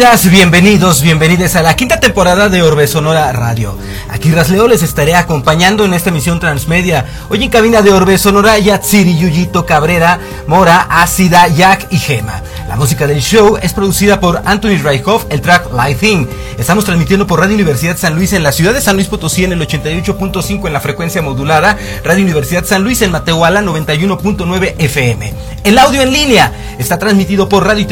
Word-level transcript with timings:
Bienvenidas, 0.00 0.30
bienvenidos, 0.30 1.02
bienvenidas 1.02 1.56
a 1.56 1.62
la 1.62 1.76
quinta 1.76 2.00
temporada 2.00 2.48
de 2.48 2.62
Orbe 2.62 2.86
Sonora 2.86 3.30
Radio. 3.32 3.76
Aquí 4.08 4.30
Rasleo 4.30 4.66
les 4.66 4.82
estaré 4.82 5.14
acompañando 5.14 5.84
en 5.84 5.92
esta 5.92 6.08
emisión 6.08 6.40
transmedia. 6.40 7.04
Hoy 7.28 7.44
en 7.44 7.50
cabina 7.50 7.82
de 7.82 7.92
Orbe 7.92 8.16
Sonora, 8.16 8.58
Yatsiri, 8.58 9.18
Yuyito, 9.18 9.66
Cabrera, 9.66 10.18
Mora, 10.46 10.86
Ácida, 10.88 11.48
Jack 11.48 11.88
y 11.90 11.98
Gema. 11.98 12.42
La 12.66 12.76
música 12.76 13.06
del 13.06 13.20
show 13.20 13.58
es 13.60 13.74
producida 13.74 14.20
por 14.20 14.40
Anthony 14.46 14.78
Reichhoff, 14.82 15.26
el 15.28 15.42
track 15.42 15.68
Live 15.70 16.08
In. 16.08 16.28
Estamos 16.56 16.86
transmitiendo 16.86 17.26
por 17.26 17.40
Radio 17.40 17.56
Universidad 17.56 17.98
San 17.98 18.14
Luis 18.14 18.32
en 18.32 18.42
la 18.42 18.52
ciudad 18.52 18.72
de 18.72 18.80
San 18.80 18.96
Luis 18.96 19.08
Potosí 19.08 19.44
en 19.44 19.52
el 19.52 19.60
88.5 19.60 20.66
en 20.66 20.72
la 20.72 20.80
frecuencia 20.80 21.20
modulada, 21.20 21.76
Radio 22.04 22.22
Universidad 22.22 22.64
San 22.64 22.84
Luis 22.84 23.02
en 23.02 23.10
Matehuala 23.10 23.60
91.9 23.60 24.76
FM. 24.78 25.34
El 25.64 25.78
audio 25.78 26.00
en 26.00 26.12
línea 26.12 26.52
está 26.80 26.98
transmitido 26.98 27.48
por 27.48 27.66
radio 27.66 27.82
y 27.82 27.86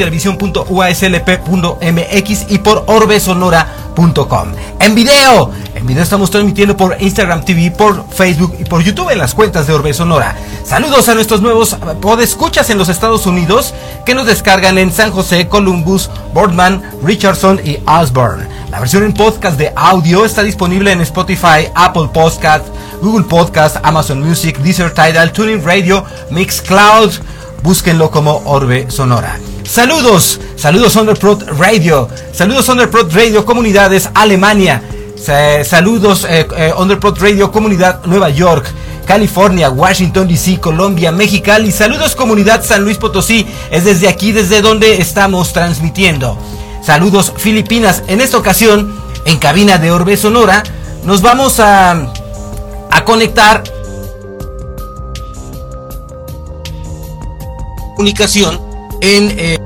y 2.49 2.57
por 2.57 2.83
orbesonora.com. 2.87 4.49
En 4.79 4.95
video, 4.95 5.51
en 5.75 5.85
video 5.85 6.03
estamos 6.03 6.31
transmitiendo 6.31 6.75
por 6.75 6.97
Instagram 6.99 7.45
TV, 7.45 7.71
por 7.71 8.09
Facebook 8.09 8.55
y 8.59 8.65
por 8.65 8.81
YouTube 8.81 9.11
en 9.11 9.19
las 9.19 9.35
cuentas 9.35 9.67
de 9.67 9.73
Orbe 9.73 9.93
Sonora. 9.93 10.35
Saludos 10.63 11.07
a 11.07 11.15
nuestros 11.15 11.41
nuevos 11.41 11.77
podescuchas 12.01 12.69
en 12.69 12.77
los 12.77 12.89
Estados 12.89 13.25
Unidos 13.25 13.73
que 14.05 14.15
nos 14.15 14.25
descargan 14.25 14.77
en 14.77 14.91
San 14.91 15.11
José, 15.11 15.47
Columbus, 15.47 16.09
Boardman, 16.33 16.81
Richardson 17.03 17.61
y 17.63 17.77
Osborne. 17.85 18.47
La 18.71 18.79
versión 18.79 19.03
en 19.03 19.13
podcast 19.13 19.57
de 19.57 19.71
audio 19.75 20.25
está 20.25 20.43
disponible 20.43 20.91
en 20.91 21.01
Spotify, 21.01 21.67
Apple 21.75 22.09
Podcast, 22.13 22.65
Google 23.01 23.25
Podcast, 23.25 23.77
Amazon 23.83 24.21
Music, 24.21 24.57
Deezer 24.59 24.93
Tidal, 24.93 25.31
Tuning 25.31 25.63
Radio, 25.63 26.05
Mixcloud. 26.31 27.11
Búsquenlo 27.61 28.09
como 28.09 28.41
Orbe 28.45 28.89
Sonora. 28.89 29.39
Saludos, 29.63 30.39
saludos 30.55 30.95
Underprod 30.95 31.43
Radio, 31.59 32.07
saludos 32.33 32.67
Underprod 32.69 33.13
Radio 33.13 33.45
Comunidades 33.45 34.09
Alemania, 34.15 34.81
saludos 35.63 36.25
eh, 36.27 36.47
eh, 36.57 36.73
Radio 37.19 37.51
Comunidad 37.51 38.03
Nueva 38.05 38.29
York. 38.29 38.65
California, 39.05 39.71
Washington 39.71 40.27
DC, 40.27 40.59
Colombia, 40.59 41.11
Mexicali. 41.11 41.71
Saludos 41.71 42.15
comunidad 42.15 42.63
San 42.63 42.83
Luis 42.83 42.97
Potosí. 42.99 43.47
Es 43.71 43.83
desde 43.83 44.07
aquí, 44.07 44.31
desde 44.31 44.61
donde 44.61 45.01
estamos 45.01 45.51
transmitiendo. 45.51 46.37
Saludos 46.83 47.33
Filipinas. 47.35 48.03
En 48.07 48.21
esta 48.21 48.37
ocasión, 48.37 48.93
en 49.25 49.37
cabina 49.39 49.79
de 49.79 49.91
Orbe 49.91 50.15
Sonora, 50.15 50.63
nos 51.05 51.23
vamos 51.23 51.59
a, 51.59 52.13
a 52.91 53.03
conectar 53.03 53.63
comunicación 57.99 58.61
en, 59.01 59.29
eh, 59.37 59.59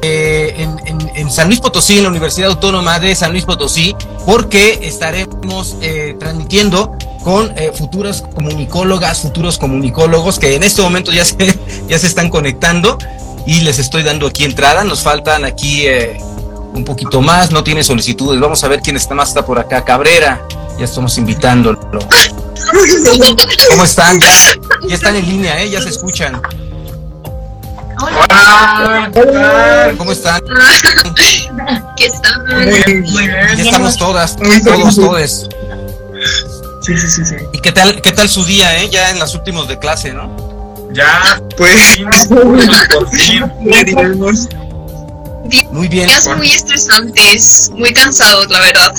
eh, 0.00 0.54
en, 0.86 1.10
en, 1.14 1.30
San 1.30 1.48
Luis 1.48 1.60
Potosí, 1.60 1.98
en 1.98 2.04
la 2.04 2.08
Universidad 2.08 2.48
Autónoma 2.48 2.98
de 2.98 3.14
San 3.14 3.32
Luis 3.32 3.44
Potosí, 3.44 3.94
porque 4.24 4.78
estaremos 4.80 5.76
eh, 5.82 6.16
transmitiendo 6.18 6.96
con 7.22 7.52
eh, 7.58 7.72
futuras 7.74 8.22
comunicólogas, 8.22 9.20
futuros 9.20 9.58
comunicólogos 9.58 10.38
que 10.38 10.54
en 10.54 10.62
este 10.62 10.80
momento 10.80 11.12
ya 11.12 11.26
se, 11.26 11.36
ya 11.88 11.98
se 11.98 12.06
están 12.06 12.30
conectando 12.30 12.96
y 13.46 13.60
les 13.60 13.78
estoy 13.78 14.02
dando 14.02 14.28
aquí 14.28 14.44
entrada. 14.44 14.82
Nos 14.82 15.02
faltan 15.02 15.44
aquí 15.44 15.86
eh, 15.86 16.18
un 16.72 16.84
poquito 16.84 17.20
más, 17.20 17.50
no 17.50 17.62
tiene 17.64 17.84
solicitudes. 17.84 18.40
Vamos 18.40 18.64
a 18.64 18.68
ver 18.68 18.80
quién 18.80 18.96
está 18.96 19.14
más 19.14 19.28
está 19.28 19.44
por 19.44 19.58
acá. 19.58 19.84
Cabrera, 19.84 20.40
ya 20.78 20.86
estamos 20.86 21.18
invitándolo. 21.18 21.78
¿Cómo 23.68 23.84
están? 23.84 24.18
Ya, 24.18 24.28
ya 24.88 24.94
están 24.94 25.16
en 25.16 25.28
línea, 25.28 25.62
¿eh? 25.62 25.68
ya 25.68 25.82
se 25.82 25.90
escuchan. 25.90 26.40
Hola. 28.04 29.10
¿Cómo 29.96 30.12
están? 30.12 30.42
¿Qué 31.96 32.06
están? 32.06 32.44
Muy 32.46 32.66
bien. 32.66 33.04
Ya 33.56 33.64
estamos 33.64 33.96
todas, 33.96 34.36
todos, 34.36 34.96
todos. 34.96 35.48
Sí, 36.82 36.98
sí, 36.98 37.10
sí, 37.10 37.24
sí. 37.24 37.36
¿Y 37.52 37.58
qué 37.60 37.72
tal, 37.72 38.00
qué 38.02 38.12
tal 38.12 38.28
su 38.28 38.44
día, 38.44 38.76
eh? 38.78 38.88
Ya 38.90 39.10
en 39.10 39.18
los 39.18 39.34
últimos 39.34 39.66
de 39.68 39.78
clase, 39.78 40.12
¿no? 40.12 40.30
Ya, 40.92 41.40
pues, 41.56 41.98
por 42.28 43.10
fin, 43.10 43.50
Muy 45.72 45.88
bien. 45.88 46.06
Días 46.06 46.28
muy 46.36 46.50
estresantes, 46.50 47.70
muy 47.74 47.92
cansados, 47.92 48.48
la 48.48 48.60
verdad. 48.60 48.94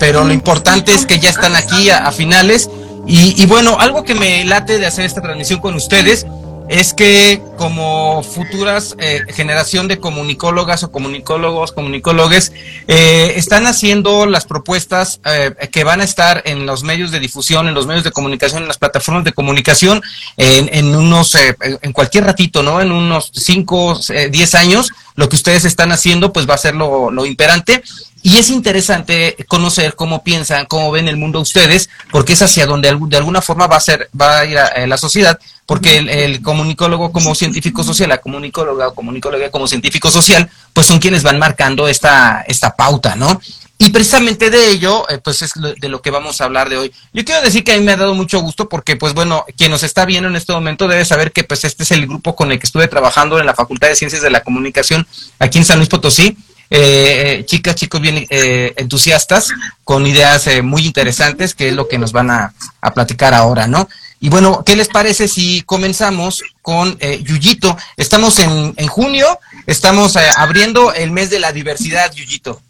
Pero 0.00 0.24
lo 0.24 0.32
importante 0.32 0.92
es 0.92 1.06
que 1.06 1.18
ya 1.18 1.30
están 1.30 1.56
aquí 1.56 1.90
a, 1.90 2.06
a 2.06 2.12
finales. 2.12 2.68
Y, 3.06 3.40
y, 3.40 3.46
bueno, 3.46 3.78
algo 3.78 4.02
que 4.02 4.14
me 4.14 4.44
late 4.44 4.78
de 4.78 4.86
hacer 4.86 5.04
esta 5.04 5.22
transmisión 5.22 5.60
con 5.60 5.76
ustedes 5.76 6.26
es 6.68 6.94
que 6.94 7.40
como 7.56 8.22
futuras 8.22 8.96
eh, 8.98 9.22
generación 9.28 9.88
de 9.88 9.98
comunicólogas 9.98 10.82
o 10.82 10.90
comunicólogos, 10.90 11.72
comunicólogues, 11.72 12.52
eh, 12.88 13.34
están 13.36 13.66
haciendo 13.66 14.26
las 14.26 14.46
propuestas 14.46 15.20
eh, 15.24 15.54
que 15.70 15.84
van 15.84 16.00
a 16.00 16.04
estar 16.04 16.42
en 16.44 16.66
los 16.66 16.82
medios 16.82 17.10
de 17.12 17.20
difusión, 17.20 17.68
en 17.68 17.74
los 17.74 17.86
medios 17.86 18.04
de 18.04 18.10
comunicación, 18.10 18.62
en 18.62 18.68
las 18.68 18.78
plataformas 18.78 19.24
de 19.24 19.32
comunicación, 19.32 20.02
en, 20.36 20.68
en 20.72 20.94
unos, 20.94 21.34
eh, 21.36 21.56
en 21.60 21.92
cualquier 21.92 22.24
ratito, 22.24 22.62
¿no? 22.62 22.80
En 22.80 22.90
unos 22.90 23.30
5, 23.34 24.00
10 24.30 24.54
años, 24.54 24.90
lo 25.14 25.28
que 25.28 25.36
ustedes 25.36 25.64
están 25.64 25.92
haciendo, 25.92 26.32
pues 26.32 26.48
va 26.48 26.54
a 26.54 26.58
ser 26.58 26.74
lo, 26.74 27.10
lo 27.10 27.26
imperante. 27.26 27.82
Y 28.22 28.36
es 28.36 28.50
interesante 28.50 29.36
conocer 29.46 29.94
cómo 29.94 30.24
piensan, 30.24 30.66
cómo 30.66 30.90
ven 30.90 31.08
el 31.08 31.16
mundo 31.16 31.40
ustedes, 31.40 31.88
porque 32.10 32.32
es 32.32 32.42
hacia 32.42 32.66
donde 32.66 32.96
de 33.08 33.16
alguna 33.16 33.40
forma 33.40 33.66
va 33.66 33.76
a 33.76 33.80
ser, 33.80 34.10
va 34.18 34.40
a 34.40 34.44
ir 34.44 34.58
a, 34.58 34.66
a 34.66 34.86
la 34.86 34.96
sociedad, 34.96 35.38
porque 35.66 35.98
el, 35.98 36.42
comunicólogo 36.42 37.12
como 37.12 37.34
científico 37.34 37.82
social, 37.82 38.08
la 38.08 38.18
comunicóloga 38.18 38.88
o 38.88 38.94
comunicóloga 38.94 39.50
como 39.50 39.66
científico 39.66 40.10
social, 40.10 40.48
pues 40.72 40.86
son 40.86 41.00
quienes 41.00 41.22
van 41.24 41.38
marcando 41.38 41.88
esta, 41.88 42.44
esta 42.46 42.74
pauta, 42.74 43.16
¿no? 43.16 43.40
Y 43.78 43.90
precisamente 43.90 44.48
de 44.48 44.70
ello, 44.70 45.06
eh, 45.10 45.18
pues 45.18 45.42
es 45.42 45.52
de 45.54 45.88
lo 45.90 46.00
que 46.00 46.10
vamos 46.10 46.40
a 46.40 46.44
hablar 46.44 46.70
de 46.70 46.78
hoy. 46.78 46.92
Yo 47.12 47.24
quiero 47.26 47.42
decir 47.42 47.62
que 47.62 47.72
a 47.72 47.76
mí 47.76 47.84
me 47.84 47.92
ha 47.92 47.96
dado 47.96 48.14
mucho 48.14 48.40
gusto 48.40 48.70
porque, 48.70 48.96
pues 48.96 49.12
bueno, 49.12 49.44
quien 49.56 49.70
nos 49.70 49.82
está 49.82 50.06
viendo 50.06 50.30
en 50.30 50.36
este 50.36 50.54
momento 50.54 50.88
debe 50.88 51.04
saber 51.04 51.30
que 51.30 51.44
pues 51.44 51.64
este 51.64 51.82
es 51.82 51.90
el 51.90 52.06
grupo 52.06 52.34
con 52.34 52.50
el 52.52 52.58
que 52.58 52.66
estuve 52.66 52.88
trabajando 52.88 53.38
en 53.38 53.44
la 53.44 53.54
Facultad 53.54 53.88
de 53.88 53.96
Ciencias 53.96 54.22
de 54.22 54.30
la 54.30 54.42
Comunicación 54.42 55.06
aquí 55.38 55.58
en 55.58 55.66
San 55.66 55.76
Luis 55.78 55.90
Potosí. 55.90 56.38
Eh, 56.70 57.44
chicas, 57.46 57.76
chicos 57.76 58.00
bien 58.00 58.26
eh, 58.28 58.74
entusiastas, 58.76 59.50
con 59.84 60.06
ideas 60.06 60.46
eh, 60.46 60.62
muy 60.62 60.84
interesantes, 60.84 61.54
que 61.54 61.68
es 61.68 61.74
lo 61.74 61.88
que 61.88 61.98
nos 61.98 62.12
van 62.12 62.30
a, 62.30 62.54
a, 62.80 62.94
platicar 62.94 63.34
ahora, 63.34 63.66
¿no? 63.66 63.88
Y 64.18 64.28
bueno, 64.28 64.62
¿qué 64.64 64.74
les 64.74 64.88
parece 64.88 65.28
si 65.28 65.62
comenzamos 65.62 66.42
con 66.62 66.96
eh, 67.00 67.22
Yuyito? 67.22 67.76
Estamos 67.96 68.38
en, 68.40 68.74
en 68.76 68.86
junio, 68.88 69.38
estamos 69.66 70.16
abriendo 70.16 70.92
el 70.92 71.10
mes 71.12 71.30
de 71.30 71.38
la 71.38 71.52
diversidad, 71.52 72.12
Yuyito. 72.12 72.60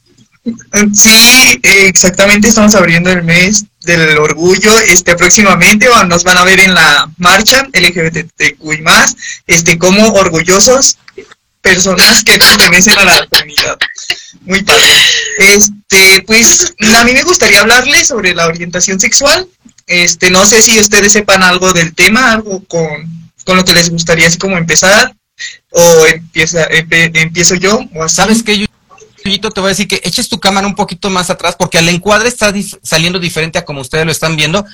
Sí, 0.92 1.58
exactamente, 1.62 2.48
estamos 2.48 2.74
abriendo 2.76 3.10
el 3.10 3.24
mes 3.24 3.64
del 3.82 4.16
orgullo, 4.18 4.78
este 4.78 5.16
próximamente 5.16 5.88
nos 6.06 6.22
van 6.22 6.38
a 6.38 6.44
ver 6.44 6.60
en 6.60 6.74
la 6.74 7.10
marcha 7.18 7.66
LGBTQI+, 7.72 8.84
este 9.46 9.78
como 9.78 10.06
orgullosos 10.12 10.98
personas 11.66 12.22
que 12.22 12.38
pertenecen 12.38 12.98
a 12.98 13.04
la 13.04 13.26
comunidad. 13.26 13.78
Muy 14.42 14.62
padre. 14.62 14.92
Este, 15.38 16.22
pues 16.22 16.74
a 16.94 17.04
mí 17.04 17.12
me 17.12 17.24
gustaría 17.24 17.60
hablarles 17.60 18.08
sobre 18.08 18.34
la 18.34 18.46
orientación 18.46 19.00
sexual. 19.00 19.48
Este, 19.86 20.30
no 20.30 20.46
sé 20.46 20.62
si 20.62 20.78
ustedes 20.78 21.12
sepan 21.12 21.42
algo 21.42 21.72
del 21.72 21.94
tema, 21.94 22.32
algo 22.32 22.64
con, 22.64 23.30
con 23.44 23.56
lo 23.56 23.64
que 23.64 23.74
les 23.74 23.90
gustaría 23.90 24.28
así 24.28 24.38
como 24.38 24.56
empezar 24.56 25.14
o 25.70 26.06
empieza 26.06 26.66
empiezo 26.70 27.56
yo 27.56 27.80
o 27.94 28.02
así. 28.04 28.16
¿Sabes 28.16 28.42
qué? 28.42 28.58
Yo 28.58 29.50
te 29.50 29.60
voy 29.60 29.68
a 29.68 29.70
decir 29.70 29.88
que 29.88 30.00
eches 30.04 30.28
tu 30.28 30.38
cámara 30.38 30.68
un 30.68 30.76
poquito 30.76 31.10
más 31.10 31.30
atrás 31.30 31.56
porque 31.58 31.78
el 31.78 31.88
encuadre 31.88 32.28
está 32.28 32.54
saliendo 32.82 33.18
diferente 33.18 33.58
a 33.58 33.64
como 33.64 33.80
ustedes 33.80 34.06
lo 34.06 34.12
están 34.12 34.36
viendo. 34.36 34.64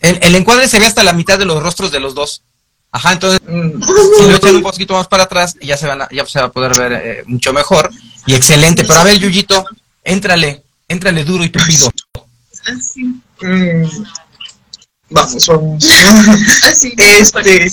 El, 0.00 0.18
el 0.22 0.34
encuadre 0.34 0.68
se 0.68 0.78
ve 0.78 0.86
hasta 0.86 1.04
la 1.04 1.12
mitad 1.12 1.38
de 1.38 1.44
los 1.44 1.62
rostros 1.62 1.92
de 1.92 2.00
los 2.00 2.14
dos. 2.14 2.42
Ajá, 2.90 3.12
entonces 3.12 3.40
mm. 3.46 3.82
si 3.82 4.30
lo 4.30 4.36
echan 4.36 4.56
un 4.56 4.62
poquito 4.62 4.94
más 4.94 5.08
para 5.08 5.24
atrás, 5.24 5.56
ya 5.60 5.76
se 5.76 5.86
van 5.86 6.02
a, 6.02 6.08
ya 6.10 6.24
se 6.24 6.40
va 6.40 6.46
a 6.46 6.52
poder 6.52 6.76
ver 6.76 6.92
eh, 6.92 7.22
mucho 7.26 7.52
mejor 7.52 7.90
y 8.26 8.34
excelente. 8.34 8.84
Pero 8.84 9.00
a 9.00 9.04
ver, 9.04 9.18
Yuyito, 9.18 9.64
éntrale, 10.04 10.62
éntrale 10.88 11.24
duro 11.24 11.44
y 11.44 11.50
tupido. 11.50 11.90
Así. 12.66 13.04
Mm. 13.40 14.04
Vamos, 15.10 15.46
vamos. 15.46 15.88
Así, 16.64 16.94
este, 16.98 17.66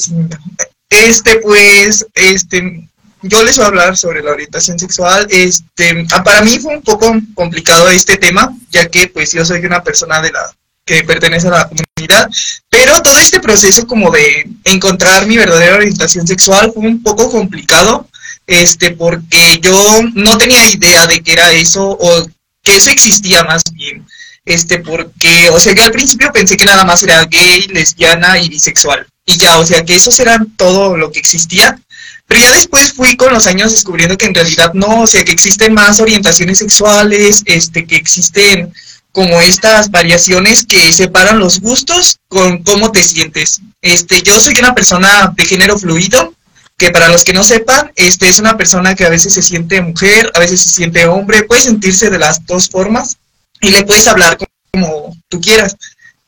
este, 0.89 1.39
pues, 1.39 2.05
este, 2.13 2.87
yo 3.21 3.43
les 3.43 3.57
voy 3.57 3.65
a 3.65 3.67
hablar 3.67 3.97
sobre 3.97 4.21
la 4.21 4.31
orientación 4.31 4.79
sexual. 4.79 5.27
Este, 5.29 6.05
para 6.23 6.41
mí 6.41 6.59
fue 6.59 6.77
un 6.77 6.83
poco 6.83 7.13
complicado 7.33 7.89
este 7.89 8.17
tema, 8.17 8.55
ya 8.69 8.87
que, 8.87 9.07
pues, 9.07 9.33
yo 9.33 9.43
soy 9.43 9.65
una 9.65 9.83
persona 9.83 10.21
de 10.21 10.31
la 10.31 10.53
que 10.85 11.03
pertenece 11.03 11.47
a 11.47 11.51
la 11.51 11.67
comunidad, 11.67 12.29
pero 12.69 13.01
todo 13.01 13.17
este 13.17 13.39
proceso 13.39 13.87
como 13.87 14.11
de 14.11 14.47
encontrar 14.63 15.25
mi 15.25 15.35
verdadera 15.35 15.77
orientación 15.77 16.27
sexual 16.27 16.71
fue 16.73 16.87
un 16.87 17.01
poco 17.01 17.29
complicado, 17.31 18.07
este, 18.45 18.91
porque 18.91 19.59
yo 19.61 19.73
no 20.13 20.37
tenía 20.37 20.69
idea 20.71 21.07
de 21.07 21.21
que 21.21 21.33
era 21.33 21.51
eso 21.53 21.89
o 21.89 22.27
que 22.61 22.75
eso 22.75 22.91
existía 22.91 23.43
más 23.43 23.63
bien, 23.73 24.05
este, 24.45 24.79
porque, 24.79 25.49
o 25.49 25.59
sea, 25.59 25.73
yo 25.73 25.83
al 25.83 25.91
principio 25.91 26.31
pensé 26.31 26.55
que 26.55 26.65
nada 26.65 26.85
más 26.85 27.01
era 27.01 27.25
gay, 27.25 27.61
lesbiana 27.69 28.37
y 28.37 28.49
bisexual, 28.49 29.07
y 29.25 29.37
ya, 29.37 29.57
o 29.57 29.65
sea, 29.65 29.83
que 29.83 29.95
esos 29.95 30.19
eran 30.19 30.55
todo 30.55 30.95
lo 30.95 31.11
que 31.11 31.19
existía, 31.19 31.79
Pero 32.27 32.41
ya 32.41 32.51
después 32.53 32.93
fui 32.93 33.15
con 33.15 33.31
los 33.33 33.45
años 33.45 33.71
descubriendo 33.71 34.17
que 34.17 34.25
en 34.25 34.33
realidad 34.33 34.73
no, 34.73 35.01
o 35.01 35.07
sea, 35.07 35.23
que 35.23 35.31
existen 35.31 35.73
más 35.73 35.99
orientaciones 35.99 36.57
sexuales, 36.57 37.43
este, 37.45 37.85
que 37.85 37.97
existen 37.97 38.73
como 39.15 39.39
estas 39.39 39.89
variaciones 39.91 40.65
que 40.65 40.91
separan 40.91 41.39
los 41.39 41.61
gustos 41.61 42.19
con 42.27 42.61
cómo 42.63 42.91
te 42.91 43.01
sientes. 43.01 43.61
Este, 43.81 44.21
yo 44.21 44.37
soy 44.41 44.55
una 44.59 44.75
persona 44.75 45.33
de 45.37 45.45
género 45.45 45.79
fluido, 45.79 46.33
que 46.77 46.91
para 46.91 47.07
los 47.07 47.23
que 47.23 47.31
no 47.31 47.45
sepan, 47.45 47.93
este 47.95 48.27
es 48.27 48.39
una 48.39 48.57
persona 48.57 48.93
que 48.93 49.05
a 49.05 49.09
veces 49.09 49.33
se 49.33 49.41
siente 49.41 49.79
mujer, 49.79 50.29
a 50.35 50.39
veces 50.39 50.59
se 50.59 50.69
siente 50.69 51.07
hombre, 51.07 51.43
puede 51.43 51.61
sentirse 51.61 52.09
de 52.09 52.19
las 52.19 52.45
dos 52.45 52.69
formas 52.69 53.15
y 53.61 53.69
le 53.69 53.85
puedes 53.85 54.05
hablar 54.07 54.37
como, 54.73 55.15
tú 55.29 55.39
quieras. 55.39 55.77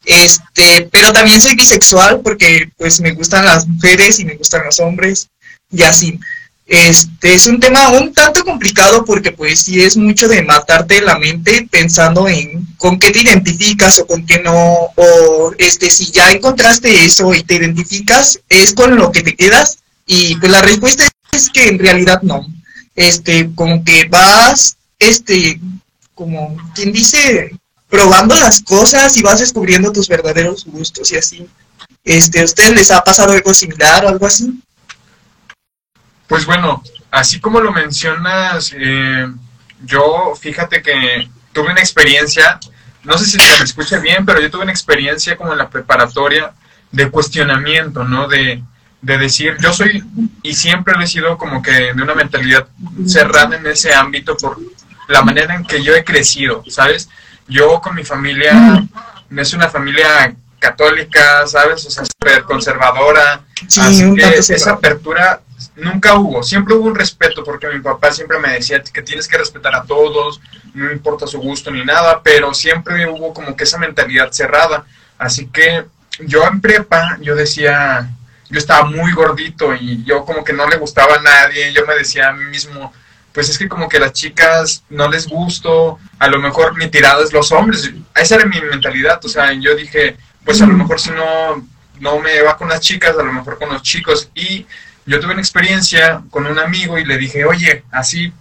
Este, 0.05 0.87
pero 0.89 1.11
también 1.11 1.41
soy 1.41 1.55
bisexual 1.55 2.21
porque 2.21 2.71
pues 2.77 3.01
me 3.01 3.11
gustan 3.11 3.43
las 3.43 3.67
mujeres 3.67 4.17
y 4.21 4.25
me 4.25 4.35
gustan 4.37 4.63
los 4.63 4.79
hombres 4.79 5.27
y 5.69 5.83
así. 5.83 6.17
Este 6.67 7.33
es 7.33 7.47
un 7.47 7.61
tema 7.61 7.89
un 7.91 8.13
tanto 8.13 8.43
complicado 8.43 9.05
porque 9.05 9.31
pues 9.31 9.61
sí 9.61 9.81
es 9.81 9.95
mucho 9.95 10.27
de 10.27 10.43
matarte 10.43 10.99
la 11.01 11.17
mente 11.17 11.65
pensando 11.71 12.27
en 12.27 12.67
con 12.77 12.99
qué 12.99 13.11
te 13.11 13.21
identificas 13.21 13.99
o 13.99 14.05
con 14.05 14.25
qué 14.25 14.39
no 14.39 14.91
o 14.95 15.53
este 15.57 15.89
si 15.89 16.11
ya 16.11 16.29
encontraste 16.29 17.05
eso 17.05 17.33
y 17.33 17.43
te 17.43 17.55
identificas 17.55 18.41
es 18.49 18.73
con 18.73 18.97
lo 18.97 19.13
que 19.13 19.23
te 19.23 19.37
quedas 19.37 19.77
y 20.05 20.35
pues 20.35 20.51
la 20.51 20.61
respuesta 20.61 21.07
es 21.31 21.49
que 21.49 21.69
en 21.69 21.79
realidad 21.79 22.21
no. 22.21 22.45
Este 22.95 23.49
como 23.55 23.85
que 23.85 24.05
vas 24.09 24.75
este 24.99 25.61
como 26.15 26.57
quien 26.75 26.91
dice 26.91 27.51
probando 27.87 28.35
las 28.35 28.61
cosas 28.61 29.15
y 29.15 29.21
vas 29.21 29.39
descubriendo 29.39 29.93
tus 29.93 30.09
verdaderos 30.09 30.65
gustos 30.65 31.13
y 31.13 31.15
así. 31.15 31.47
Este, 32.03 32.41
¿a 32.41 32.45
ustedes 32.45 32.73
les 32.73 32.91
ha 32.91 33.01
pasado 33.01 33.31
algo 33.31 33.53
similar 33.53 34.05
o 34.05 34.09
algo 34.09 34.25
así? 34.25 34.61
Pues 36.27 36.45
bueno, 36.45 36.83
así 37.11 37.39
como 37.39 37.61
lo 37.61 37.71
mencionas, 37.71 38.73
eh, 38.77 39.27
yo 39.83 40.33
fíjate 40.39 40.81
que 40.81 41.29
tuve 41.53 41.71
una 41.71 41.79
experiencia, 41.79 42.59
no 43.03 43.17
sé 43.17 43.25
si 43.25 43.39
se 43.39 43.57
me 43.59 43.65
escucha 43.65 43.99
bien, 43.99 44.25
pero 44.25 44.41
yo 44.41 44.51
tuve 44.51 44.63
una 44.63 44.71
experiencia 44.71 45.37
como 45.37 45.53
en 45.53 45.59
la 45.59 45.69
preparatoria 45.69 46.53
de 46.91 47.09
cuestionamiento, 47.09 48.03
¿no? 48.03 48.27
De, 48.27 48.61
de 49.01 49.17
decir, 49.17 49.55
yo 49.59 49.71
soy 49.71 50.03
y 50.41 50.53
siempre 50.53 50.93
he 51.01 51.07
sido 51.07 51.37
como 51.37 51.61
que 51.61 51.93
de 51.93 52.01
una 52.01 52.15
mentalidad 52.15 52.67
cerrada 53.05 53.55
en 53.55 53.65
ese 53.67 53.93
ámbito 53.93 54.35
por 54.35 54.57
la 55.07 55.21
manera 55.21 55.55
en 55.55 55.63
que 55.65 55.81
yo 55.81 55.95
he 55.95 56.03
crecido, 56.03 56.63
¿sabes? 56.69 57.09
Yo 57.47 57.79
con 57.79 57.95
mi 57.95 58.03
familia, 58.03 58.85
es 59.35 59.53
una 59.53 59.69
familia 59.69 60.35
católica, 60.59 61.47
¿sabes? 61.47 61.85
O 61.85 61.89
sea, 61.89 62.03
súper 62.03 62.43
conservadora. 62.43 63.41
así 63.79 64.13
que 64.15 64.37
esa 64.37 64.71
apertura 64.71 65.41
nunca 65.77 66.15
hubo, 66.15 66.43
siempre 66.43 66.73
hubo 66.73 66.87
un 66.87 66.95
respeto 66.95 67.43
porque 67.43 67.67
mi 67.67 67.79
papá 67.79 68.11
siempre 68.11 68.39
me 68.39 68.53
decía 68.53 68.81
que 68.81 69.01
tienes 69.01 69.27
que 69.27 69.37
respetar 69.37 69.75
a 69.75 69.83
todos, 69.83 70.41
no 70.73 70.91
importa 70.91 71.27
su 71.27 71.39
gusto 71.39 71.71
ni 71.71 71.83
nada, 71.85 72.21
pero 72.23 72.53
siempre 72.53 73.07
hubo 73.07 73.33
como 73.33 73.55
que 73.55 73.63
esa 73.63 73.77
mentalidad 73.77 74.31
cerrada. 74.31 74.85
Así 75.17 75.47
que 75.47 75.85
yo 76.19 76.45
en 76.45 76.61
prepa, 76.61 77.17
yo 77.21 77.35
decía, 77.35 78.09
yo 78.49 78.57
estaba 78.57 78.85
muy 78.85 79.11
gordito 79.13 79.73
y 79.75 80.03
yo 80.03 80.25
como 80.25 80.43
que 80.43 80.53
no 80.53 80.67
le 80.67 80.77
gustaba 80.77 81.15
a 81.15 81.21
nadie, 81.21 81.73
yo 81.73 81.85
me 81.85 81.95
decía 81.95 82.29
a 82.29 82.33
mí 82.33 82.45
mismo, 82.45 82.91
pues 83.31 83.49
es 83.49 83.57
que 83.57 83.69
como 83.69 83.87
que 83.87 83.99
las 83.99 84.13
chicas 84.13 84.83
no 84.89 85.07
les 85.09 85.27
gusto, 85.27 85.99
a 86.17 86.27
lo 86.27 86.39
mejor 86.39 86.75
mi 86.75 86.87
tirada 86.87 87.23
es 87.23 87.31
los 87.31 87.51
hombres, 87.51 87.91
esa 88.15 88.35
era 88.35 88.45
mi 88.45 88.59
mentalidad, 88.61 89.23
o 89.23 89.29
sea, 89.29 89.53
yo 89.53 89.75
dije, 89.75 90.17
pues 90.43 90.59
a 90.61 90.65
lo 90.65 90.73
mejor 90.73 90.99
si 90.99 91.11
no, 91.11 91.67
no 91.99 92.19
me 92.19 92.41
va 92.41 92.57
con 92.57 92.69
las 92.69 92.81
chicas, 92.81 93.15
a 93.17 93.23
lo 93.23 93.31
mejor 93.31 93.59
con 93.59 93.69
los 93.69 93.83
chicos 93.83 94.29
y 94.33 94.65
yo 95.07 95.19
tuve 95.19 95.31
una 95.31 95.41
experiencia 95.41 96.21
con 96.29 96.45
un 96.45 96.59
amigo 96.59 96.97
y 96.99 97.05
le 97.05 97.17
dije, 97.17 97.45
oye, 97.45 97.83
así, 97.91 98.31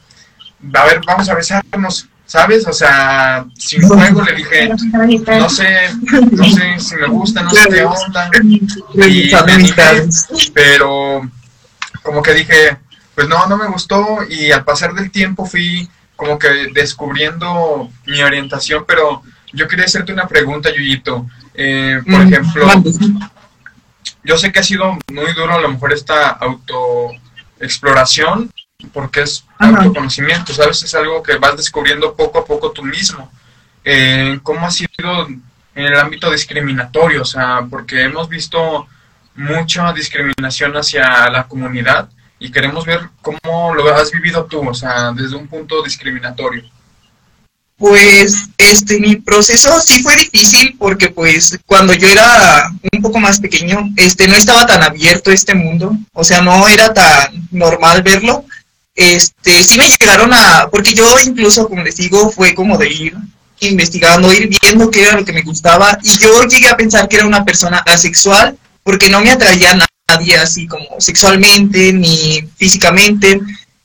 a 0.74 0.84
ver, 0.84 1.00
vamos 1.06 1.28
a 1.28 1.34
besarnos, 1.34 2.08
¿sabes? 2.26 2.66
O 2.66 2.72
sea, 2.72 3.46
sin 3.56 3.82
juego 3.82 4.22
le 4.22 4.34
dije, 4.34 4.68
no 4.68 5.48
sé, 5.48 5.90
no 6.32 6.44
sé 6.44 6.80
si 6.80 6.96
me 6.96 7.06
gusta, 7.06 7.42
no 7.44 7.50
sé 7.50 7.68
qué 7.68 7.84
onda. 7.84 8.30
Y 8.94 9.30
pero 10.52 11.30
como 12.02 12.20
que 12.22 12.34
dije, 12.34 12.76
pues 13.14 13.28
no, 13.28 13.46
no 13.46 13.56
me 13.56 13.68
gustó 13.68 14.18
y 14.28 14.50
al 14.50 14.64
pasar 14.64 14.92
del 14.94 15.10
tiempo 15.12 15.46
fui 15.46 15.88
como 16.16 16.38
que 16.38 16.48
descubriendo 16.72 17.90
mi 18.06 18.22
orientación, 18.22 18.84
pero 18.88 19.22
yo 19.52 19.68
quería 19.68 19.84
hacerte 19.84 20.12
una 20.12 20.26
pregunta, 20.26 20.70
Yuyito. 20.74 21.26
Eh, 21.54 22.00
por 22.04 22.24
mm, 22.24 22.32
ejemplo, 22.32 22.68
yo 24.26 24.36
sé 24.36 24.52
que 24.52 24.58
ha 24.58 24.64
sido 24.64 24.98
muy 25.12 25.32
duro 25.34 25.54
a 25.54 25.60
lo 25.60 25.68
mejor 25.68 25.92
esta 25.92 26.30
autoexploración, 26.30 28.50
porque 28.92 29.22
es 29.22 29.44
autoconocimiento, 29.58 30.52
¿sabes? 30.52 30.82
Es 30.82 30.94
algo 30.94 31.22
que 31.22 31.36
vas 31.36 31.56
descubriendo 31.56 32.14
poco 32.14 32.40
a 32.40 32.44
poco 32.44 32.72
tú 32.72 32.82
mismo. 32.82 33.32
Eh, 33.84 34.38
¿Cómo 34.42 34.66
ha 34.66 34.70
sido 34.70 34.88
en 35.28 35.42
el 35.74 35.96
ámbito 35.96 36.30
discriminatorio? 36.30 37.22
O 37.22 37.24
sea, 37.24 37.64
porque 37.70 38.02
hemos 38.02 38.28
visto 38.28 38.86
mucha 39.36 39.92
discriminación 39.92 40.76
hacia 40.76 41.30
la 41.30 41.46
comunidad 41.46 42.10
y 42.38 42.50
queremos 42.50 42.84
ver 42.84 43.08
cómo 43.22 43.74
lo 43.74 43.94
has 43.94 44.10
vivido 44.10 44.44
tú, 44.46 44.68
o 44.68 44.74
sea, 44.74 45.12
desde 45.12 45.36
un 45.36 45.46
punto 45.46 45.82
discriminatorio. 45.82 46.64
Pues 47.78 48.48
este 48.56 48.98
mi 48.98 49.16
proceso 49.16 49.78
sí 49.80 50.02
fue 50.02 50.16
difícil 50.16 50.76
porque 50.78 51.10
pues 51.10 51.58
cuando 51.66 51.92
yo 51.92 52.08
era 52.08 52.70
un 52.90 52.95
poco 53.06 53.20
más 53.20 53.40
pequeño, 53.40 53.92
este 53.96 54.26
no 54.26 54.36
estaba 54.36 54.66
tan 54.66 54.82
abierto 54.82 55.30
este 55.30 55.54
mundo, 55.54 55.96
o 56.12 56.24
sea, 56.24 56.40
no 56.40 56.66
era 56.66 56.92
tan 56.92 57.48
normal 57.52 58.02
verlo. 58.02 58.44
Este, 58.94 59.62
sí 59.62 59.78
me 59.78 59.88
llegaron 59.88 60.32
a 60.32 60.68
porque 60.70 60.94
yo 60.94 61.06
incluso 61.24 61.68
como 61.68 61.82
les 61.82 61.96
digo, 61.96 62.30
fue 62.30 62.54
como 62.54 62.76
de 62.78 62.88
ir 62.88 63.14
investigando, 63.60 64.32
ir 64.32 64.48
viendo 64.48 64.90
qué 64.90 65.02
era 65.02 65.16
lo 65.16 65.24
que 65.24 65.32
me 65.32 65.42
gustaba 65.42 65.98
y 66.02 66.18
yo 66.18 66.44
llegué 66.44 66.68
a 66.68 66.76
pensar 66.76 67.08
que 67.08 67.16
era 67.16 67.26
una 67.26 67.44
persona 67.44 67.78
asexual 67.86 68.58
porque 68.82 69.08
no 69.08 69.20
me 69.20 69.30
atraía 69.30 69.78
nadie 70.08 70.36
así 70.38 70.66
como 70.66 70.86
sexualmente 70.98 71.92
ni 71.92 72.42
físicamente. 72.56 73.40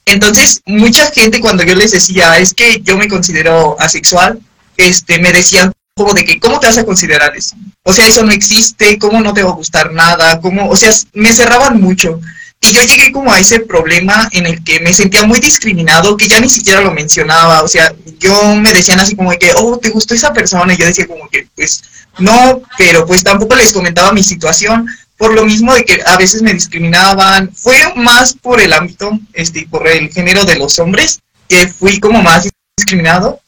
Entonces, 0.05 0.61
mucha 0.65 1.11
gente 1.11 1.39
cuando 1.39 1.63
yo 1.63 1.75
les 1.75 1.91
decía, 1.91 2.37
es 2.39 2.53
que 2.53 2.81
yo 2.81 2.97
me 2.97 3.07
considero 3.07 3.79
asexual, 3.79 4.39
este, 4.77 5.19
me 5.19 5.31
decían 5.31 5.71
como 5.95 6.13
de 6.13 6.23
que, 6.25 6.39
¿cómo 6.39 6.59
te 6.59 6.67
vas 6.67 6.77
a 6.77 6.85
considerar 6.85 7.35
eso? 7.35 7.55
O 7.83 7.93
sea, 7.93 8.07
eso 8.07 8.23
no 8.23 8.31
existe, 8.31 8.97
¿cómo 8.97 9.19
no 9.21 9.33
te 9.33 9.43
va 9.43 9.51
a 9.51 9.55
gustar 9.55 9.91
nada? 9.91 10.39
¿Cómo? 10.39 10.69
O 10.69 10.75
sea, 10.75 10.91
me 11.13 11.33
cerraban 11.33 11.81
mucho. 11.81 12.19
Y 12.63 12.73
yo 12.73 12.81
llegué 12.83 13.11
como 13.11 13.33
a 13.33 13.39
ese 13.39 13.59
problema 13.61 14.29
en 14.33 14.45
el 14.45 14.63
que 14.63 14.79
me 14.81 14.93
sentía 14.93 15.25
muy 15.25 15.39
discriminado, 15.39 16.15
que 16.15 16.27
ya 16.27 16.39
ni 16.39 16.47
siquiera 16.47 16.81
lo 16.81 16.91
mencionaba. 16.91 17.63
O 17.63 17.67
sea, 17.67 17.91
yo 18.19 18.55
me 18.55 18.71
decían 18.71 18.99
así 18.99 19.15
como 19.15 19.31
de 19.31 19.39
que, 19.39 19.51
oh, 19.55 19.79
¿te 19.79 19.89
gustó 19.89 20.13
esa 20.13 20.31
persona? 20.31 20.73
Y 20.73 20.77
yo 20.77 20.85
decía 20.85 21.07
como 21.07 21.27
que, 21.27 21.47
pues, 21.55 21.83
no, 22.19 22.61
pero 22.77 23.05
pues 23.05 23.23
tampoco 23.23 23.55
les 23.55 23.73
comentaba 23.73 24.11
mi 24.11 24.23
situación 24.23 24.87
por 25.17 25.35
lo 25.35 25.45
mismo 25.45 25.73
de 25.75 25.85
que 25.85 26.01
a 26.05 26.17
veces 26.17 26.41
me 26.41 26.51
discriminaban, 26.51 27.51
fue 27.53 27.77
más 27.95 28.33
por 28.33 28.59
el 28.59 28.73
ámbito, 28.73 29.19
este, 29.33 29.67
por 29.69 29.87
el 29.87 30.11
género 30.11 30.45
de 30.45 30.55
los 30.55 30.79
hombres, 30.79 31.19
que 31.47 31.67
fui 31.67 31.99
como 31.99 32.23
más 32.23 32.49
discriminado, 32.75 33.39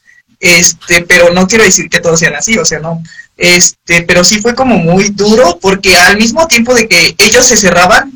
este, 0.44 1.04
pero 1.04 1.34
no 1.34 1.48
quiero 1.48 1.64
decir 1.64 1.90
que 1.90 2.02
todos 2.02 2.20
sean 2.20 2.36
así, 2.36 2.58
o 2.58 2.66
sea, 2.66 2.80
no, 2.80 3.02
este, 3.38 4.02
pero 4.02 4.26
sí 4.26 4.42
fue 4.42 4.54
como 4.54 4.78
muy 4.78 5.08
duro, 5.10 5.58
porque 5.62 5.96
al 5.96 6.18
mismo 6.18 6.46
tiempo 6.48 6.76
de 6.76 6.90
que 6.90 7.16
ellos 7.18 7.48
se 7.48 7.56
cerraban, 7.56 8.12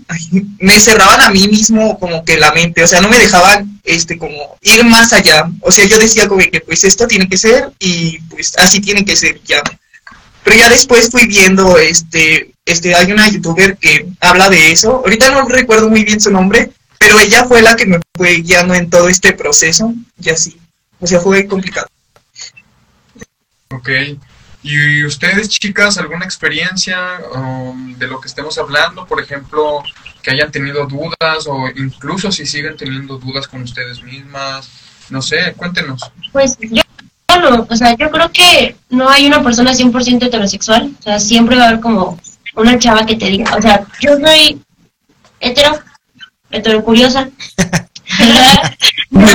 me 0.60 0.78
cerraban 0.82 1.22
a 1.22 1.30
mí 1.30 1.48
mismo 1.48 1.98
como 1.98 2.26
que 2.26 2.38
la 2.38 2.52
mente, 2.52 2.84
o 2.84 2.88
sea, 2.88 3.00
no 3.00 3.08
me 3.08 3.18
dejaban, 3.18 3.80
este, 3.86 4.18
como 4.18 4.58
ir 4.62 4.84
más 4.84 5.14
allá, 5.14 5.50
o 5.62 5.72
sea, 5.72 5.86
yo 5.86 5.98
decía 5.98 6.28
como 6.28 6.42
que 6.42 6.60
pues 6.60 6.84
esto 6.84 7.08
tiene 7.08 7.30
que 7.30 7.38
ser 7.38 7.72
y 7.80 8.20
pues 8.30 8.58
así 8.58 8.82
tiene 8.82 9.06
que 9.06 9.16
ser 9.16 9.42
ya. 9.46 9.64
Pero 10.44 10.58
ya 10.58 10.70
después 10.70 11.10
fui 11.10 11.28
viendo, 11.28 11.78
este, 11.78 12.52
este, 12.66 12.94
hay 12.94 13.12
una 13.14 13.30
youtuber 13.30 13.78
que 13.78 14.06
habla 14.20 14.50
de 14.50 14.72
eso. 14.72 14.98
Ahorita 14.98 15.30
no 15.30 15.48
recuerdo 15.48 15.90
muy 15.90 16.04
bien 16.04 16.22
su 16.22 16.32
nombre, 16.32 16.72
pero 17.00 17.20
ella 17.20 17.46
fue 17.46 17.62
la 17.62 17.76
que 17.76 17.86
me 17.86 18.00
fue 18.16 18.36
guiando 18.42 18.74
en 18.74 18.90
todo 18.90 19.08
este 19.08 19.34
proceso 19.34 19.94
y 20.22 20.30
así. 20.30 20.58
O 21.00 21.08
sea, 21.08 21.20
fue 21.20 21.48
complicado. 21.48 21.88
Ok. 23.78 23.90
¿Y 24.64 25.04
ustedes, 25.06 25.50
chicas, 25.50 25.98
alguna 25.98 26.26
experiencia 26.26 27.20
um, 27.34 27.96
de 27.98 28.08
lo 28.08 28.20
que 28.20 28.28
estemos 28.28 28.58
hablando? 28.58 29.06
Por 29.06 29.22
ejemplo, 29.22 29.84
que 30.22 30.32
hayan 30.32 30.52
tenido 30.52 30.86
dudas 30.88 31.48
o 31.48 31.68
incluso 31.76 32.32
si 32.32 32.46
siguen 32.46 32.76
teniendo 32.76 33.18
dudas 33.18 33.48
con 33.48 33.62
ustedes 33.62 34.04
mismas. 34.04 34.70
No 35.10 35.22
sé, 35.22 35.54
cuéntenos. 35.56 36.02
Pues 36.34 36.58
yo 36.60 36.82
o 37.70 37.76
sea, 37.76 37.96
yo 37.96 38.10
creo 38.10 38.32
que 38.32 38.76
no 38.90 39.10
hay 39.10 39.28
una 39.28 39.44
persona 39.44 39.72
100% 39.72 40.26
heterosexual, 40.26 40.92
o 41.00 41.04
sea, 41.04 41.20
siempre 41.20 41.56
va 41.56 41.66
a 41.66 41.68
haber 41.70 41.82
como 41.82 42.20
una 42.56 42.80
chava 42.80 43.06
que 43.06 43.16
te 43.16 43.28
diga, 43.28 43.56
o 43.56 43.62
sea, 43.62 43.86
yo 44.00 44.18
soy 44.18 44.60
hetero, 45.40 45.80
hetero 46.50 46.84
curiosa. 46.84 47.30
no, 49.10 49.26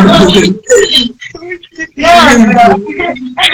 pero, 1.94 2.80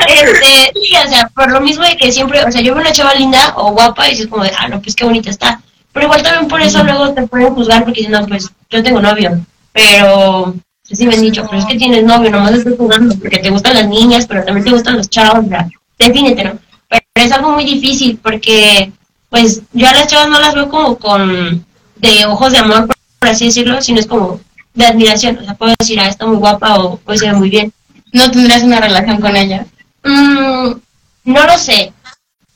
este, 0.08 0.72
sí, 0.74 0.96
o 1.04 1.08
sea, 1.08 1.28
por 1.34 1.50
lo 1.50 1.60
mismo 1.60 1.84
de 1.84 1.96
que 1.96 2.12
siempre, 2.12 2.44
o 2.44 2.50
sea, 2.50 2.60
yo 2.60 2.74
veo 2.74 2.82
una 2.82 2.92
chava 2.92 3.14
linda 3.14 3.54
o 3.56 3.72
guapa 3.72 4.06
y 4.06 4.12
dices 4.12 4.28
como 4.28 4.44
de, 4.44 4.52
ah, 4.56 4.68
no, 4.68 4.80
pues 4.80 4.94
qué 4.94 5.04
bonita 5.04 5.30
está. 5.30 5.60
Pero 5.92 6.06
igual 6.06 6.22
también 6.22 6.48
por 6.48 6.60
eso 6.60 6.82
luego 6.84 7.12
te 7.12 7.26
pueden 7.26 7.54
juzgar 7.54 7.84
porque 7.84 8.00
dicen, 8.00 8.12
no, 8.12 8.26
pues 8.26 8.50
yo 8.70 8.82
tengo 8.82 9.00
novio, 9.00 9.40
pero 9.72 10.54
sí 10.82 11.06
me 11.06 11.14
han 11.14 11.22
dicho, 11.22 11.44
pero 11.46 11.58
es 11.58 11.66
que 11.66 11.76
tienes 11.76 12.04
novio, 12.04 12.30
nomás 12.30 12.52
estoy 12.52 12.76
jugando 12.76 13.16
porque 13.18 13.38
te 13.38 13.50
gustan 13.50 13.74
las 13.74 13.88
niñas, 13.88 14.26
pero 14.26 14.44
también 14.44 14.64
te 14.64 14.72
gustan 14.72 14.96
los 14.96 15.08
chavos, 15.10 15.44
o 15.44 15.70
defínete, 15.98 16.44
¿no? 16.44 16.58
Pero 16.88 17.02
es 17.14 17.32
algo 17.32 17.50
muy 17.52 17.64
difícil 17.64 18.18
porque, 18.22 18.92
pues, 19.28 19.62
yo 19.72 19.88
a 19.88 19.92
las 19.92 20.06
chavas 20.06 20.28
no 20.28 20.40
las 20.40 20.54
veo 20.54 20.68
como 20.68 20.96
con, 20.96 21.64
de 21.96 22.26
ojos 22.26 22.52
de 22.52 22.58
amor, 22.58 22.86
por 23.18 23.28
así 23.28 23.46
decirlo, 23.46 23.82
sino 23.82 23.98
es 23.98 24.06
como 24.06 24.40
de 24.78 24.86
admiración, 24.86 25.38
o 25.38 25.44
sea, 25.44 25.54
puedo 25.54 25.74
decir, 25.78 25.98
ah, 25.98 26.06
está 26.06 26.24
muy 26.24 26.36
guapa 26.36 26.78
o 26.78 26.98
puede 26.98 27.18
ser 27.18 27.34
muy 27.34 27.50
bien. 27.50 27.72
¿No 28.12 28.30
tendrías 28.30 28.62
una 28.62 28.80
relación 28.80 29.20
con 29.20 29.36
ella? 29.36 29.66
Mm, 30.04 30.72
no 31.24 31.46
lo 31.46 31.58
sé, 31.58 31.92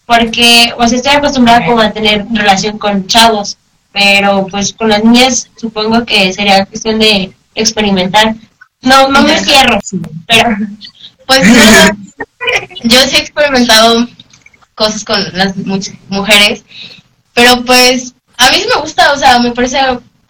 porque, 0.07 0.73
o 0.79 0.87
sea, 0.87 0.99
estoy 0.99 1.15
acostumbrada 1.17 1.67
como 1.67 1.81
a 1.81 1.91
tener 1.91 2.25
relación 2.33 2.79
con 2.79 3.09
chavos, 3.09 3.59
pero 3.93 4.47
pues 4.47 4.73
con 4.73 4.89
las 4.89 5.03
niñas 5.03 5.51
supongo 5.57 6.05
que 6.05 6.33
sería 6.33 6.65
cuestión 6.65 7.01
de 7.01 7.35
experimentar. 7.57 8.37
No, 8.83 9.09
no 9.09 9.23
me 9.23 9.39
cierro, 9.39 9.79
pero 10.27 10.57
Pues 11.27 11.43
yo 12.85 12.99
sí 13.09 13.17
he 13.17 13.21
experimentado 13.21 14.07
cosas 14.77 15.05
con 15.05 15.21
las 15.33 15.57
mujeres, 16.09 16.65
pero 17.35 17.65
pues 17.65 18.15
a 18.39 18.51
mí 18.51 18.59
sí 18.59 18.67
me 18.73 18.81
gusta, 18.81 19.13
o 19.13 19.17
sea, 19.17 19.41
me 19.41 19.51
parece, 19.53 19.79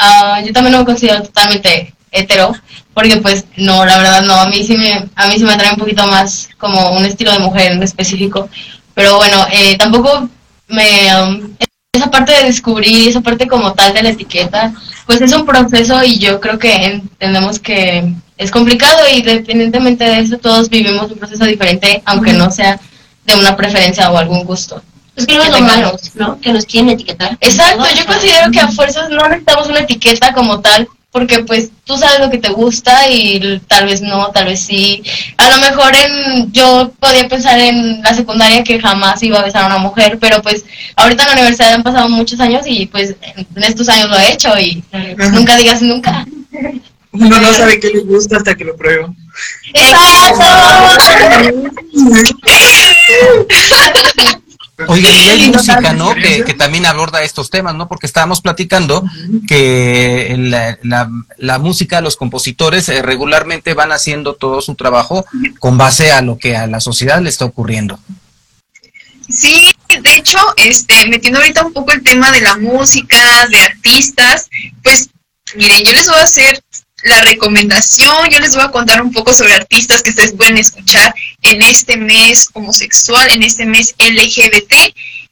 ah, 0.03 0.41
yo 0.45 0.53
también 0.53 0.73
no 0.73 0.81
me 0.81 0.85
considero 0.85 1.23
totalmente 1.23 1.95
hetero, 2.11 2.55
porque 2.95 3.17
pues 3.17 3.47
no, 3.57 3.85
la 3.85 3.99
verdad 3.99 4.23
no, 4.23 4.35
a 4.35 4.47
mí 4.47 4.63
sí 4.65 4.77
me, 4.77 5.09
a 5.15 5.29
mí 5.29 5.35
sí 5.37 5.45
me 5.45 5.53
atrae 5.53 5.73
un 5.73 5.79
poquito 5.79 6.07
más 6.07 6.49
como 6.59 6.91
un 6.97 7.05
estilo 7.05 7.33
de 7.33 7.39
mujer 7.39 7.73
en 7.73 7.83
específico, 7.83 8.49
pero 8.95 9.17
bueno, 9.17 9.47
eh, 9.51 9.77
tampoco 9.79 10.29
me, 10.69 11.23
um, 11.23 11.57
esa 11.93 12.11
parte 12.11 12.33
de 12.33 12.45
descubrir, 12.45 13.09
esa 13.09 13.21
parte 13.21 13.47
como 13.47 13.73
tal 13.75 13.95
de 13.95 14.03
la 14.03 14.11
etiqueta, 14.11 14.73
pues 15.07 15.21
es 15.21 15.33
un 15.33 15.47
proceso 15.47 16.03
y 16.05 16.19
yo 16.19 16.41
creo 16.41 16.59
que 16.59 16.73
entendemos 16.73 17.59
que 17.59 18.15
es 18.37 18.51
complicado 18.51 19.03
y 19.09 19.19
independientemente 19.19 20.05
de 20.05 20.21
eso 20.21 20.39
todos 20.39 20.69
vivimos 20.69 21.11
un 21.11 21.19
proceso 21.19 21.45
diferente, 21.45 22.03
aunque 22.05 22.33
no 22.33 22.51
sea 22.51 22.81
de 23.25 23.35
una 23.37 23.57
preferencia 23.57 24.11
o 24.11 24.19
algún 24.19 24.45
gusto. 24.45 24.83
Es 25.17 25.27
que 25.27 25.37
es 25.37 25.51
lo 25.51 25.61
malo, 25.61 25.97
¿no? 26.15 26.41
Que 26.41 26.53
nos 26.53 26.65
quieren 26.65 26.91
etiquetar. 26.91 27.37
Exacto, 27.41 27.85
yo 27.95 28.07
considero 28.07 28.51
que 28.51 28.61
a 28.61 28.69
fuerzas 28.69 29.11
no 29.11 29.29
necesitamos 29.29 29.69
una 29.69 29.81
etiqueta 29.81 30.33
como 30.33 30.61
tal, 30.61 30.89
porque 31.11 31.41
pues 31.41 31.71
tú 31.85 31.99
sabes 31.99 32.21
lo 32.21 32.31
que 32.31 32.39
te 32.39 32.51
gusta 32.51 33.11
y 33.11 33.61
tal 33.69 33.85
vez 33.85 34.01
no, 34.01 34.29
tal 34.29 34.47
vez 34.47 34.61
sí. 34.61 35.03
A 35.37 35.51
lo 35.51 35.59
mejor 35.59 35.95
en 35.95 36.51
yo 36.53 36.91
podía 36.99 37.29
pensar 37.29 37.59
en 37.59 38.01
la 38.01 38.15
secundaria 38.15 38.65
que 38.65 38.81
jamás 38.81 39.23
iba 39.23 39.39
a 39.39 39.45
besar 39.45 39.65
a 39.65 39.67
una 39.67 39.79
mujer, 39.79 40.19
pero 40.19 40.41
pues 40.41 40.65
ahorita 40.97 41.25
en 41.25 41.29
la 41.29 41.35
universidad 41.35 41.75
han 41.75 41.83
pasado 41.83 42.09
muchos 42.09 42.41
años 42.41 42.63
y 42.67 42.87
pues 42.87 43.15
en 43.37 43.63
estos 43.63 43.91
años 43.91 44.09
lo 44.09 44.19
he 44.19 44.33
hecho 44.33 44.59
y 44.59 44.83
Ajá. 44.91 45.29
nunca 45.31 45.59
digas 45.59 45.83
nunca. 45.83 46.27
Uno 47.13 47.39
no 47.39 47.53
sabe 47.53 47.79
qué 47.79 47.89
le 47.89 48.01
gusta 48.01 48.39
hasta 48.39 48.55
que 48.55 48.65
lo 48.65 48.75
prueba. 48.75 49.13
Oigan, 54.89 55.13
y 55.15 55.29
hay 55.29 55.51
música, 55.51 55.93
¿no? 55.93 56.15
Que, 56.15 56.43
que 56.45 56.55
también 56.55 56.87
aborda 56.87 57.23
estos 57.23 57.51
temas, 57.51 57.75
¿no? 57.75 57.89
Porque 57.89 58.07
estábamos 58.07 58.41
platicando 58.41 59.05
que 59.47 60.35
la, 60.39 60.79
la- 60.83 61.11
la 61.37 61.59
música, 61.59 62.01
los 62.01 62.17
compositores 62.17 62.89
eh, 62.89 63.03
regularmente 63.03 63.75
van 63.75 63.93
haciendo 63.93 64.35
todo 64.35 64.61
su 64.63 64.75
trabajo 64.75 65.25
con 65.59 65.77
base 65.79 66.11
a 66.11 66.23
lo 66.23 66.39
que 66.39 66.57
a 66.57 66.67
la 66.67 66.81
sociedad 66.81 67.21
le 67.21 67.29
está 67.29 67.45
ocurriendo. 67.45 68.01
Sí, 69.29 69.69
de 69.89 70.15
hecho, 70.15 70.39
este, 70.57 71.07
metiendo 71.09 71.39
ahorita 71.41 71.65
un 71.65 71.73
poco 71.73 71.93
el 71.93 72.03
tema 72.03 72.31
de 72.33 72.41
la 72.41 72.57
música, 72.59 73.47
de 73.49 73.59
artistas, 73.61 74.49
pues 74.83 75.11
miren, 75.55 75.85
yo 75.85 75.93
les 75.93 76.09
voy 76.09 76.19
a 76.19 76.25
hacer 76.25 76.63
la 77.05 77.21
recomendación, 77.23 78.31
yo 78.31 78.39
les 78.39 78.55
voy 78.55 78.65
a 78.65 78.71
contar 78.71 79.03
un 79.03 79.13
poco 79.13 79.33
sobre 79.33 79.55
artistas 79.55 80.03
que 80.03 80.11
ustedes 80.11 80.35
pueden 80.37 80.59
escuchar 80.59 81.15
en 81.43 81.63
este 81.63 81.97
mes 81.97 82.49
homosexual, 82.53 83.31
en 83.31 83.43
este 83.43 83.67
mes 83.67 83.95
LGBT. 83.99 84.75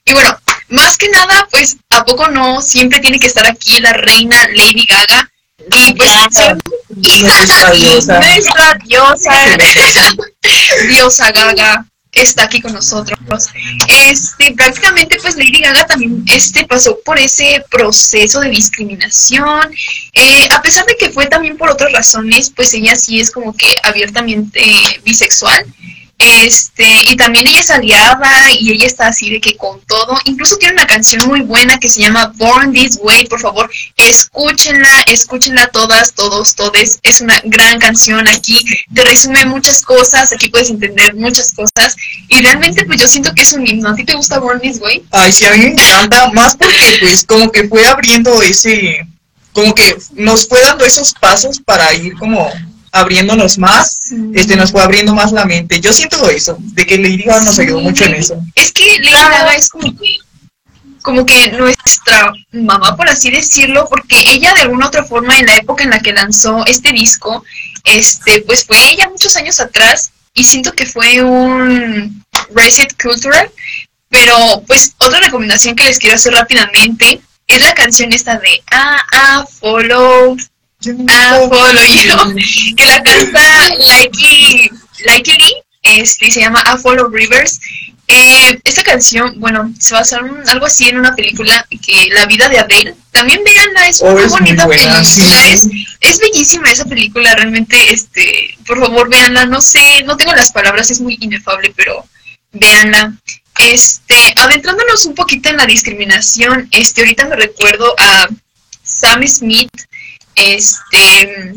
Y 0.04 0.12
bueno, 0.12 0.36
más 0.68 0.96
que 0.96 1.08
nada, 1.08 1.46
pues, 1.50 1.76
¿a 1.90 2.04
poco 2.04 2.28
no? 2.28 2.60
Siempre 2.62 3.00
tiene 3.00 3.18
que 3.18 3.26
estar 3.26 3.46
aquí 3.46 3.80
la 3.80 3.92
reina 3.92 4.48
Lady 4.48 4.86
Gaga. 4.88 5.30
Y 5.72 5.94
pues, 5.94 6.10
Claro. 6.34 6.58
Nuestra 6.88 7.70
diosa. 7.70 8.18
nuestra 8.18 8.74
diosa, 8.84 10.14
diosa 10.88 11.32
Gaga, 11.32 11.86
está 12.12 12.44
aquí 12.44 12.60
con 12.60 12.72
nosotros. 12.72 13.18
Este, 13.88 14.52
prácticamente, 14.52 15.18
pues 15.20 15.36
Lady 15.36 15.60
Gaga 15.60 15.86
también 15.86 16.24
este, 16.26 16.66
pasó 16.66 16.98
por 17.04 17.18
ese 17.18 17.64
proceso 17.70 18.40
de 18.40 18.50
discriminación. 18.50 19.72
Eh, 20.12 20.48
a 20.50 20.62
pesar 20.62 20.84
de 20.86 20.96
que 20.96 21.10
fue 21.10 21.26
también 21.26 21.56
por 21.56 21.70
otras 21.70 21.92
razones, 21.92 22.52
pues 22.54 22.74
ella 22.74 22.96
sí 22.96 23.20
es 23.20 23.30
como 23.30 23.54
que 23.56 23.68
abiertamente 23.82 24.62
bisexual. 25.04 25.64
Este, 26.20 26.86
y 27.10 27.16
también 27.16 27.46
ella 27.46 27.60
es 27.60 27.70
aliada 27.70 28.52
y 28.52 28.72
ella 28.72 28.86
está 28.86 29.06
así 29.06 29.30
de 29.30 29.40
que 29.40 29.56
con 29.56 29.80
todo. 29.86 30.18
Incluso 30.26 30.56
tiene 30.56 30.74
una 30.74 30.86
canción 30.86 31.26
muy 31.26 31.40
buena 31.40 31.78
que 31.78 31.88
se 31.88 32.02
llama 32.02 32.30
Born 32.36 32.74
This 32.74 32.98
Way. 33.02 33.26
Por 33.26 33.40
favor, 33.40 33.70
escúchenla, 33.96 35.02
escúchenla 35.06 35.68
todas, 35.68 36.12
todos, 36.14 36.54
todes. 36.54 36.98
Es 37.02 37.22
una 37.22 37.40
gran 37.44 37.78
canción 37.78 38.28
aquí. 38.28 38.62
Te 38.94 39.02
resume 39.02 39.46
muchas 39.46 39.82
cosas. 39.82 40.30
Aquí 40.32 40.50
puedes 40.50 40.68
entender 40.68 41.14
muchas 41.14 41.52
cosas. 41.54 41.96
Y 42.28 42.42
realmente, 42.42 42.84
pues 42.84 43.00
yo 43.00 43.08
siento 43.08 43.32
que 43.34 43.42
es 43.42 43.52
un 43.54 43.66
himno. 43.66 43.88
¿A 43.88 43.94
ti 43.94 44.04
te 44.04 44.14
gusta 44.14 44.38
Born 44.38 44.60
This 44.60 44.78
Way? 44.78 45.06
Ay, 45.12 45.32
sí, 45.32 45.46
a 45.46 45.52
mí 45.52 45.58
me 45.58 45.68
encanta, 45.68 46.30
más 46.32 46.54
porque 46.54 46.98
pues 47.00 47.24
como 47.24 47.50
que 47.50 47.66
fue 47.66 47.86
abriendo 47.86 48.42
ese, 48.42 49.06
como 49.52 49.74
que 49.74 49.96
nos 50.14 50.46
fue 50.46 50.60
dando 50.60 50.84
esos 50.84 51.14
pasos 51.14 51.60
para 51.64 51.94
ir 51.94 52.14
como 52.18 52.50
abriéndonos 52.92 53.58
más, 53.58 54.00
este 54.34 54.56
nos 54.56 54.72
fue 54.72 54.82
abriendo 54.82 55.14
más 55.14 55.32
la 55.32 55.44
mente. 55.44 55.80
Yo 55.80 55.92
siento 55.92 56.28
eso, 56.28 56.56
de 56.58 56.86
que 56.86 56.98
Lady 56.98 57.22
Gaga 57.22 57.44
nos 57.44 57.58
ayudó 57.58 57.80
mucho 57.80 58.04
en 58.04 58.14
eso. 58.14 58.42
Es 58.54 58.72
que 58.72 58.98
Lady 58.98 59.12
Gaga 59.12 59.54
es 59.54 59.68
como 59.68 59.96
que, 59.96 60.16
como 61.02 61.26
que 61.26 61.52
nuestra 61.52 62.32
mamá, 62.52 62.96
por 62.96 63.08
así 63.08 63.30
decirlo, 63.30 63.86
porque 63.88 64.16
ella 64.32 64.54
de 64.54 64.62
alguna 64.62 64.88
otra 64.88 65.04
forma 65.04 65.38
en 65.38 65.46
la 65.46 65.56
época 65.56 65.84
en 65.84 65.90
la 65.90 66.00
que 66.00 66.12
lanzó 66.12 66.64
este 66.66 66.92
disco, 66.92 67.44
este, 67.84 68.42
pues 68.42 68.64
fue 68.64 68.76
ella 68.90 69.08
muchos 69.08 69.36
años 69.36 69.60
atrás 69.60 70.12
y 70.34 70.44
siento 70.44 70.72
que 70.72 70.86
fue 70.86 71.22
un 71.22 72.24
reset 72.54 73.00
cultural, 73.00 73.50
pero 74.08 74.62
pues 74.66 74.94
otra 74.98 75.20
recomendación 75.20 75.76
que 75.76 75.84
les 75.84 75.98
quiero 75.98 76.16
hacer 76.16 76.32
rápidamente 76.32 77.20
es 77.46 77.60
la 77.60 77.74
canción 77.74 78.12
esta 78.12 78.38
de 78.38 78.62
Ah, 78.70 79.00
ah, 79.12 79.44
follow, 79.60 80.36
ah, 81.08 81.40
follow 81.48 81.84
you, 81.84 82.74
que 82.76 82.86
la 82.86 83.02
canta 83.02 83.68
Likey 83.78 85.36
Lee, 85.38 85.54
este, 85.82 86.30
se 86.30 86.40
llama 86.40 86.60
A 86.60 86.76
Follow 86.76 87.08
Rivers. 87.08 87.60
Eh, 88.12 88.60
esta 88.64 88.82
canción, 88.82 89.38
bueno, 89.38 89.72
se 89.78 89.94
basa 89.94 90.18
en 90.18 90.48
algo 90.48 90.66
así 90.66 90.88
en 90.88 90.98
una 90.98 91.14
película 91.14 91.64
que 91.86 92.08
La 92.12 92.26
vida 92.26 92.48
de 92.48 92.58
Adele. 92.58 92.96
También 93.12 93.40
veanla, 93.44 93.88
es 93.88 94.02
Oh, 94.02 94.18
es 94.18 94.30
muy 94.30 94.40
bonita 94.40 94.66
buena, 94.66 94.82
película. 94.82 95.04
sí. 95.04 95.22
Es, 95.48 95.68
es 96.00 96.18
bellísima 96.18 96.70
esa 96.70 96.84
película, 96.86 97.34
realmente, 97.36 97.92
este, 97.92 98.56
por 98.66 98.80
favor, 98.80 99.08
véanla. 99.08 99.46
No 99.46 99.60
sé, 99.60 100.02
no 100.04 100.16
tengo 100.16 100.32
las 100.34 100.50
palabras, 100.52 100.90
es 100.90 101.00
muy 101.00 101.18
inefable, 101.20 101.72
pero 101.76 102.04
véanla. 102.52 103.12
Este, 103.60 104.34
adentrándonos 104.36 105.04
un 105.06 105.14
poquito 105.14 105.48
en 105.48 105.58
la 105.58 105.66
discriminación, 105.66 106.68
este, 106.72 107.02
ahorita 107.02 107.26
me 107.26 107.36
recuerdo 107.36 107.94
a 107.98 108.28
Sam 108.82 109.26
Smith, 109.28 109.70
este, 110.34 111.54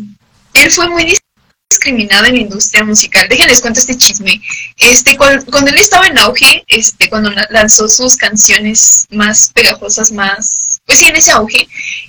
él 0.54 0.72
fue 0.72 0.90
muy 0.90 1.04
dis- 1.04 1.22
discriminado 1.70 2.26
en 2.26 2.36
la 2.36 2.42
industria 2.42 2.84
musical. 2.84 3.28
Déjenles 3.28 3.62
cuento 3.62 3.80
este 3.80 3.98
chisme. 3.98 4.42
Este, 4.78 5.18
cuando, 5.18 5.46
cuando 5.46 5.72
él 5.72 5.78
estaba 5.78 6.08
en 6.08 6.18
auge, 6.20 6.64
este, 6.68 7.10
cuando 7.10 7.30
la- 7.32 7.48
lanzó 7.50 7.88
sus 7.88 8.16
canciones 8.16 9.08
más 9.12 9.52
pegajosas, 9.54 10.12
más, 10.12 10.63
pues 10.86 11.00
sí, 11.00 11.06
en 11.06 11.16
ese 11.16 11.32
auge, 11.32 11.68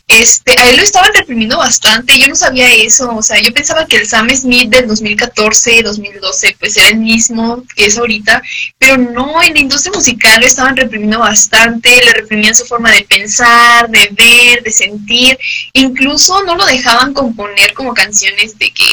este, 0.09 0.54
a 0.59 0.69
él 0.69 0.76
lo 0.76 0.83
estaban 0.83 1.12
reprimiendo 1.14 1.59
bastante. 1.59 2.19
Yo 2.19 2.26
no 2.26 2.35
sabía 2.35 2.73
eso, 2.73 3.14
o 3.14 3.23
sea, 3.23 3.40
yo 3.40 3.52
pensaba 3.52 3.87
que 3.87 3.97
el 3.97 4.07
Sam 4.07 4.28
Smith 4.31 4.69
del 4.69 4.88
2014, 4.88 5.83
2012, 5.83 6.57
pues 6.59 6.76
era 6.76 6.88
el 6.88 6.99
mismo 6.99 7.62
que 7.76 7.87
es 7.87 7.97
ahorita, 7.97 8.43
pero 8.78 8.97
no, 8.99 9.40
en 9.43 9.54
la 9.54 9.61
industria 9.61 9.93
musical 9.95 10.40
lo 10.40 10.47
estaban 10.47 10.76
reprimiendo 10.76 11.21
bastante, 11.21 12.04
le 12.04 12.12
reprimían 12.12 12.54
su 12.54 12.64
forma 12.64 12.90
de 12.90 13.04
pensar, 13.04 13.88
de 13.88 14.09
ver, 14.12 14.62
de 14.62 14.71
sentir, 14.73 15.38
incluso 15.73 16.43
no 16.43 16.57
lo 16.57 16.66
dejaban 16.66 17.14
componer 17.14 17.75
como 17.75 17.95
canciones 17.95 18.59
de 18.59 18.71
que 18.71 18.87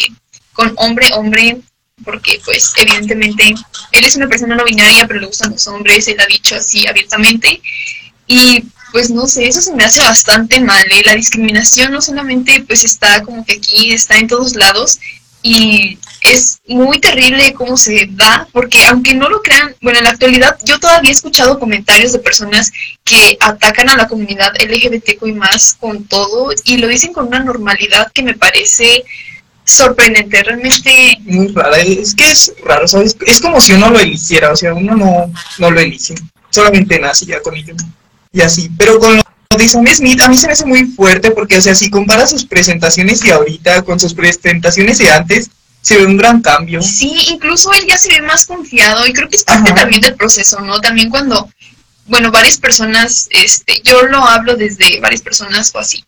con 0.53 0.73
hombre, 0.77 1.09
hombre, 1.13 1.57
porque 2.03 2.39
pues 2.45 2.73
evidentemente 2.77 3.53
él 3.91 4.05
es 4.05 4.15
una 4.15 4.27
persona 4.27 4.55
no 4.55 4.63
binaria, 4.63 5.07
pero 5.07 5.19
le 5.19 5.27
gustan 5.27 5.51
los 5.51 5.67
hombres, 5.67 6.07
él 6.07 6.19
ha 6.19 6.25
dicho 6.25 6.55
así 6.55 6.87
abiertamente. 6.87 7.61
Y 8.27 8.63
pues 8.91 9.09
no 9.09 9.27
sé, 9.27 9.47
eso 9.47 9.61
se 9.61 9.73
me 9.73 9.83
hace 9.83 10.01
bastante 10.01 10.59
mal, 10.59 10.83
¿eh? 10.91 11.03
La 11.05 11.15
discriminación 11.15 11.91
no 11.91 12.01
solamente 12.01 12.63
pues 12.67 12.83
está 12.83 13.21
como 13.23 13.45
que 13.45 13.53
aquí, 13.53 13.91
está 13.91 14.17
en 14.17 14.27
todos 14.27 14.55
lados. 14.55 14.99
Y 15.43 15.97
es 16.21 16.59
muy 16.67 16.99
terrible 16.99 17.53
cómo 17.53 17.75
se 17.75 18.07
da, 18.11 18.47
porque 18.51 18.85
aunque 18.85 19.15
no 19.15 19.27
lo 19.27 19.41
crean, 19.41 19.75
bueno, 19.81 19.97
en 19.97 20.05
la 20.05 20.11
actualidad 20.11 20.55
yo 20.63 20.79
todavía 20.79 21.09
he 21.09 21.13
escuchado 21.13 21.57
comentarios 21.57 22.13
de 22.13 22.19
personas 22.19 22.71
que 23.03 23.37
atacan 23.39 23.89
a 23.89 23.97
la 23.97 24.07
comunidad 24.07 24.53
LGBTQ 24.61 25.25
y 25.25 25.33
más 25.33 25.77
con 25.79 26.05
todo 26.05 26.51
y 26.63 26.77
lo 26.77 26.87
dicen 26.87 27.11
con 27.11 27.25
una 27.25 27.39
normalidad 27.39 28.11
que 28.13 28.21
me 28.21 28.35
parece 28.35 29.03
sorprendente, 29.63 30.43
realmente... 30.43 31.17
Muy 31.21 31.47
rara, 31.47 31.77
es 31.77 32.13
que 32.13 32.29
es 32.29 32.53
raro, 32.63 32.87
¿sabes? 32.87 33.17
Es 33.25 33.41
como 33.41 33.59
si 33.59 33.73
uno 33.73 33.89
lo 33.89 33.99
eligiera, 33.99 34.51
o 34.51 34.55
sea, 34.55 34.75
uno 34.75 34.95
no, 34.95 35.33
no 35.57 35.71
lo 35.71 35.79
elige, 35.79 36.13
solamente 36.51 36.99
nace 36.99 37.25
ya 37.25 37.41
con 37.41 37.55
ello 37.55 37.73
y 38.31 38.41
así, 38.41 38.69
pero 38.77 38.99
con 38.99 39.15
lo 39.17 39.57
de 39.57 39.67
Sam 39.67 39.85
Smith 39.87 40.21
a 40.21 40.29
mí 40.29 40.37
se 40.37 40.47
me 40.47 40.53
hace 40.53 40.65
muy 40.65 40.85
fuerte 40.85 41.31
porque, 41.31 41.57
o 41.57 41.61
sea, 41.61 41.75
si 41.75 41.89
compara 41.89 42.25
sus 42.25 42.45
presentaciones 42.45 43.19
de 43.19 43.33
ahorita 43.33 43.81
con 43.83 43.99
sus 43.99 44.13
presentaciones 44.13 44.97
de 44.97 45.11
antes, 45.11 45.49
se 45.81 45.97
ve 45.97 46.05
un 46.05 46.15
gran 46.15 46.41
cambio. 46.41 46.81
Sí, 46.81 47.11
incluso 47.29 47.71
él 47.73 47.85
ya 47.87 47.97
se 47.97 48.09
ve 48.09 48.21
más 48.21 48.45
confiado 48.45 49.05
y 49.05 49.13
creo 49.13 49.27
que 49.27 49.35
es 49.35 49.43
parte 49.43 49.73
también 49.73 50.01
del 50.01 50.15
proceso, 50.15 50.61
¿no? 50.61 50.79
También 50.79 51.09
cuando, 51.09 51.49
bueno, 52.05 52.31
varias 52.31 52.57
personas, 52.57 53.27
este, 53.31 53.81
yo 53.83 54.03
lo 54.03 54.23
hablo 54.23 54.55
desde 54.55 54.99
varias 55.01 55.21
personas 55.21 55.71
o 55.73 55.79
así, 55.79 56.05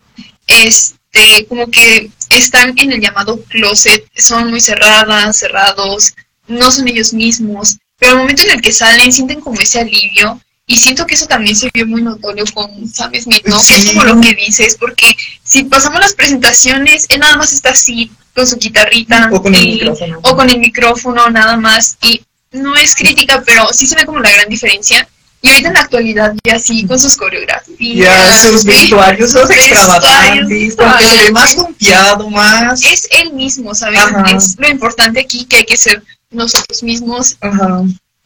este, 0.48 1.46
como 1.48 1.70
que 1.70 2.10
están 2.30 2.74
en 2.78 2.92
el 2.92 3.02
llamado 3.02 3.42
closet, 3.44 4.06
son 4.16 4.50
muy 4.50 4.62
cerradas, 4.62 5.38
cerrados, 5.38 6.14
no 6.48 6.72
son 6.72 6.88
ellos 6.88 7.14
mismos, 7.14 7.78
pero 7.98 8.14
al 8.14 8.18
momento 8.20 8.44
en 8.44 8.52
el 8.52 8.62
que 8.62 8.72
salen 8.72 9.12
sienten 9.12 9.42
como 9.42 9.60
ese 9.60 9.80
alivio 9.80 10.40
y 10.66 10.78
siento 10.78 11.06
que 11.06 11.16
eso 11.16 11.28
también 11.28 11.56
se 11.56 11.70
vio 11.74 11.86
muy 11.86 12.02
notorio 12.02 12.46
con 12.54 12.88
Sam 12.88 13.12
Smith, 13.16 13.46
¿no? 13.46 13.60
Que 13.62 13.76
es 13.76 13.86
como 13.88 14.04
lo 14.04 14.22
que 14.22 14.34
dices, 14.34 14.78
porque 14.80 15.16
si 15.44 15.66
pasamos 15.66 16.00
las 16.00 16.14
presentaciones, 16.14 17.06
él 17.10 17.20
nada 17.20 17.36
más 17.36 17.52
está 17.52 17.72
así, 17.72 18.12
con 18.34 18.48
su 18.48 18.58
guitarrita. 18.58 19.30
O 19.32 19.42
con 19.42 19.54
el 19.54 19.66
micrófono. 19.66 20.20
O 20.24 20.36
con 20.36 20.50
el 20.50 20.60
micrófono, 20.60 21.30
nada 21.30 21.58
más. 21.58 21.98
Y 22.02 22.22
no 22.52 22.76
es 22.76 22.96
crítica, 22.96 23.44
pero 23.46 23.68
sí 23.74 23.88
se 23.88 23.96
ve 23.96 24.06
como 24.06 24.20
la 24.20 24.32
gran 24.32 24.48
diferencia. 24.48 25.08
Y 25.42 25.50
ahorita 25.50 25.68
en 25.68 25.74
la 25.74 25.82
actualidad, 25.82 26.34
ya 26.46 26.58
sí, 26.58 26.86
con 26.86 26.98
sus 26.98 27.18
coreografías. 27.18 27.98
Ya, 27.98 28.34
sus 28.34 28.64
vestuarios, 28.64 29.34
sus 29.34 29.50
extravagantes, 29.50 30.76
porque 30.78 31.06
se 31.06 31.18
ve 31.18 31.32
más 31.32 31.56
confiado, 31.56 32.30
más... 32.30 32.82
Es 32.86 33.10
él 33.12 33.34
mismo, 33.34 33.76
¿sabes? 33.76 34.00
Es 34.34 34.56
lo 34.58 34.70
importante 34.70 35.20
aquí, 35.20 35.44
que 35.44 35.58
hay 35.58 35.66
que 35.66 35.76
ser 35.76 36.02
nosotros 36.32 36.82
mismos 36.82 37.36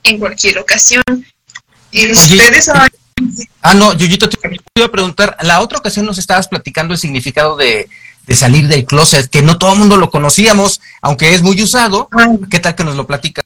en 0.03 0.19
cualquier 0.19 0.59
ocasión. 0.59 1.03
Y 1.91 2.11
ustedes 2.11 2.69
Ah, 3.61 3.73
no, 3.73 3.93
Yuyito, 3.93 4.29
te 4.29 4.37
iba 4.75 4.85
a 4.85 4.91
preguntar, 4.91 5.37
la 5.41 5.61
otra 5.61 5.79
ocasión 5.79 6.05
nos 6.05 6.17
estabas 6.17 6.47
platicando 6.47 6.93
el 6.93 6.99
significado 6.99 7.55
de, 7.55 7.89
salir 8.29 8.67
del 8.67 8.85
closet, 8.85 9.29
que 9.29 9.41
no 9.41 9.57
todo 9.57 9.73
el 9.73 9.79
mundo 9.79 9.97
lo 9.97 10.09
conocíamos, 10.09 10.81
aunque 11.01 11.33
es 11.33 11.41
muy 11.41 11.61
usado. 11.61 12.09
¿Qué 12.49 12.59
tal 12.59 12.75
que 12.75 12.83
nos 12.83 12.95
lo 12.95 13.07
platicas? 13.07 13.45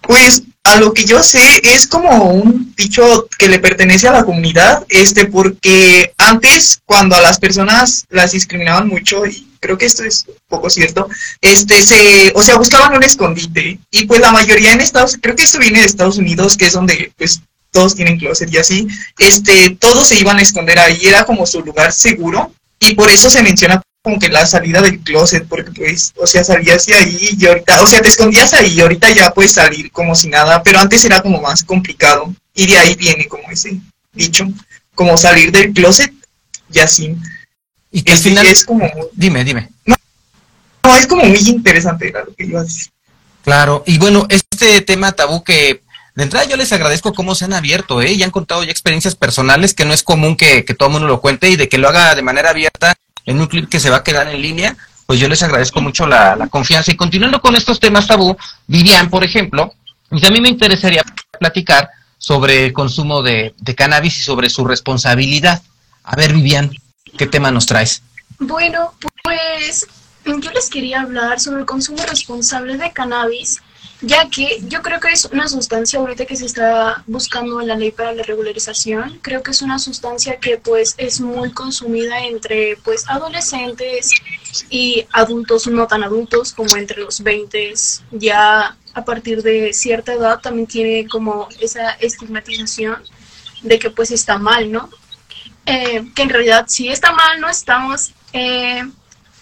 Pues 0.00 0.42
a 0.64 0.76
lo 0.76 0.92
que 0.92 1.04
yo 1.04 1.22
sé 1.22 1.60
es 1.62 1.86
como 1.86 2.24
un 2.24 2.74
dicho 2.76 3.26
que 3.38 3.48
le 3.48 3.58
pertenece 3.58 4.08
a 4.08 4.12
la 4.12 4.24
comunidad, 4.24 4.84
este, 4.88 5.26
porque 5.26 6.12
antes 6.18 6.80
cuando 6.84 7.16
a 7.16 7.22
las 7.22 7.38
personas 7.38 8.04
las 8.10 8.32
discriminaban 8.32 8.88
mucho, 8.88 9.24
y 9.24 9.46
creo 9.64 9.78
que 9.78 9.86
esto 9.86 10.04
es 10.04 10.26
poco 10.46 10.68
cierto, 10.68 11.08
este, 11.40 11.82
se, 11.82 12.32
o 12.34 12.42
sea, 12.42 12.56
buscaban 12.56 12.94
un 12.94 13.02
escondite, 13.02 13.78
y 13.90 14.04
pues 14.04 14.20
la 14.20 14.30
mayoría 14.30 14.72
en 14.72 14.82
Estados, 14.82 15.16
creo 15.20 15.34
que 15.34 15.44
esto 15.44 15.58
viene 15.58 15.80
de 15.80 15.86
Estados 15.86 16.18
Unidos, 16.18 16.58
que 16.58 16.66
es 16.66 16.74
donde 16.74 17.10
pues 17.16 17.40
todos 17.70 17.94
tienen 17.94 18.18
closet 18.18 18.52
y 18.52 18.58
así, 18.58 18.86
este, 19.18 19.70
todos 19.80 20.08
se 20.08 20.18
iban 20.18 20.36
a 20.36 20.42
esconder 20.42 20.78
ahí, 20.78 20.98
era 21.06 21.24
como 21.24 21.46
su 21.46 21.62
lugar 21.62 21.92
seguro, 21.94 22.52
y 22.78 22.94
por 22.94 23.10
eso 23.10 23.30
se 23.30 23.42
menciona 23.42 23.80
como 24.02 24.18
que 24.18 24.28
la 24.28 24.44
salida 24.44 24.82
del 24.82 25.00
closet, 25.00 25.48
porque 25.48 25.70
pues, 25.72 26.12
o 26.16 26.26
sea, 26.26 26.44
salías 26.44 26.84
de 26.84 26.94
ahí 26.94 27.30
y 27.40 27.46
ahorita, 27.46 27.82
o 27.82 27.86
sea, 27.86 28.02
te 28.02 28.08
escondías 28.08 28.52
ahí 28.52 28.74
y 28.74 28.80
ahorita 28.82 29.10
ya 29.14 29.30
puedes 29.30 29.52
salir 29.52 29.90
como 29.92 30.14
si 30.14 30.28
nada, 30.28 30.62
pero 30.62 30.78
antes 30.78 31.06
era 31.06 31.22
como 31.22 31.40
más 31.40 31.64
complicado, 31.64 32.34
y 32.54 32.66
de 32.66 32.76
ahí 32.76 32.94
viene 32.96 33.26
como 33.28 33.50
ese 33.50 33.80
dicho, 34.12 34.46
como 34.94 35.16
salir 35.16 35.50
del 35.52 35.72
closet 35.72 36.12
y 36.70 36.80
así. 36.80 37.16
Y 37.94 38.02
que 38.02 38.10
al 38.10 38.18
este, 38.18 38.30
final 38.30 38.46
es 38.48 38.64
como... 38.64 38.90
Dime, 39.12 39.44
dime. 39.44 39.70
No, 39.86 40.96
es 40.96 41.06
como 41.06 41.24
muy 41.24 41.38
interesante 41.38 42.12
lo 42.12 42.34
que 42.34 42.44
iba 42.44 42.60
a 42.60 42.64
decir. 42.64 42.88
Claro, 43.44 43.84
y 43.86 43.98
bueno, 43.98 44.26
este 44.28 44.80
tema 44.80 45.12
tabú 45.12 45.44
que 45.44 45.82
de 46.16 46.24
entrada 46.24 46.44
yo 46.44 46.56
les 46.56 46.72
agradezco 46.72 47.14
cómo 47.14 47.36
se 47.36 47.44
han 47.44 47.52
abierto, 47.52 48.02
¿eh? 48.02 48.12
Y 48.12 48.22
han 48.24 48.32
contado 48.32 48.64
ya 48.64 48.72
experiencias 48.72 49.14
personales 49.14 49.74
que 49.74 49.84
no 49.84 49.94
es 49.94 50.02
común 50.02 50.36
que, 50.36 50.64
todo 50.76 50.88
el 50.88 50.92
mundo 50.94 51.06
lo 51.06 51.20
cuente 51.20 51.48
y 51.50 51.56
de 51.56 51.68
que 51.68 51.78
lo 51.78 51.88
haga 51.88 52.16
de 52.16 52.22
manera 52.22 52.50
abierta 52.50 52.94
en 53.26 53.40
un 53.40 53.46
clip 53.46 53.68
que 53.68 53.78
se 53.78 53.90
va 53.90 53.98
a 53.98 54.04
quedar 54.04 54.26
en 54.26 54.42
línea, 54.42 54.76
pues 55.06 55.20
yo 55.20 55.28
les 55.28 55.42
agradezco 55.44 55.80
mucho 55.80 56.04
la, 56.08 56.48
confianza. 56.50 56.90
Y 56.90 56.96
continuando 56.96 57.40
con 57.40 57.54
estos 57.54 57.78
temas 57.78 58.08
tabú, 58.08 58.36
Vivian, 58.66 59.08
por 59.08 59.22
ejemplo, 59.22 59.72
y 60.10 60.26
a 60.26 60.30
mí 60.30 60.40
me 60.40 60.48
interesaría 60.48 61.04
platicar 61.38 61.90
sobre 62.18 62.66
el 62.66 62.72
consumo 62.72 63.22
de, 63.22 63.54
de 63.56 63.74
cannabis 63.76 64.18
y 64.18 64.22
sobre 64.22 64.50
su 64.50 64.64
responsabilidad. 64.64 65.62
A 66.02 66.16
ver, 66.16 66.32
Vivian, 66.32 66.72
¿qué 67.16 67.26
tema 67.26 67.50
nos 67.50 67.66
traes? 67.66 68.02
Bueno, 68.38 68.94
pues 69.22 69.86
yo 70.24 70.50
les 70.50 70.70
quería 70.70 71.02
hablar 71.02 71.40
sobre 71.40 71.60
el 71.60 71.66
consumo 71.66 72.02
responsable 72.04 72.76
de 72.76 72.92
cannabis 72.92 73.60
ya 74.06 74.28
que 74.28 74.60
yo 74.68 74.82
creo 74.82 75.00
que 75.00 75.08
es 75.08 75.24
una 75.26 75.48
sustancia 75.48 75.98
ahorita 75.98 76.26
que 76.26 76.36
se 76.36 76.46
está 76.46 77.02
buscando 77.06 77.60
en 77.60 77.68
la 77.68 77.76
ley 77.76 77.90
para 77.90 78.12
la 78.12 78.22
regularización, 78.22 79.18
creo 79.22 79.42
que 79.42 79.52
es 79.52 79.62
una 79.62 79.78
sustancia 79.78 80.38
que 80.38 80.58
pues 80.58 80.94
es 80.98 81.20
muy 81.20 81.52
consumida 81.52 82.24
entre 82.26 82.76
pues 82.84 83.08
adolescentes 83.08 84.10
y 84.68 85.06
adultos 85.12 85.66
no 85.68 85.86
tan 85.86 86.04
adultos 86.04 86.52
como 86.52 86.76
entre 86.76 87.00
los 87.00 87.22
20 87.22 87.74
ya 88.12 88.76
a 88.94 89.04
partir 89.04 89.42
de 89.42 89.72
cierta 89.72 90.12
edad 90.12 90.40
también 90.40 90.66
tiene 90.66 91.08
como 91.08 91.48
esa 91.60 91.92
estigmatización 91.92 93.02
de 93.62 93.78
que 93.78 93.90
pues 93.90 94.10
está 94.10 94.38
mal, 94.38 94.70
¿no? 94.70 94.90
Eh, 95.66 96.04
que 96.14 96.22
en 96.22 96.28
realidad 96.28 96.66
si 96.68 96.88
está 96.88 97.12
mal, 97.12 97.40
no 97.40 97.48
estamos... 97.48 98.12
Eh, 98.32 98.82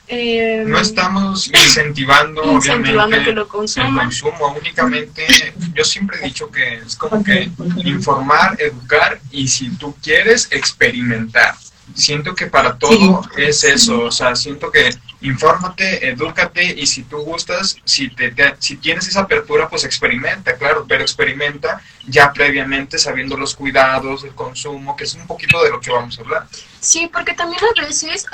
eh, 0.09 0.65
no 0.67 0.79
estamos 0.79 1.47
incentivando, 1.55 2.43
obviamente 2.43 3.31
el 3.31 3.47
consumo, 3.47 4.55
únicamente 4.59 5.55
yo 5.73 5.85
siempre 5.85 6.19
he 6.21 6.25
dicho 6.25 6.51
que 6.51 6.75
es 6.75 6.97
como 6.97 7.23
que 7.25 7.51
informar, 7.85 8.61
educar 8.61 9.21
y 9.31 9.49
si 9.49 9.71
tú 9.77 9.95
quieres 10.03 10.49
experimentar. 10.51 11.55
Siento 11.95 12.35
que 12.35 12.47
para 12.47 12.77
todo 12.77 13.23
es 13.37 13.65
eso, 13.65 14.05
o 14.05 14.11
sea, 14.11 14.35
siento 14.35 14.71
que 14.71 14.91
infórmate, 15.23 16.09
edúcate 16.09 16.65
y 16.65 16.87
si 16.87 17.05
tú 17.05 17.19
gustas, 17.19 17.77
si, 17.85 18.09
te, 18.11 18.35
si 18.59 18.77
tienes 18.77 19.09
esa 19.09 19.21
apertura, 19.21 19.69
pues 19.69 19.85
experimenta, 19.85 20.57
claro, 20.57 20.85
pero 20.89 21.03
experimenta 21.03 21.81
ya 22.07 22.33
previamente 22.33 22.99
sabiendo 22.99 23.37
los 23.37 23.55
cuidados, 23.55 24.25
el 24.25 24.35
consumo, 24.35 24.97
que 24.97 25.05
es 25.05 25.15
un 25.15 25.27
poquito 25.27 25.63
de 25.63 25.71
lo 25.71 25.81
que 25.81 25.91
vamos 25.91 26.19
a 26.19 26.23
hablar. 26.23 26.47
Sí, 26.81 27.09
porque 27.13 27.35
también 27.35 27.63
a 27.65 27.81
veces, 27.81 28.27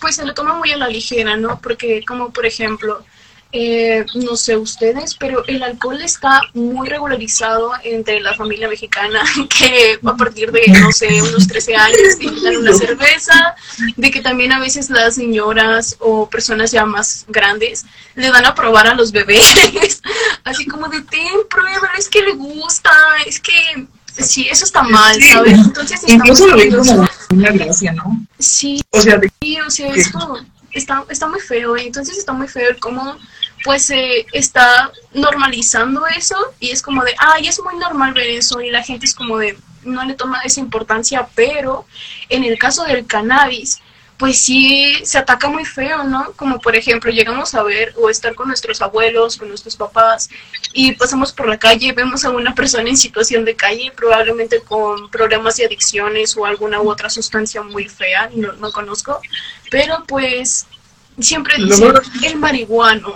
pues 0.00 0.16
se 0.16 0.24
lo 0.24 0.34
toma 0.34 0.54
muy 0.54 0.72
a 0.72 0.76
la 0.76 0.88
ligera, 0.88 1.36
¿no? 1.36 1.60
Porque 1.60 2.04
como 2.06 2.30
por 2.30 2.46
ejemplo, 2.46 3.04
eh, 3.56 4.04
no 4.14 4.34
sé 4.34 4.56
ustedes, 4.56 5.14
pero 5.14 5.44
el 5.46 5.62
alcohol 5.62 6.02
está 6.02 6.40
muy 6.54 6.88
regularizado 6.88 7.70
entre 7.84 8.18
la 8.20 8.34
familia 8.34 8.68
mexicana, 8.68 9.22
que 9.56 9.96
a 10.04 10.16
partir 10.16 10.50
de, 10.50 10.66
no 10.80 10.90
sé, 10.90 11.22
unos 11.22 11.46
13 11.46 11.76
años 11.76 12.18
te 12.18 12.26
una 12.26 12.74
cerveza, 12.74 13.54
de 13.96 14.10
que 14.10 14.20
también 14.20 14.50
a 14.50 14.58
veces 14.58 14.90
las 14.90 15.14
señoras 15.14 15.94
o 16.00 16.28
personas 16.28 16.72
ya 16.72 16.84
más 16.84 17.26
grandes 17.28 17.84
le 18.16 18.28
dan 18.32 18.44
a 18.44 18.56
probar 18.56 18.88
a 18.88 18.94
los 18.94 19.12
bebés, 19.12 19.54
así 20.44 20.66
como 20.66 20.88
de, 20.88 21.02
ten, 21.02 21.46
prueba, 21.48 21.92
es 21.96 22.08
que 22.08 22.22
le 22.22 22.32
gusta, 22.32 22.90
es 23.24 23.38
que 23.38 23.86
sí, 24.18 24.48
eso 24.50 24.64
está 24.64 24.82
mal, 24.82 25.22
¿sabes? 25.22 25.60
Entonces, 25.60 26.00
Incluso 26.08 26.48
lo 26.48 26.56
ven 26.56 26.74
como 26.74 27.08
una 27.30 27.52
gracia, 27.52 27.92
¿no? 27.92 28.26
Sí, 28.36 28.82
o 28.90 29.00
sea, 29.00 29.20
sí, 29.40 29.60
o 29.60 29.70
sea, 29.70 29.94
esto 29.94 30.40
está, 30.72 31.04
está 31.08 31.28
muy 31.28 31.38
feo, 31.38 31.76
y 31.76 31.86
entonces 31.86 32.18
está 32.18 32.32
muy 32.32 32.48
feo 32.48 32.70
el 32.70 32.80
cómo 32.80 33.16
pues 33.64 33.86
se 33.86 34.26
está 34.32 34.92
normalizando 35.14 36.06
eso 36.06 36.36
y 36.60 36.70
es 36.70 36.82
como 36.82 37.02
de, 37.02 37.14
ay, 37.18 37.48
es 37.48 37.60
muy 37.62 37.76
normal 37.76 38.12
ver 38.12 38.28
eso 38.28 38.60
y 38.60 38.70
la 38.70 38.82
gente 38.82 39.06
es 39.06 39.14
como 39.14 39.38
de, 39.38 39.56
no 39.84 40.04
le 40.04 40.14
toma 40.14 40.42
esa 40.44 40.60
importancia, 40.60 41.26
pero 41.34 41.86
en 42.28 42.44
el 42.44 42.58
caso 42.58 42.84
del 42.84 43.06
cannabis, 43.06 43.80
pues 44.18 44.38
sí 44.38 44.94
se 45.04 45.16
ataca 45.16 45.48
muy 45.48 45.64
feo, 45.64 46.04
¿no? 46.04 46.32
Como 46.32 46.60
por 46.60 46.76
ejemplo, 46.76 47.10
llegamos 47.10 47.54
a 47.54 47.62
ver 47.62 47.94
o 47.96 48.10
estar 48.10 48.34
con 48.34 48.48
nuestros 48.48 48.82
abuelos, 48.82 49.38
con 49.38 49.48
nuestros 49.48 49.76
papás 49.76 50.28
y 50.74 50.92
pasamos 50.92 51.32
por 51.32 51.48
la 51.48 51.58
calle, 51.58 51.92
vemos 51.92 52.24
a 52.26 52.30
una 52.30 52.54
persona 52.54 52.90
en 52.90 52.98
situación 52.98 53.46
de 53.46 53.56
calle, 53.56 53.92
probablemente 53.96 54.60
con 54.60 55.10
problemas 55.10 55.56
de 55.56 55.64
adicciones 55.64 56.36
o 56.36 56.44
alguna 56.44 56.82
u 56.82 56.90
otra 56.90 57.08
sustancia 57.08 57.62
muy 57.62 57.88
fea, 57.88 58.28
no, 58.34 58.52
no 58.52 58.70
conozco, 58.72 59.20
pero 59.70 60.04
pues 60.06 60.66
siempre 61.18 61.56
dicen 61.56 61.94
el 62.22 62.36
marihuano, 62.36 63.14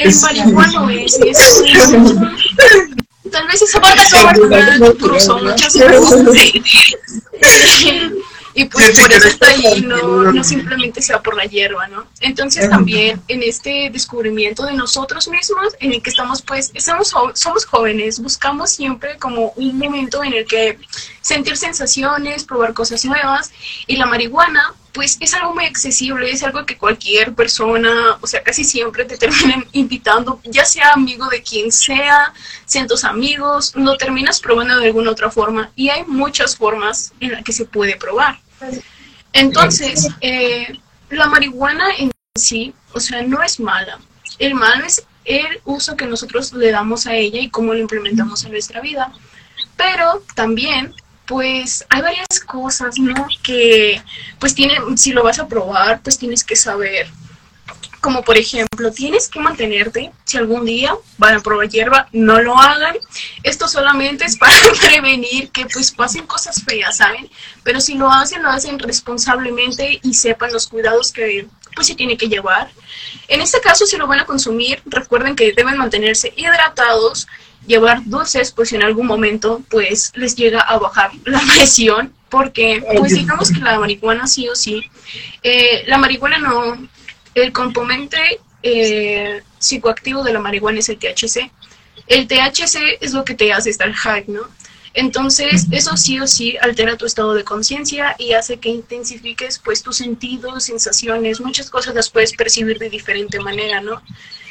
el 0.00 0.14
marihuano 0.20 0.90
es, 0.90 1.18
es, 1.20 1.62
Tal 3.30 3.46
vez 3.46 3.62
esa 3.62 3.80
parte 3.80 4.02
cruzó 4.98 5.38
muchas 5.38 5.74
veces. 5.74 6.52
y 8.54 8.64
pues 8.64 8.98
por 8.98 9.12
eso 9.12 9.28
está 9.28 9.48
ahí, 9.48 9.82
no, 9.82 10.32
no 10.32 10.42
simplemente 10.42 11.00
sea 11.00 11.22
por 11.22 11.36
la 11.36 11.44
hierba, 11.44 11.86
¿no? 11.86 12.06
Entonces 12.20 12.68
también 12.68 13.20
en 13.28 13.42
este 13.42 13.90
descubrimiento 13.92 14.64
de 14.64 14.72
nosotros 14.72 15.28
mismos, 15.28 15.74
en 15.78 15.92
el 15.92 16.02
que 16.02 16.10
estamos 16.10 16.42
pues, 16.42 16.72
estamos, 16.74 17.14
somos 17.34 17.64
jóvenes, 17.64 18.20
buscamos 18.20 18.70
siempre 18.70 19.16
como 19.18 19.52
un 19.56 19.78
momento 19.78 20.24
en 20.24 20.32
el 20.32 20.46
que 20.46 20.78
sentir 21.20 21.56
sensaciones, 21.56 22.44
probar 22.44 22.74
cosas 22.74 23.04
nuevas, 23.04 23.52
y 23.86 23.96
la 23.96 24.06
marihuana 24.06 24.74
pues 24.92 25.16
es 25.20 25.34
algo 25.34 25.54
muy 25.54 25.64
accesible, 25.64 26.30
es 26.30 26.42
algo 26.42 26.66
que 26.66 26.76
cualquier 26.76 27.34
persona, 27.34 28.18
o 28.20 28.26
sea, 28.26 28.42
casi 28.42 28.64
siempre 28.64 29.04
te 29.04 29.16
terminan 29.16 29.64
invitando, 29.72 30.40
ya 30.44 30.64
sea 30.64 30.92
amigo 30.92 31.28
de 31.28 31.42
quien 31.42 31.70
sea, 31.70 32.32
tus 32.88 33.04
amigos, 33.04 33.72
lo 33.74 33.96
terminas 33.96 34.40
probando 34.40 34.78
de 34.78 34.86
alguna 34.86 35.10
otra 35.10 35.30
forma 35.30 35.70
y 35.76 35.88
hay 35.90 36.04
muchas 36.04 36.56
formas 36.56 37.12
en 37.20 37.32
las 37.32 37.44
que 37.44 37.52
se 37.52 37.64
puede 37.64 37.96
probar. 37.96 38.38
Entonces, 39.32 40.08
eh, 40.20 40.78
la 41.10 41.26
marihuana 41.26 41.88
en 41.98 42.10
sí, 42.34 42.74
o 42.92 43.00
sea, 43.00 43.22
no 43.22 43.42
es 43.42 43.60
mala. 43.60 43.98
El 44.38 44.54
mal 44.54 44.82
es 44.84 45.04
el 45.24 45.60
uso 45.64 45.96
que 45.96 46.06
nosotros 46.06 46.52
le 46.52 46.70
damos 46.70 47.06
a 47.06 47.14
ella 47.14 47.40
y 47.40 47.50
cómo 47.50 47.74
lo 47.74 47.80
implementamos 47.80 48.44
en 48.44 48.52
nuestra 48.52 48.80
vida. 48.80 49.12
Pero 49.76 50.22
también 50.34 50.94
pues 51.30 51.86
hay 51.88 52.02
varias 52.02 52.40
cosas, 52.44 52.98
¿no? 52.98 53.28
Que 53.40 54.02
pues 54.40 54.52
tiene, 54.52 54.74
si 54.96 55.12
lo 55.12 55.22
vas 55.22 55.38
a 55.38 55.46
probar, 55.46 56.02
pues 56.02 56.18
tienes 56.18 56.42
que 56.42 56.56
saber. 56.56 57.06
Como 58.00 58.24
por 58.24 58.36
ejemplo, 58.36 58.90
tienes 58.90 59.28
que 59.28 59.38
mantenerte, 59.38 60.10
si 60.24 60.38
algún 60.38 60.64
día 60.64 60.92
van 61.18 61.36
a 61.36 61.40
probar 61.40 61.68
hierba, 61.68 62.08
no 62.10 62.40
lo 62.42 62.58
hagan. 62.58 62.96
Esto 63.44 63.68
solamente 63.68 64.24
es 64.24 64.36
para 64.36 64.52
prevenir 64.88 65.50
que 65.50 65.66
pues 65.66 65.92
pasen 65.92 66.26
cosas 66.26 66.64
feas, 66.64 66.96
¿saben? 66.96 67.30
Pero 67.62 67.80
si 67.80 67.94
lo 67.94 68.10
hacen, 68.10 68.42
lo 68.42 68.50
hacen 68.50 68.80
responsablemente 68.80 70.00
y 70.02 70.14
sepan 70.14 70.52
los 70.52 70.66
cuidados 70.66 71.12
que 71.12 71.46
pues 71.74 71.86
se 71.86 71.94
tiene 71.94 72.16
que 72.16 72.28
llevar. 72.28 72.70
En 73.28 73.40
este 73.40 73.60
caso, 73.60 73.86
si 73.86 73.96
lo 73.96 74.06
van 74.06 74.20
a 74.20 74.26
consumir, 74.26 74.82
recuerden 74.86 75.36
que 75.36 75.52
deben 75.52 75.78
mantenerse 75.78 76.32
hidratados, 76.36 77.26
llevar 77.66 78.02
dulces, 78.04 78.52
pues 78.52 78.72
en 78.72 78.82
algún 78.82 79.06
momento 79.06 79.62
pues 79.68 80.12
les 80.14 80.34
llega 80.34 80.60
a 80.60 80.78
bajar 80.78 81.10
la 81.24 81.40
presión, 81.54 82.12
porque 82.28 82.84
pues 82.96 83.14
digamos 83.14 83.50
que 83.50 83.60
la 83.60 83.78
marihuana 83.78 84.26
sí 84.26 84.48
o 84.48 84.54
sí, 84.54 84.82
eh, 85.42 85.84
la 85.86 85.98
marihuana 85.98 86.38
no, 86.38 86.88
el 87.34 87.52
componente 87.52 88.40
eh, 88.62 89.42
psicoactivo 89.58 90.22
de 90.22 90.32
la 90.32 90.40
marihuana 90.40 90.80
es 90.80 90.88
el 90.88 90.98
THC. 90.98 91.50
El 92.06 92.26
THC 92.26 92.98
es 93.00 93.12
lo 93.12 93.24
que 93.24 93.34
te 93.34 93.52
hace 93.52 93.70
estar 93.70 93.92
high, 93.92 94.24
¿no? 94.26 94.42
Entonces, 95.00 95.66
eso 95.70 95.96
sí 95.96 96.20
o 96.20 96.26
sí 96.26 96.58
altera 96.60 96.94
tu 96.98 97.06
estado 97.06 97.32
de 97.32 97.42
conciencia 97.42 98.14
y 98.18 98.34
hace 98.34 98.58
que 98.58 98.68
intensifiques 98.68 99.58
pues 99.58 99.82
tus 99.82 99.96
sentidos, 99.96 100.64
sensaciones, 100.64 101.40
muchas 101.40 101.70
cosas 101.70 101.94
las 101.94 102.10
puedes 102.10 102.34
percibir 102.34 102.78
de 102.78 102.90
diferente 102.90 103.40
manera, 103.40 103.80
¿no? 103.80 104.02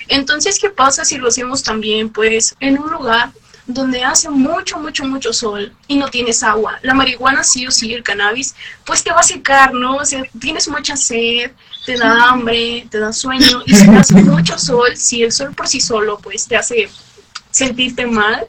Entonces, 0.08 0.58
¿qué 0.58 0.72
pasa 0.72 1.06
si 1.06 1.20
lo 1.20 1.28
hacemos 1.28 1.62
también, 1.62 2.10
pues, 2.10 2.56
en 2.62 2.80
un 2.80 2.90
lugar 2.90 3.32
donde 3.68 4.04
hace 4.04 4.28
mucho, 4.28 4.80
mucho, 4.80 5.06
mucho 5.06 5.34
sol 5.34 5.72
y 5.88 5.98
no 5.98 6.08
tienes 6.08 6.42
agua? 6.42 6.80
La 6.82 6.96
marihuana 6.96 7.44
sí 7.44 7.68
o 7.68 7.72
sí, 7.72 7.94
el 7.94 8.02
cannabis, 8.02 8.56
pues 8.88 9.04
te 9.04 9.12
va 9.12 9.20
a 9.20 9.24
secar, 9.24 9.76
¿no? 9.76 9.98
O 9.98 10.06
sea, 10.06 10.24
tienes 10.40 10.68
mucha 10.68 10.98
sed, 10.98 11.52
te 11.86 11.96
da 11.96 12.32
hambre, 12.32 12.88
te 12.90 12.98
da 12.98 13.14
sueño 13.14 13.62
y 13.68 13.76
si 13.76 13.88
hace 13.88 14.16
mucho 14.24 14.58
sol, 14.58 14.98
si 14.98 15.22
el 15.22 15.32
sol 15.32 15.54
por 15.54 15.68
sí 15.68 15.80
solo, 15.80 16.18
pues, 16.18 16.48
te 16.48 16.58
hace 16.58 16.90
sentirte 17.52 18.08
mal, 18.08 18.48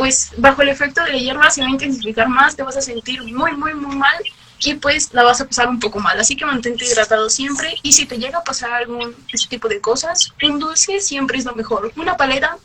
pues 0.00 0.32
bajo 0.38 0.62
el 0.62 0.70
efecto 0.70 1.04
de 1.04 1.12
la 1.12 1.18
hierba 1.18 1.50
se 1.50 1.60
va 1.60 1.66
a 1.66 1.70
intensificar 1.70 2.26
más, 2.26 2.56
te 2.56 2.62
vas 2.62 2.74
a 2.74 2.80
sentir 2.80 3.22
muy, 3.22 3.52
muy, 3.52 3.74
muy 3.74 3.94
mal 3.96 4.14
y 4.60 4.72
pues 4.72 5.12
la 5.12 5.24
vas 5.24 5.42
a 5.42 5.46
pasar 5.46 5.68
un 5.68 5.78
poco 5.78 6.00
mal. 6.00 6.18
Así 6.18 6.36
que 6.36 6.46
mantente 6.46 6.86
hidratado 6.86 7.28
siempre 7.28 7.76
y 7.82 7.92
si 7.92 8.06
te 8.06 8.16
llega 8.16 8.38
a 8.38 8.42
pasar 8.42 8.72
algún 8.72 9.14
ese 9.30 9.46
tipo 9.48 9.68
de 9.68 9.82
cosas, 9.82 10.32
un 10.42 10.58
dulce 10.58 11.00
siempre 11.00 11.36
es 11.36 11.44
lo 11.44 11.54
mejor. 11.54 11.92
Una 11.96 12.16
paleta 12.16 12.56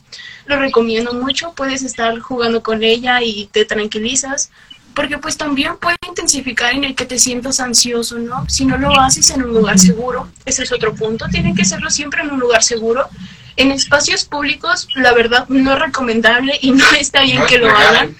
lo 0.45 0.57
recomiendo 0.57 1.13
mucho, 1.13 1.51
puedes 1.51 1.83
estar 1.83 2.17
jugando 2.19 2.63
con 2.63 2.83
ella 2.83 3.21
y 3.21 3.47
te 3.47 3.65
tranquilizas. 3.65 4.49
Porque 4.93 5.17
pues 5.17 5.35
también 5.35 5.75
puede 5.75 5.97
intensificar 6.07 6.73
en 6.73 6.85
el 6.85 6.95
que 6.95 7.05
te 7.05 7.19
sientas 7.19 7.59
ansioso, 7.59 8.17
¿no? 8.17 8.45
Si 8.47 8.63
no 8.63 8.77
lo 8.77 8.97
haces 8.97 9.29
en 9.31 9.43
un 9.43 9.53
lugar 9.53 9.77
seguro, 9.77 10.29
ese 10.45 10.63
es 10.63 10.71
otro 10.71 10.95
punto. 10.95 11.25
Tienen 11.29 11.53
que 11.53 11.63
hacerlo 11.63 11.89
siempre 11.89 12.21
en 12.21 12.31
un 12.31 12.39
lugar 12.39 12.63
seguro. 12.63 13.09
En 13.57 13.71
espacios 13.71 14.25
públicos, 14.25 14.87
la 14.95 15.13
verdad, 15.13 15.47
no 15.47 15.73
es 15.73 15.79
recomendable 15.79 16.57
y 16.61 16.71
no 16.71 16.85
está 16.91 17.21
bien 17.21 17.45
que 17.45 17.57
lo 17.57 17.69
hagan 17.69 18.15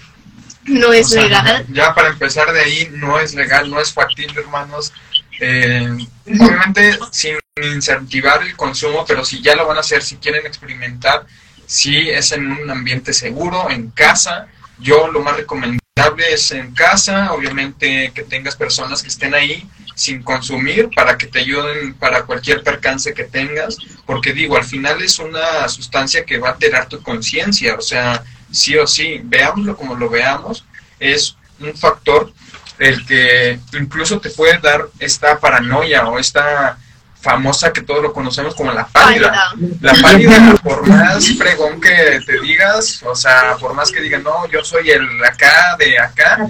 no 0.66 0.92
es 0.92 1.10
legal. 1.10 1.66
Ya 1.72 1.94
para 1.94 2.08
empezar 2.08 2.52
de 2.52 2.60
ahí, 2.60 2.88
no 2.92 3.18
es 3.18 3.34
legal, 3.34 3.70
no 3.70 3.80
es 3.80 3.92
factible, 3.92 4.40
hermanos. 4.40 4.92
Eh, 5.40 5.96
obviamente 6.26 6.98
sin 7.12 7.38
incentivar 7.62 8.42
el 8.42 8.56
consumo, 8.56 9.04
pero 9.06 9.24
si 9.24 9.42
ya 9.42 9.54
lo 9.54 9.66
van 9.66 9.76
a 9.76 9.80
hacer, 9.80 10.02
si 10.02 10.16
quieren 10.16 10.46
experimentar, 10.46 11.26
si 11.66 12.10
es 12.10 12.32
en 12.32 12.50
un 12.50 12.70
ambiente 12.70 13.12
seguro, 13.12 13.70
en 13.70 13.90
casa. 13.90 14.48
Yo 14.78 15.08
lo 15.08 15.20
más 15.20 15.36
recomendable 15.36 15.80
es 16.28 16.50
en 16.50 16.74
casa, 16.74 17.32
obviamente 17.32 18.12
que 18.14 18.24
tengas 18.24 18.56
personas 18.56 19.02
que 19.02 19.08
estén 19.08 19.34
ahí 19.34 19.66
sin 19.96 20.22
consumir 20.22 20.90
para 20.94 21.16
que 21.16 21.26
te 21.26 21.40
ayuden 21.40 21.94
para 21.94 22.24
cualquier 22.24 22.62
percance 22.62 23.14
que 23.14 23.24
tengas, 23.24 23.78
porque 24.04 24.34
digo, 24.34 24.56
al 24.56 24.64
final 24.64 25.02
es 25.02 25.18
una 25.18 25.66
sustancia 25.68 26.24
que 26.24 26.38
va 26.38 26.50
a 26.50 26.52
alterar 26.52 26.86
tu 26.86 27.02
conciencia, 27.02 27.74
o 27.74 27.80
sea, 27.80 28.22
sí 28.52 28.76
o 28.76 28.86
sí, 28.86 29.22
veámoslo 29.24 29.74
como 29.74 29.96
lo 29.96 30.10
veamos, 30.10 30.64
es 31.00 31.34
un 31.58 31.74
factor 31.74 32.30
el 32.78 33.06
que 33.06 33.58
incluso 33.72 34.20
te 34.20 34.28
puede 34.28 34.58
dar 34.58 34.86
esta 34.98 35.40
paranoia 35.40 36.06
o 36.06 36.18
esta 36.18 36.76
famosa 37.22 37.72
que 37.72 37.80
todos 37.80 38.02
lo 38.02 38.12
conocemos 38.12 38.54
como 38.54 38.72
la 38.72 38.86
pálida. 38.86 39.54
La 39.80 39.94
pálida, 39.94 40.54
por 40.62 40.86
más 40.86 41.26
fregón 41.38 41.80
que 41.80 42.20
te 42.26 42.38
digas, 42.40 43.02
o 43.02 43.14
sea, 43.14 43.56
por 43.58 43.72
más 43.72 43.90
que 43.90 44.02
digan, 44.02 44.22
no, 44.22 44.46
yo 44.48 44.62
soy 44.62 44.90
el 44.90 45.24
acá 45.24 45.74
de 45.78 45.98
acá, 45.98 46.46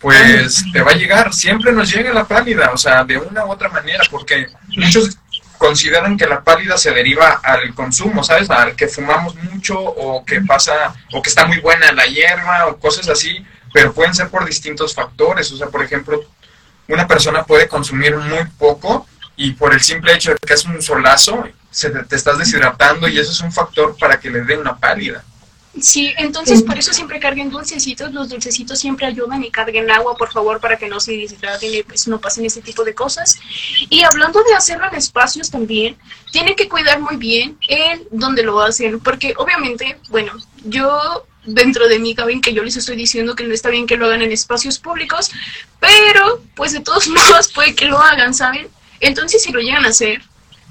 pues 0.00 0.64
te 0.72 0.80
va 0.80 0.92
a 0.92 0.96
llegar, 0.96 1.32
siempre 1.34 1.72
nos 1.72 1.92
llega 1.92 2.12
la 2.12 2.26
pálida, 2.26 2.70
o 2.72 2.78
sea, 2.78 3.04
de 3.04 3.18
una 3.18 3.44
u 3.44 3.50
otra 3.50 3.68
manera, 3.68 4.02
porque 4.10 4.46
muchos 4.68 5.18
consideran 5.58 6.16
que 6.16 6.26
la 6.26 6.42
pálida 6.42 6.78
se 6.78 6.90
deriva 6.90 7.38
al 7.42 7.74
consumo, 7.74 8.24
¿sabes? 8.24 8.48
Al 8.48 8.74
que 8.74 8.88
fumamos 8.88 9.34
mucho 9.34 9.78
o 9.78 10.24
que 10.24 10.40
pasa, 10.40 10.94
o 11.12 11.20
que 11.20 11.28
está 11.28 11.46
muy 11.46 11.58
buena 11.58 11.92
la 11.92 12.06
hierba 12.06 12.68
o 12.68 12.78
cosas 12.78 13.10
así, 13.10 13.44
pero 13.74 13.92
pueden 13.92 14.14
ser 14.14 14.30
por 14.30 14.46
distintos 14.46 14.94
factores. 14.94 15.52
O 15.52 15.58
sea, 15.58 15.66
por 15.66 15.84
ejemplo, 15.84 16.24
una 16.88 17.06
persona 17.06 17.44
puede 17.44 17.68
consumir 17.68 18.16
muy 18.16 18.46
poco 18.58 19.06
y 19.36 19.52
por 19.52 19.74
el 19.74 19.82
simple 19.82 20.14
hecho 20.14 20.30
de 20.30 20.38
que 20.38 20.54
es 20.54 20.64
un 20.64 20.80
solazo, 20.80 21.46
se 21.70 21.90
te, 21.90 22.04
te 22.04 22.16
estás 22.16 22.38
deshidratando 22.38 23.06
y 23.06 23.18
eso 23.18 23.30
es 23.30 23.40
un 23.42 23.52
factor 23.52 23.94
para 23.98 24.18
que 24.18 24.30
le 24.30 24.40
dé 24.40 24.56
una 24.56 24.78
pálida. 24.78 25.22
Sí, 25.78 26.12
entonces 26.18 26.62
por 26.62 26.76
eso 26.78 26.92
siempre 26.92 27.20
carguen 27.20 27.48
dulcecitos, 27.48 28.12
los 28.12 28.28
dulcecitos 28.28 28.78
siempre 28.78 29.06
ayudan 29.06 29.44
y 29.44 29.50
carguen 29.50 29.88
agua, 29.90 30.16
por 30.16 30.32
favor, 30.32 30.60
para 30.60 30.76
que 30.76 30.88
no 30.88 30.98
se 30.98 31.12
deshidraten 31.12 31.72
y 31.72 31.82
pues 31.84 32.08
no 32.08 32.20
pasen 32.20 32.44
ese 32.44 32.60
tipo 32.60 32.82
de 32.82 32.92
cosas. 32.92 33.38
Y 33.88 34.02
hablando 34.02 34.42
de 34.42 34.54
hacerlo 34.54 34.88
en 34.88 34.96
espacios 34.96 35.48
también, 35.48 35.96
tienen 36.32 36.56
que 36.56 36.68
cuidar 36.68 37.00
muy 37.00 37.16
bien 37.16 37.56
el 37.68 38.06
donde 38.10 38.42
lo 38.42 38.60
hacen, 38.60 38.98
porque 38.98 39.32
obviamente, 39.36 39.96
bueno, 40.08 40.32
yo 40.64 41.24
dentro 41.44 41.88
de 41.88 42.00
mí 42.00 42.16
caben 42.16 42.40
que 42.40 42.52
yo 42.52 42.64
les 42.64 42.76
estoy 42.76 42.96
diciendo 42.96 43.36
que 43.36 43.44
no 43.44 43.54
está 43.54 43.70
bien 43.70 43.86
que 43.86 43.96
lo 43.96 44.06
hagan 44.06 44.22
en 44.22 44.32
espacios 44.32 44.78
públicos, 44.78 45.30
pero 45.78 46.42
pues 46.56 46.72
de 46.72 46.80
todos 46.80 47.08
modos 47.08 47.52
puede 47.52 47.76
que 47.76 47.86
lo 47.86 47.98
hagan, 48.00 48.34
¿saben? 48.34 48.68
Entonces 48.98 49.42
si 49.42 49.52
lo 49.52 49.60
llegan 49.60 49.86
a 49.86 49.90
hacer, 49.90 50.22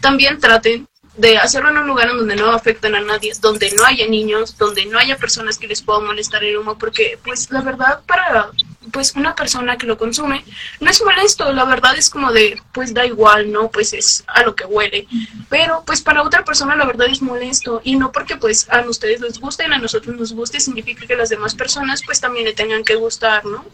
también 0.01 0.39
traten 0.39 0.87
de 1.15 1.37
hacerlo 1.37 1.69
en 1.69 1.77
un 1.77 1.87
lugar 1.87 2.09
en 2.09 2.17
donde 2.17 2.35
no 2.35 2.51
afecten 2.51 2.95
a 2.95 3.01
nadie, 3.01 3.33
donde 3.41 3.71
no 3.71 3.83
haya 3.85 4.07
niños, 4.07 4.57
donde 4.57 4.85
no 4.85 4.97
haya 4.97 5.17
personas 5.17 5.57
que 5.57 5.67
les 5.67 5.81
puedan 5.81 6.05
molestar 6.05 6.43
el 6.43 6.57
humo, 6.57 6.77
porque 6.77 7.19
pues 7.23 7.51
la 7.51 7.61
verdad 7.61 8.01
para 8.05 8.51
pues 8.91 9.13
una 9.15 9.35
persona 9.35 9.77
que 9.77 9.85
lo 9.85 9.97
consume 9.97 10.43
no 10.79 10.89
es 10.89 11.03
molesto, 11.03 11.51
la 11.51 11.65
verdad 11.65 11.95
es 11.97 12.09
como 12.09 12.31
de 12.31 12.61
pues 12.71 12.93
da 12.93 13.05
igual, 13.05 13.51
¿no? 13.51 13.69
Pues 13.69 13.93
es 13.93 14.23
a 14.27 14.43
lo 14.43 14.55
que 14.55 14.65
huele, 14.65 15.07
pero 15.49 15.83
pues 15.85 16.01
para 16.01 16.23
otra 16.23 16.43
persona 16.43 16.75
la 16.75 16.85
verdad 16.85 17.07
es 17.07 17.21
molesto 17.21 17.81
y 17.83 17.95
no 17.95 18.11
porque 18.11 18.37
pues 18.37 18.67
a 18.69 18.81
ustedes 18.81 19.21
les 19.21 19.39
gusten, 19.39 19.73
a 19.73 19.77
nosotros 19.77 20.15
nos 20.15 20.33
guste, 20.33 20.59
significa 20.59 21.05
que 21.05 21.15
las 21.15 21.29
demás 21.29 21.55
personas 21.55 22.01
pues 22.05 22.19
también 22.21 22.45
le 22.45 22.53
tengan 22.53 22.83
que 22.83 22.95
gustar, 22.95 23.45
¿no? 23.45 23.65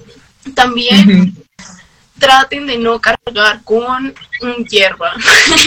También 0.53 1.35
traten 2.19 2.67
de 2.67 2.77
no 2.77 2.99
cargar 2.99 3.61
con 3.63 4.13
un 4.41 4.65
hierba, 4.65 5.13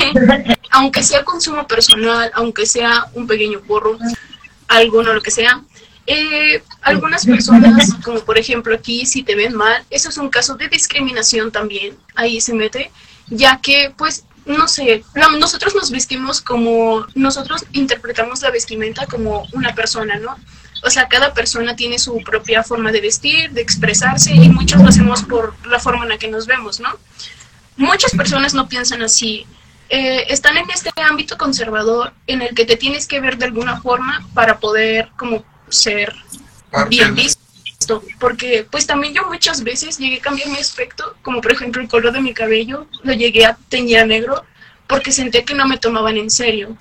aunque 0.70 1.02
sea 1.02 1.24
consumo 1.24 1.66
personal, 1.66 2.30
aunque 2.34 2.66
sea 2.66 3.06
un 3.14 3.26
pequeño 3.26 3.60
porro, 3.60 3.98
alguno, 4.68 5.12
lo 5.12 5.22
que 5.22 5.30
sea. 5.30 5.62
Eh, 6.06 6.62
algunas 6.80 7.26
personas, 7.26 7.94
como 8.02 8.20
por 8.20 8.38
ejemplo 8.38 8.74
aquí, 8.74 9.04
si 9.04 9.22
te 9.22 9.34
ven 9.34 9.54
mal, 9.54 9.84
eso 9.90 10.08
es 10.08 10.16
un 10.16 10.30
caso 10.30 10.54
de 10.54 10.68
discriminación 10.68 11.52
también, 11.52 11.98
ahí 12.14 12.40
se 12.40 12.54
mete, 12.54 12.90
ya 13.28 13.60
que 13.60 13.92
pues 13.94 14.24
no 14.46 14.66
sé, 14.66 15.04
nosotros 15.38 15.74
nos 15.74 15.90
vestimos 15.90 16.40
como, 16.40 17.06
nosotros 17.14 17.66
interpretamos 17.72 18.40
la 18.40 18.50
vestimenta 18.50 19.06
como 19.06 19.46
una 19.52 19.74
persona, 19.74 20.16
¿no? 20.18 20.38
O 20.84 20.90
sea, 20.90 21.08
cada 21.08 21.34
persona 21.34 21.76
tiene 21.76 21.98
su 21.98 22.18
propia 22.22 22.62
forma 22.62 22.92
de 22.92 23.00
vestir, 23.00 23.50
de 23.50 23.60
expresarse 23.60 24.32
y 24.32 24.48
muchos 24.48 24.80
lo 24.80 24.88
hacemos 24.88 25.22
por 25.22 25.54
la 25.66 25.78
forma 25.78 26.04
en 26.04 26.10
la 26.10 26.18
que 26.18 26.28
nos 26.28 26.46
vemos, 26.46 26.80
¿no? 26.80 26.96
Muchas 27.76 28.12
personas 28.12 28.54
no 28.54 28.68
piensan 28.68 29.02
así. 29.02 29.46
Eh, 29.88 30.26
están 30.28 30.56
en 30.56 30.68
este 30.70 30.90
ámbito 31.00 31.38
conservador 31.38 32.12
en 32.26 32.42
el 32.42 32.54
que 32.54 32.66
te 32.66 32.76
tienes 32.76 33.06
que 33.06 33.20
ver 33.20 33.38
de 33.38 33.46
alguna 33.46 33.80
forma 33.80 34.26
para 34.34 34.58
poder 34.58 35.10
como 35.16 35.44
ser 35.68 36.14
bien 36.88 37.14
visto 37.14 37.48
porque 38.18 38.66
pues 38.70 38.86
también 38.86 39.14
yo 39.14 39.24
muchas 39.26 39.62
veces 39.62 39.98
llegué 39.98 40.18
a 40.18 40.22
cambiar 40.22 40.48
mi 40.48 40.58
aspecto, 40.58 41.16
como 41.22 41.40
por 41.40 41.52
ejemplo 41.52 41.80
el 41.80 41.88
color 41.88 42.12
de 42.12 42.20
mi 42.20 42.34
cabello, 42.34 42.86
lo 43.02 43.12
llegué 43.12 43.46
a 43.46 43.56
teñir 43.68 43.98
a 43.98 44.06
negro 44.06 44.44
porque 44.86 45.12
senté 45.12 45.44
que 45.44 45.54
no 45.54 45.66
me 45.66 45.78
tomaban 45.78 46.16
en 46.16 46.30
serio. 46.30 46.76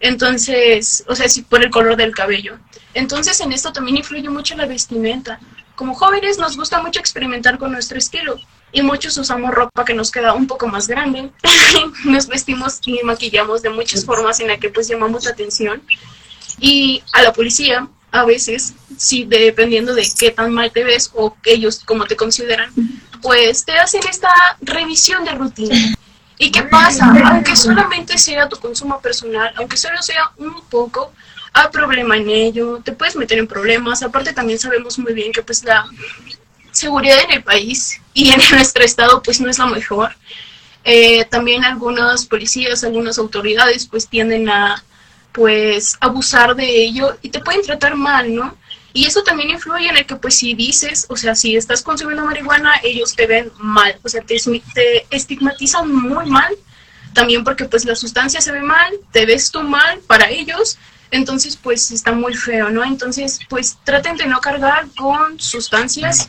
Entonces, 0.00 1.04
o 1.08 1.14
sea, 1.14 1.28
sí, 1.28 1.42
por 1.42 1.62
el 1.62 1.70
color 1.70 1.96
del 1.96 2.14
cabello. 2.14 2.58
Entonces, 2.94 3.40
en 3.40 3.52
esto 3.52 3.72
también 3.72 3.98
influye 3.98 4.28
mucho 4.28 4.56
la 4.56 4.66
vestimenta. 4.66 5.40
Como 5.76 5.94
jóvenes 5.94 6.38
nos 6.38 6.56
gusta 6.56 6.82
mucho 6.82 7.00
experimentar 7.00 7.58
con 7.58 7.72
nuestro 7.72 7.98
estilo 7.98 8.38
y 8.72 8.82
muchos 8.82 9.16
usamos 9.16 9.52
ropa 9.52 9.84
que 9.84 9.94
nos 9.94 10.10
queda 10.10 10.34
un 10.34 10.46
poco 10.46 10.66
más 10.68 10.88
grande. 10.88 11.30
nos 12.04 12.26
vestimos 12.26 12.80
y 12.84 13.00
maquillamos 13.02 13.62
de 13.62 13.70
muchas 13.70 14.04
formas 14.04 14.40
en 14.40 14.48
las 14.48 14.58
que 14.58 14.70
pues 14.70 14.88
llamamos 14.88 15.24
la 15.24 15.30
atención. 15.30 15.82
Y 16.58 17.02
a 17.12 17.22
la 17.22 17.32
policía 17.32 17.88
a 18.12 18.24
veces, 18.24 18.74
sí, 18.96 19.24
dependiendo 19.24 19.94
de 19.94 20.06
qué 20.18 20.30
tan 20.30 20.52
mal 20.52 20.70
te 20.72 20.84
ves 20.84 21.10
o 21.14 21.36
ellos 21.44 21.80
como 21.84 22.04
te 22.06 22.16
consideran, 22.16 22.72
pues 23.22 23.64
te 23.64 23.72
hacen 23.78 24.02
esta 24.08 24.30
revisión 24.60 25.24
de 25.24 25.32
rutina. 25.32 25.76
¿Y 26.38 26.50
qué 26.50 26.62
pasa? 26.62 27.12
Aunque 27.26 27.54
solamente 27.54 28.16
sea 28.16 28.48
tu 28.48 28.56
consumo 28.56 28.98
personal, 29.00 29.52
aunque 29.56 29.76
solo 29.76 30.02
sea 30.02 30.32
un 30.38 30.60
poco, 30.70 31.12
hay 31.52 31.68
problema 31.72 32.16
en 32.16 32.28
ello, 32.28 32.80
te 32.84 32.92
puedes 32.92 33.16
meter 33.16 33.38
en 33.38 33.46
problemas. 33.46 34.02
Aparte 34.02 34.32
también 34.32 34.58
sabemos 34.58 34.98
muy 34.98 35.12
bien 35.12 35.32
que 35.32 35.42
pues 35.42 35.64
la 35.64 35.86
seguridad 36.72 37.18
en 37.24 37.32
el 37.32 37.42
país 37.42 38.00
y 38.14 38.30
en 38.30 38.40
nuestro 38.50 38.84
estado 38.84 39.22
pues 39.22 39.40
no 39.40 39.50
es 39.50 39.58
la 39.58 39.66
mejor. 39.66 40.14
Eh, 40.84 41.24
también 41.26 41.64
algunas 41.64 42.24
policías, 42.26 42.84
algunas 42.84 43.18
autoridades 43.18 43.86
pues 43.86 44.08
tienden 44.08 44.48
a 44.48 44.82
pues 45.32 45.96
abusar 46.00 46.56
de 46.56 46.84
ello 46.84 47.16
y 47.22 47.28
te 47.28 47.40
pueden 47.40 47.62
tratar 47.62 47.94
mal, 47.96 48.34
¿no? 48.34 48.56
Y 48.92 49.06
eso 49.06 49.22
también 49.22 49.50
influye 49.50 49.88
en 49.88 49.98
el 49.98 50.06
que 50.06 50.16
pues 50.16 50.36
si 50.36 50.54
dices, 50.54 51.06
o 51.08 51.16
sea, 51.16 51.34
si 51.34 51.56
estás 51.56 51.82
consumiendo 51.82 52.24
marihuana, 52.24 52.80
ellos 52.82 53.14
te 53.14 53.26
ven 53.26 53.52
mal, 53.58 53.96
o 54.02 54.08
sea, 54.08 54.22
te, 54.22 54.36
te 54.74 55.06
estigmatizan 55.10 55.92
muy 55.92 56.26
mal, 56.26 56.52
también 57.12 57.44
porque 57.44 57.66
pues 57.66 57.84
la 57.84 57.94
sustancia 57.94 58.40
se 58.40 58.50
ve 58.50 58.62
mal, 58.62 58.92
te 59.12 59.26
ves 59.26 59.50
tú 59.50 59.62
mal 59.62 60.00
para 60.08 60.28
ellos, 60.28 60.78
entonces 61.10 61.56
pues 61.56 61.90
está 61.90 62.12
muy 62.12 62.34
feo, 62.34 62.70
¿no? 62.70 62.84
Entonces 62.84 63.40
pues 63.48 63.78
traten 63.84 64.16
de 64.16 64.26
no 64.26 64.40
cargar 64.40 64.86
con 64.96 65.38
sustancias. 65.40 66.28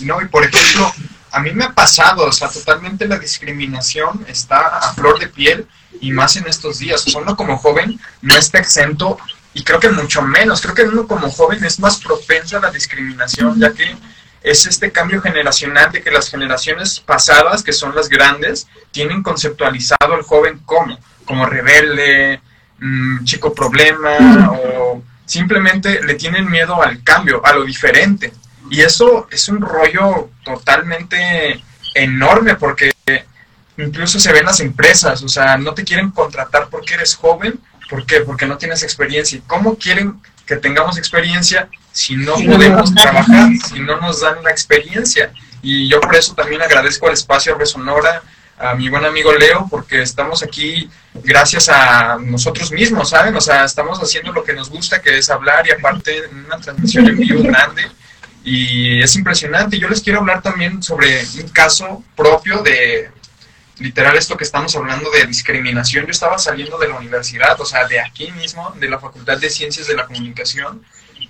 No, 0.00 0.20
y 0.22 0.26
por 0.26 0.44
ejemplo, 0.44 0.92
a 1.30 1.40
mí 1.40 1.50
me 1.52 1.64
ha 1.64 1.72
pasado, 1.72 2.26
o 2.26 2.32
sea, 2.32 2.48
totalmente 2.48 3.08
la 3.08 3.18
discriminación 3.18 4.24
está 4.28 4.78
a 4.78 4.92
flor 4.94 5.18
de 5.18 5.28
piel 5.28 5.66
y 6.00 6.12
más 6.12 6.36
en 6.36 6.46
estos 6.46 6.78
días. 6.78 7.06
Uno 7.14 7.36
como 7.36 7.58
joven 7.58 7.98
no 8.20 8.36
está 8.36 8.58
exento 8.58 9.18
y 9.54 9.64
creo 9.64 9.80
que 9.80 9.90
mucho 9.90 10.22
menos. 10.22 10.60
Creo 10.60 10.74
que 10.74 10.82
uno 10.82 11.06
como 11.06 11.30
joven 11.30 11.64
es 11.64 11.78
más 11.78 12.00
propenso 12.00 12.58
a 12.58 12.60
la 12.60 12.70
discriminación, 12.70 13.58
ya 13.58 13.72
que 13.72 13.96
es 14.42 14.66
este 14.66 14.90
cambio 14.90 15.22
generacional 15.22 15.92
de 15.92 16.02
que 16.02 16.10
las 16.10 16.28
generaciones 16.28 17.00
pasadas, 17.00 17.62
que 17.62 17.72
son 17.72 17.94
las 17.94 18.08
grandes, 18.08 18.66
tienen 18.90 19.22
conceptualizado 19.22 20.14
al 20.14 20.22
joven 20.22 20.60
como, 20.64 20.98
como 21.24 21.46
rebelde, 21.46 22.40
mm, 22.82 23.24
chico 23.24 23.54
problema, 23.54 24.50
o 24.52 25.02
simplemente 25.24 26.02
le 26.02 26.14
tienen 26.14 26.50
miedo 26.50 26.82
al 26.82 27.02
cambio, 27.02 27.40
a 27.44 27.52
lo 27.52 27.64
diferente. 27.64 28.32
Y 28.70 28.80
eso 28.80 29.28
es 29.30 29.48
un 29.48 29.60
rollo 29.60 30.30
totalmente 30.44 31.62
enorme 31.94 32.56
porque 32.56 32.92
incluso 33.76 34.18
se 34.18 34.32
ven 34.32 34.44
las 34.44 34.60
empresas, 34.60 35.22
o 35.22 35.28
sea, 35.28 35.56
no 35.56 35.74
te 35.74 35.84
quieren 35.84 36.10
contratar 36.10 36.68
porque 36.70 36.94
eres 36.94 37.14
joven, 37.14 37.58
¿por 37.88 38.06
qué? 38.06 38.20
Porque 38.20 38.46
no 38.46 38.58
tienes 38.58 38.82
experiencia. 38.82 39.38
¿Y 39.38 39.42
cómo 39.42 39.76
quieren 39.76 40.20
que 40.46 40.56
tengamos 40.56 40.98
experiencia 40.98 41.68
si 41.92 42.16
no 42.16 42.34
podemos 42.34 42.94
trabajar, 42.94 43.50
si 43.68 43.80
no 43.80 44.00
nos 44.00 44.20
dan 44.20 44.42
la 44.42 44.50
experiencia? 44.50 45.32
Y 45.62 45.88
yo 45.88 46.00
por 46.00 46.14
eso 46.16 46.34
también 46.34 46.62
agradezco 46.62 47.06
al 47.06 47.12
espacio 47.12 47.56
Resonora, 47.56 48.22
a 48.62 48.74
mi 48.74 48.88
buen 48.88 49.04
amigo 49.04 49.32
Leo, 49.32 49.66
porque 49.68 50.02
estamos 50.02 50.42
aquí 50.42 50.88
gracias 51.14 51.68
a 51.68 52.16
nosotros 52.18 52.70
mismos, 52.70 53.10
¿saben? 53.10 53.34
O 53.34 53.40
sea, 53.40 53.64
estamos 53.64 53.98
haciendo 53.98 54.32
lo 54.32 54.44
que 54.44 54.52
nos 54.52 54.70
gusta, 54.70 55.02
que 55.02 55.18
es 55.18 55.28
hablar 55.30 55.66
y 55.66 55.72
aparte 55.72 56.22
una 56.28 56.58
transmisión 56.58 57.08
en 57.08 57.18
vivo 57.18 57.42
grande. 57.42 57.82
Y 58.44 59.02
es 59.02 59.14
impresionante. 59.16 59.78
Yo 59.78 59.88
les 59.88 60.00
quiero 60.00 60.20
hablar 60.20 60.42
también 60.42 60.82
sobre 60.82 61.24
un 61.42 61.48
caso 61.48 62.04
propio 62.16 62.62
de, 62.62 63.10
literal 63.78 64.16
esto 64.16 64.36
que 64.36 64.44
estamos 64.44 64.74
hablando 64.76 65.10
de 65.10 65.26
discriminación, 65.26 66.06
yo 66.06 66.12
estaba 66.12 66.38
saliendo 66.38 66.78
de 66.78 66.88
la 66.88 66.96
universidad, 66.96 67.60
o 67.60 67.64
sea, 67.64 67.86
de 67.86 68.00
aquí 68.00 68.30
mismo, 68.32 68.74
de 68.78 68.88
la 68.88 68.98
Facultad 68.98 69.38
de 69.38 69.50
Ciencias 69.50 69.86
de 69.86 69.96
la 69.96 70.06
Comunicación, 70.06 70.84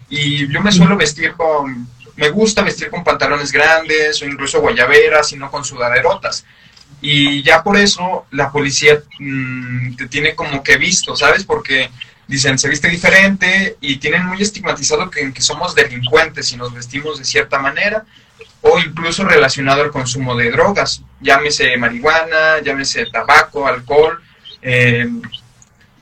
y 0.08 0.46
yo 0.52 0.60
me 0.60 0.70
suelo 0.70 0.96
vestir 0.96 1.32
con, 1.32 1.88
me 2.16 2.28
gusta 2.28 2.62
vestir 2.62 2.90
con 2.90 3.02
pantalones 3.02 3.50
grandes 3.50 4.20
o 4.20 4.26
incluso 4.26 4.60
guayaberas 4.60 5.32
y 5.32 5.36
no 5.36 5.50
con 5.50 5.64
sudaderotas. 5.64 6.44
Y 7.02 7.42
ya 7.42 7.64
por 7.64 7.76
eso 7.76 8.26
la 8.30 8.50
policía 8.52 9.02
mm, 9.18 9.96
te 9.96 10.06
tiene 10.06 10.36
como 10.36 10.62
que 10.62 10.76
visto, 10.76 11.16
¿sabes? 11.16 11.44
Porque 11.44 11.90
dicen, 12.28 12.58
se 12.58 12.68
viste 12.68 12.88
diferente 12.88 13.76
y 13.80 13.96
tienen 13.96 14.24
muy 14.24 14.40
estigmatizado 14.40 15.10
que, 15.10 15.32
somos 15.40 15.74
delincuentes 15.74 16.52
y 16.52 16.56
nos 16.56 16.72
vestimos 16.72 17.18
de 17.18 17.24
cierta 17.24 17.58
manera 17.58 18.04
o 18.62 18.78
incluso 18.78 19.24
relacionado 19.24 19.82
al 19.82 19.90
consumo 19.90 20.36
de 20.36 20.52
drogas, 20.52 21.02
llámese 21.20 21.76
marihuana, 21.76 22.60
llámese 22.62 23.06
tabaco, 23.06 23.66
alcohol. 23.66 24.22
Eh, 24.62 25.08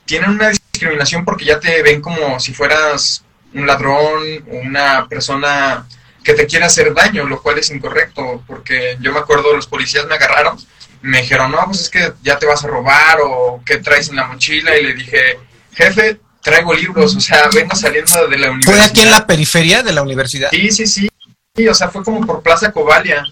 tienen 0.05 0.29
una 0.29 0.49
discriminación 0.49 1.25
porque 1.25 1.45
ya 1.45 1.59
te 1.59 1.81
ven 1.81 2.01
como 2.01 2.39
si 2.39 2.53
fueras 2.53 3.23
un 3.55 3.65
ladrón, 3.65 4.21
una 4.47 5.07
persona 5.07 5.87
que 6.23 6.33
te 6.33 6.45
quiere 6.45 6.65
hacer 6.65 6.93
daño, 6.93 7.25
lo 7.25 7.41
cual 7.41 7.57
es 7.57 7.71
incorrecto, 7.71 8.43
porque 8.45 8.97
yo 8.99 9.11
me 9.11 9.19
acuerdo, 9.19 9.55
los 9.55 9.67
policías 9.67 10.05
me 10.05 10.15
agarraron, 10.15 10.57
me 11.01 11.21
dijeron, 11.21 11.51
no, 11.51 11.65
pues 11.65 11.81
es 11.81 11.89
que 11.89 12.13
ya 12.23 12.37
te 12.37 12.45
vas 12.45 12.63
a 12.63 12.67
robar 12.67 13.19
o 13.23 13.61
qué 13.65 13.77
traes 13.77 14.09
en 14.09 14.15
la 14.17 14.27
mochila, 14.27 14.77
y 14.77 14.83
le 14.83 14.93
dije, 14.93 15.39
jefe, 15.73 16.19
traigo 16.41 16.73
libros, 16.73 17.15
o 17.15 17.19
sea, 17.19 17.49
vengo 17.53 17.75
saliendo 17.75 18.27
de 18.27 18.37
la 18.37 18.51
universidad. 18.51 18.77
¿Fue 18.77 18.85
aquí 18.85 19.01
en 19.01 19.11
la 19.11 19.25
periferia 19.25 19.83
de 19.83 19.93
la 19.93 20.01
universidad? 20.01 20.49
Sí, 20.51 20.71
sí, 20.71 20.87
sí, 20.87 21.07
Sí, 21.55 21.67
o 21.67 21.73
sea, 21.73 21.89
fue 21.89 22.03
como 22.03 22.25
por 22.25 22.41
Plaza 22.41 22.71
Covalia. 22.71 23.25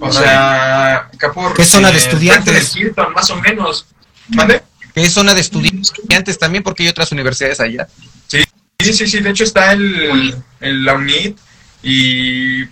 O 0.00 0.12
sea, 0.12 0.96
acá 0.96 1.32
por... 1.32 1.54
¿Qué 1.54 1.64
zona 1.64 1.90
de 1.90 1.98
estudiantes? 1.98 2.76
más 3.14 3.30
o 3.30 3.36
menos. 3.40 3.86
¿Mande? 4.28 4.62
¿Qué 4.94 5.08
zona 5.08 5.34
de 5.34 5.40
estudiantes 5.40 6.38
también? 6.38 6.62
Porque 6.62 6.82
hay 6.82 6.88
otras 6.90 7.12
universidades 7.12 7.60
allá. 7.60 7.88
Sí, 8.26 8.44
sí, 8.80 8.92
sí, 8.92 9.06
sí. 9.06 9.20
De 9.20 9.30
hecho 9.30 9.44
está 9.44 9.72
el, 9.72 10.34
el, 10.60 10.84
la 10.84 10.94
UNIT 10.94 11.38
y 11.82 12.66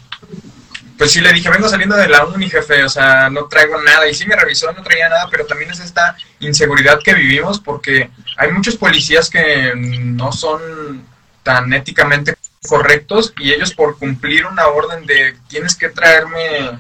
pues 0.97 1.13
sí 1.13 1.21
le 1.21 1.33
dije, 1.33 1.51
vengo 1.51 1.69
saliendo 1.69 1.97
de 1.97 2.09
la 2.09 2.25
uni, 2.25 2.49
jefe, 2.49 2.85
o 2.85 2.89
sea, 2.89 3.29
no 3.31 3.47
traigo 3.47 3.81
nada. 3.83 4.09
Y 4.09 4.15
sí 4.15 4.27
me 4.27 4.37
revisó, 4.37 4.73
no 4.73 4.83
traía 4.83 5.09
nada, 5.09 5.29
pero 5.31 5.47
también 5.47 5.71
es 5.71 5.81
esta 5.81 6.17
inseguridad 6.41 7.01
que 7.03 7.15
vivimos 7.15 7.61
porque 7.61 8.11
hay 8.37 8.53
muchos 8.53 8.77
policías 8.77 9.29
que 9.29 9.73
no 9.77 10.33
son 10.33 11.05
tan 11.43 11.73
éticamente 11.73 12.35
correctos 12.69 13.35
y 13.39 13.53
ellos 13.53 13.75
por 13.75 13.99
cumplir 13.99 14.47
una 14.47 14.69
orden 14.69 15.05
de 15.05 15.37
tienes 15.49 15.75
que 15.75 15.91
traerme 15.91 16.79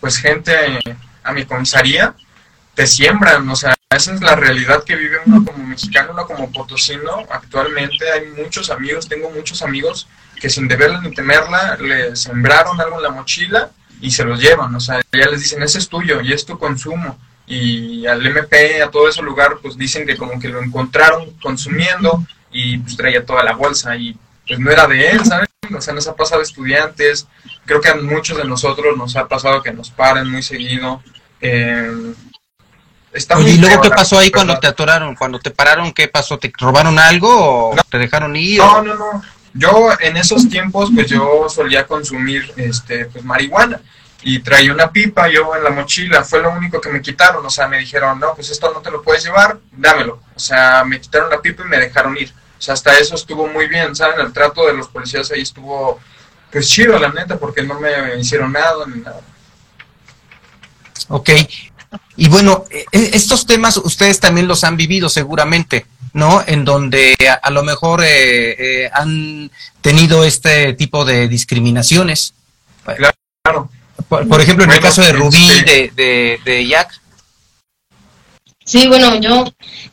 pues 0.00 0.18
gente 0.18 0.78
a 1.22 1.32
mi 1.32 1.44
comisaría, 1.44 2.14
te 2.74 2.86
siembran, 2.86 3.48
o 3.48 3.56
sea, 3.56 3.74
esa 3.90 4.12
es 4.12 4.20
la 4.20 4.36
realidad 4.36 4.84
que 4.84 4.96
vive 4.96 5.18
uno 5.24 5.44
como 5.44 5.64
mexicano, 5.64 6.12
uno 6.12 6.26
como 6.26 6.50
potosino. 6.50 7.24
Actualmente 7.30 8.10
hay 8.10 8.26
muchos 8.26 8.70
amigos, 8.70 9.08
tengo 9.08 9.30
muchos 9.30 9.62
amigos 9.62 10.08
que 10.44 10.50
sin 10.50 10.68
deberla 10.68 11.00
ni 11.00 11.10
temerla 11.10 11.74
le 11.80 12.14
sembraron 12.14 12.78
algo 12.78 12.98
en 12.98 13.02
la 13.04 13.08
mochila 13.08 13.70
y 13.98 14.10
se 14.10 14.24
los 14.24 14.38
llevan, 14.38 14.74
o 14.74 14.78
sea, 14.78 15.00
ya 15.10 15.30
les 15.30 15.40
dicen, 15.40 15.62
ese 15.62 15.78
es 15.78 15.88
tuyo 15.88 16.20
y 16.20 16.34
es 16.34 16.44
tu 16.44 16.58
consumo. 16.58 17.16
Y 17.46 18.04
al 18.04 18.26
MP, 18.26 18.82
a 18.82 18.90
todo 18.90 19.08
ese 19.08 19.22
lugar, 19.22 19.56
pues 19.62 19.78
dicen 19.78 20.06
que 20.06 20.18
como 20.18 20.38
que 20.38 20.50
lo 20.50 20.62
encontraron 20.62 21.30
consumiendo 21.40 22.22
y 22.52 22.76
pues 22.76 22.94
traía 22.94 23.24
toda 23.24 23.42
la 23.42 23.54
bolsa 23.54 23.96
y 23.96 24.18
pues 24.46 24.60
no 24.60 24.70
era 24.70 24.86
de 24.86 25.12
él, 25.12 25.24
¿saben? 25.24 25.48
O 25.74 25.80
sea, 25.80 25.94
nos 25.94 26.08
ha 26.08 26.14
pasado 26.14 26.42
estudiantes, 26.42 27.26
creo 27.64 27.80
que 27.80 27.88
a 27.88 27.94
muchos 27.94 28.36
de 28.36 28.44
nosotros 28.44 28.98
nos 28.98 29.16
ha 29.16 29.26
pasado 29.26 29.62
que 29.62 29.72
nos 29.72 29.88
paren 29.88 30.30
muy 30.30 30.42
seguido. 30.42 31.02
Eh, 31.40 32.12
¿y 33.46 33.56
luego 33.56 33.80
qué 33.80 33.88
pasó 33.88 34.18
ahí 34.18 34.30
cuando 34.30 34.58
te 34.58 34.66
atoraron? 34.66 35.14
Cuando 35.14 35.38
te 35.38 35.50
pararon, 35.50 35.90
¿qué 35.92 36.08
pasó? 36.08 36.38
¿Te 36.38 36.52
robaron 36.58 36.98
algo 36.98 37.70
o 37.70 37.76
te 37.88 37.96
dejaron 37.96 38.36
ir? 38.36 38.58
No, 38.58 38.82
no, 38.82 38.94
no. 38.94 39.22
Yo 39.54 39.90
en 40.00 40.16
esos 40.16 40.48
tiempos, 40.48 40.90
pues 40.92 41.08
yo 41.08 41.46
solía 41.48 41.86
consumir 41.86 42.52
este, 42.56 43.06
pues, 43.06 43.24
marihuana. 43.24 43.80
y 44.26 44.40
traía 44.40 44.72
una 44.72 44.90
pipa 44.90 45.28
yo 45.28 45.54
en 45.54 45.62
la 45.62 45.70
mochila, 45.70 46.24
fue 46.24 46.40
lo 46.40 46.50
único 46.50 46.80
que 46.80 46.88
me 46.88 47.02
quitaron, 47.02 47.44
o 47.44 47.50
sea, 47.50 47.68
me 47.68 47.78
dijeron, 47.78 48.18
no, 48.18 48.34
pues 48.34 48.50
esto 48.50 48.72
no 48.72 48.80
te 48.80 48.90
lo 48.90 49.02
puedes 49.02 49.22
llevar, 49.22 49.58
dámelo, 49.70 50.20
o 50.34 50.38
sea, 50.40 50.82
me 50.82 50.98
quitaron 50.98 51.28
la 51.28 51.42
pipa 51.42 51.62
y 51.62 51.68
me 51.68 51.78
dejaron 51.78 52.16
ir, 52.16 52.32
o 52.58 52.62
sea, 52.62 52.72
hasta 52.72 52.98
eso 52.98 53.14
estuvo 53.16 53.46
muy 53.46 53.68
bien, 53.68 53.94
¿saben? 53.94 54.18
El 54.20 54.32
trato 54.32 54.66
de 54.66 54.72
los 54.72 54.88
policías 54.88 55.30
ahí 55.30 55.42
estuvo, 55.42 56.00
pues 56.50 56.68
chido, 56.70 56.98
la 56.98 57.10
neta, 57.10 57.38
porque 57.38 57.62
no 57.62 57.78
me 57.78 58.18
hicieron 58.18 58.52
nada 58.52 58.86
ni 58.86 59.02
nada. 59.02 59.20
Ok, 61.08 61.30
y 62.16 62.28
bueno, 62.28 62.64
e, 62.70 62.86
e, 62.92 63.10
estos 63.12 63.46
temas 63.46 63.76
ustedes 63.76 64.20
también 64.20 64.48
los 64.48 64.64
han 64.64 64.76
vivido 64.76 65.08
seguramente, 65.08 65.86
¿no? 66.14 66.42
En 66.46 66.64
donde 66.64 67.14
a, 67.42 67.50
lo 67.50 67.62
mejor 67.62 68.02
eh, 68.02 68.84
eh, 68.84 68.90
han 68.92 69.50
tenido 69.82 70.24
este 70.24 70.72
tipo 70.72 71.04
de 71.04 71.28
discriminaciones. 71.28 72.32
Claro. 72.84 73.68
Por, 74.08 74.40
ejemplo, 74.40 74.64
en 74.64 74.70
el 74.70 74.80
caso 74.80 75.02
de 75.02 75.12
Rubí, 75.12 75.46
de, 75.66 75.92
de, 75.94 76.40
de 76.44 76.66
Jack. 76.66 77.00
Sí, 78.64 78.86
bueno, 78.86 79.16
yo 79.20 79.44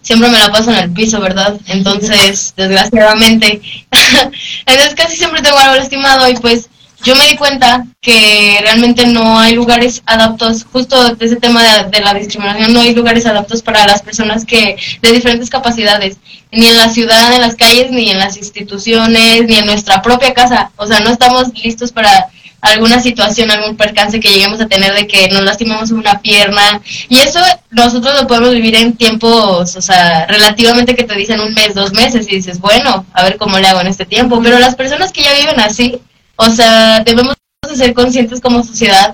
siempre 0.02 0.30
me 0.30 0.38
la 0.38 0.52
paso 0.52 0.72
en 0.72 0.78
el 0.78 0.92
piso, 0.94 1.20
¿verdad? 1.20 1.60
Entonces, 1.68 2.54
desgraciadamente, 2.56 3.62
entonces 4.66 4.96
casi 4.96 5.18
siempre 5.18 5.42
tengo 5.42 5.58
algo 5.58 5.76
lastimado 5.76 6.30
y 6.30 6.36
pues 6.36 6.70
yo 7.04 7.16
me 7.16 7.28
di 7.28 7.36
cuenta 7.36 7.86
que 8.00 8.60
realmente 8.62 9.06
no 9.08 9.40
hay 9.40 9.54
lugares 9.54 10.02
adaptos, 10.06 10.66
justo 10.72 11.16
de 11.16 11.26
ese 11.26 11.36
tema 11.36 11.64
de, 11.84 12.00
la 12.00 12.14
discriminación, 12.14 12.74
no 12.74 12.82
hay 12.82 12.94
lugares 12.94 13.26
adaptos 13.26 13.62
para 13.62 13.86
las 13.88 14.02
personas 14.02 14.46
que 14.46 14.76
de 15.02 15.12
diferentes 15.12 15.50
capacidades, 15.50 16.18
ni 16.52 16.66
en 16.66 16.78
la 16.78 16.90
ciudad, 16.90 17.34
en 17.34 17.42
las 17.42 17.56
calles, 17.56 17.92
ni 17.92 18.10
en 18.10 18.20
las 18.20 18.38
instituciones, 18.38 19.48
ni 19.48 19.56
en 19.56 19.66
nuestra 19.66 20.02
propia 20.02 20.34
casa. 20.34 20.72
O 20.78 20.86
sea, 20.86 21.00
no 21.00 21.10
estamos 21.10 21.54
listos 21.64 21.92
para 21.92 22.30
alguna 22.62 23.02
situación, 23.02 23.50
algún 23.50 23.76
percance 23.76 24.20
que 24.20 24.30
lleguemos 24.30 24.62
a 24.62 24.68
tener 24.68 24.94
de 24.94 25.08
que 25.08 25.30
nos 25.30 25.42
lastimamos 25.42 25.92
una 25.92 26.22
pierna. 26.22 26.82
Y 27.10 27.18
eso 27.18 27.40
nosotros 27.72 28.22
lo 28.22 28.28
podemos 28.28 28.54
vivir 28.54 28.76
en 28.76 28.94
tiempos, 28.96 29.76
o 29.76 29.82
sea, 29.82 30.28
relativamente 30.28 30.96
que 30.96 31.04
te 31.04 31.16
dicen 31.16 31.40
un 31.40 31.54
mes, 31.54 31.74
dos 31.74 31.94
meses, 31.94 32.28
y 32.30 32.36
dices, 32.36 32.60
bueno, 32.60 33.06
a 33.14 33.24
ver 33.24 33.38
cómo 33.38 33.58
le 33.58 33.68
hago 33.68 33.82
en 33.82 33.88
este 33.88 34.06
tiempo. 34.06 34.40
Pero 34.44 34.60
las 34.60 34.76
personas 34.76 35.12
que 35.12 35.24
ya 35.24 35.34
viven 35.34 35.60
así, 35.60 36.00
o 36.42 36.50
sea, 36.50 37.04
debemos 37.06 37.36
de 37.70 37.76
ser 37.76 37.94
conscientes 37.94 38.42
como 38.42 38.64
sociedad 38.64 39.14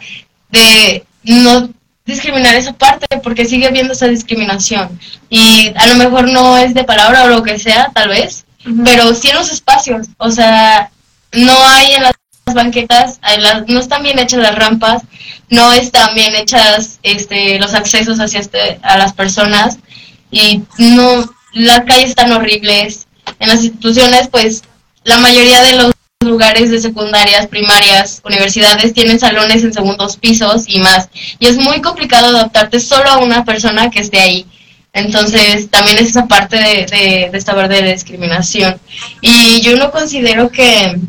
de 0.49 1.05
no 1.23 1.69
discriminar 2.05 2.55
esa 2.55 2.71
parte 2.71 3.05
porque 3.21 3.43
sigue 3.43 3.67
habiendo 3.67 3.91
esa 3.91 4.07
discriminación. 4.07 4.97
Y 5.29 5.73
a 5.75 5.87
lo 5.87 5.95
mejor 5.95 6.31
no 6.31 6.57
es 6.57 6.73
de 6.73 6.85
palabra 6.85 7.25
o 7.25 7.27
lo 7.27 7.43
que 7.43 7.59
sea, 7.59 7.91
tal 7.93 8.09
vez, 8.09 8.45
pero 8.85 9.13
sí 9.13 9.27
en 9.27 9.35
los 9.35 9.51
espacios, 9.51 10.07
o 10.17 10.31
sea, 10.31 10.89
no 11.33 11.53
hay 11.67 11.95
en 11.95 12.03
las 12.03 12.13
banquetas, 12.55 13.19
no 13.67 13.79
están 13.79 14.03
bien 14.03 14.19
hechas 14.19 14.39
las 14.39 14.55
rampas, 14.55 15.03
no 15.49 15.73
están 15.73 16.15
bien 16.15 16.33
hechas 16.33 16.99
este, 17.03 17.59
los 17.59 17.73
accesos 17.73 18.21
hacia 18.21 18.39
este, 18.39 18.79
a 18.83 18.97
las 18.97 19.11
personas. 19.11 19.79
Y 20.31 20.63
no, 20.77 21.29
las 21.51 21.81
calles 21.81 22.11
están 22.11 22.31
horribles. 22.31 23.07
En 23.39 23.49
las 23.49 23.63
instituciones, 23.65 24.29
pues 24.29 24.63
la 25.03 25.17
mayoría 25.17 25.61
de 25.63 25.73
los 25.73 25.96
lugares 26.37 26.69
de 26.69 26.79
secundarias, 26.79 27.47
primarias, 27.47 28.21
universidades 28.23 28.93
tienen 28.93 29.19
salones 29.19 29.63
en 29.63 29.73
segundos 29.73 30.17
pisos 30.17 30.65
y 30.67 30.79
más. 30.79 31.09
Y 31.39 31.47
es 31.47 31.57
muy 31.57 31.81
complicado 31.81 32.27
adaptarte 32.27 32.79
solo 32.79 33.09
a 33.09 33.17
una 33.17 33.43
persona 33.43 33.89
que 33.89 34.01
esté 34.01 34.19
ahí. 34.19 34.45
Entonces, 34.93 35.67
también 35.71 35.97
es 35.97 36.09
esa 36.09 36.27
parte 36.27 36.57
de, 36.57 36.85
de, 37.31 37.31
esta 37.33 37.55
de 37.67 37.91
discriminación. 37.91 38.79
Y 39.19 39.61
yo 39.61 39.77
no 39.77 39.89
considero 39.89 40.51
que 40.51 40.99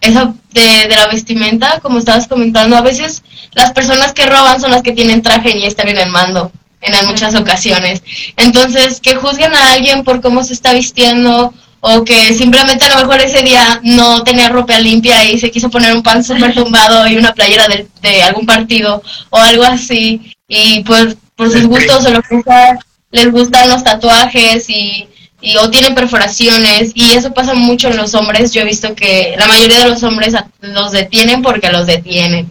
de, 0.00 0.88
de, 0.88 0.96
la 0.96 1.06
vestimenta, 1.06 1.78
como 1.78 2.00
estabas 2.00 2.26
comentando, 2.26 2.76
a 2.76 2.82
veces 2.82 3.22
las 3.52 3.70
personas 3.70 4.12
que 4.14 4.26
roban 4.26 4.60
son 4.60 4.72
las 4.72 4.82
que 4.82 4.92
tienen 4.92 5.22
traje 5.22 5.56
y 5.56 5.64
están 5.64 5.88
en 5.88 5.98
el 5.98 6.10
mando 6.10 6.50
en 6.80 7.06
muchas 7.06 7.36
ocasiones. 7.36 8.02
Entonces, 8.36 9.00
que 9.00 9.14
juzguen 9.14 9.54
a 9.54 9.74
alguien 9.74 10.02
por 10.02 10.20
cómo 10.20 10.42
se 10.42 10.54
está 10.54 10.72
vistiendo 10.72 11.54
o 11.80 12.04
que 12.04 12.34
simplemente 12.34 12.84
a 12.84 12.88
lo 12.88 13.06
mejor 13.06 13.20
ese 13.20 13.42
día 13.42 13.80
no 13.82 14.22
tenía 14.24 14.48
ropa 14.48 14.78
limpia 14.78 15.24
y 15.24 15.38
se 15.38 15.50
quiso 15.50 15.70
poner 15.70 15.94
un 15.94 16.02
pan 16.02 16.24
súper 16.24 16.54
tumbado 16.54 17.06
y 17.06 17.16
una 17.16 17.32
playera 17.32 17.66
de, 17.68 18.22
algún 18.22 18.46
partido 18.46 19.02
o 19.30 19.38
algo 19.38 19.64
así. 19.64 20.34
Y 20.48 20.82
pues 20.84 21.16
por 21.34 21.50
sus 21.50 21.66
gustos 21.66 22.06
o 22.06 22.10
lo 22.10 22.22
que 22.22 22.42
sea, 22.42 22.78
les 23.10 23.30
gustan 23.30 23.68
los 23.68 23.84
tatuajes 23.84 24.68
y, 24.70 25.08
y, 25.40 25.56
o 25.56 25.70
tienen 25.70 25.94
perforaciones. 25.94 26.92
Y 26.94 27.10
eso 27.10 27.32
pasa 27.32 27.54
mucho 27.54 27.88
en 27.88 27.96
los 27.96 28.14
hombres, 28.14 28.52
yo 28.52 28.62
he 28.62 28.64
visto 28.64 28.94
que 28.94 29.34
la 29.38 29.46
mayoría 29.46 29.80
de 29.80 29.90
los 29.90 30.02
hombres 30.02 30.34
los 30.60 30.92
detienen 30.92 31.42
porque 31.42 31.70
los 31.70 31.86
detienen, 31.86 32.50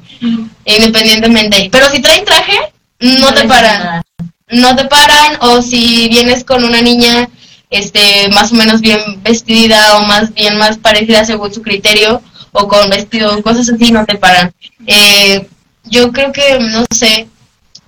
independientemente, 0.66 1.70
pero 1.72 1.90
si 1.90 2.02
traen 2.02 2.26
traje, 2.26 2.58
no 3.00 3.34
te 3.34 3.46
paran, 3.46 4.02
no 4.50 4.76
te 4.76 4.86
paran 4.86 5.38
o 5.42 5.62
si 5.62 6.08
vienes 6.10 6.44
con 6.44 6.64
una 6.64 6.82
niña 6.82 7.30
este, 7.78 8.30
más 8.30 8.52
o 8.52 8.56
menos 8.56 8.82
bien 8.82 9.00
vestida 9.24 9.98
o 9.98 10.04
más 10.04 10.34
bien 10.34 10.58
más 10.58 10.78
parecida 10.78 11.26
según 11.26 11.54
su 11.54 11.62
criterio 11.62 12.22
o 12.52 12.68
con 12.68 12.90
vestido, 12.90 13.42
cosas 13.44 13.70
así, 13.70 13.92
no 13.92 14.06
te 14.06 14.16
paran. 14.16 14.54
Eh, 14.88 15.48
yo 15.84 16.12
creo 16.12 16.32
que, 16.32 16.58
no 16.60 16.86
sé, 16.90 17.28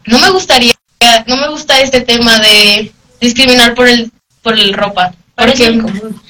no 0.05 0.19
me 0.19 0.29
gustaría, 0.29 0.73
no 1.25 1.37
me 1.37 1.47
gusta 1.49 1.79
este 1.79 2.01
tema 2.01 2.37
de 2.39 2.91
discriminar 3.21 3.75
por 3.75 3.87
el, 3.87 4.11
por 4.41 4.59
el 4.59 4.73
ropa. 4.73 5.13
Porque, 5.35 5.79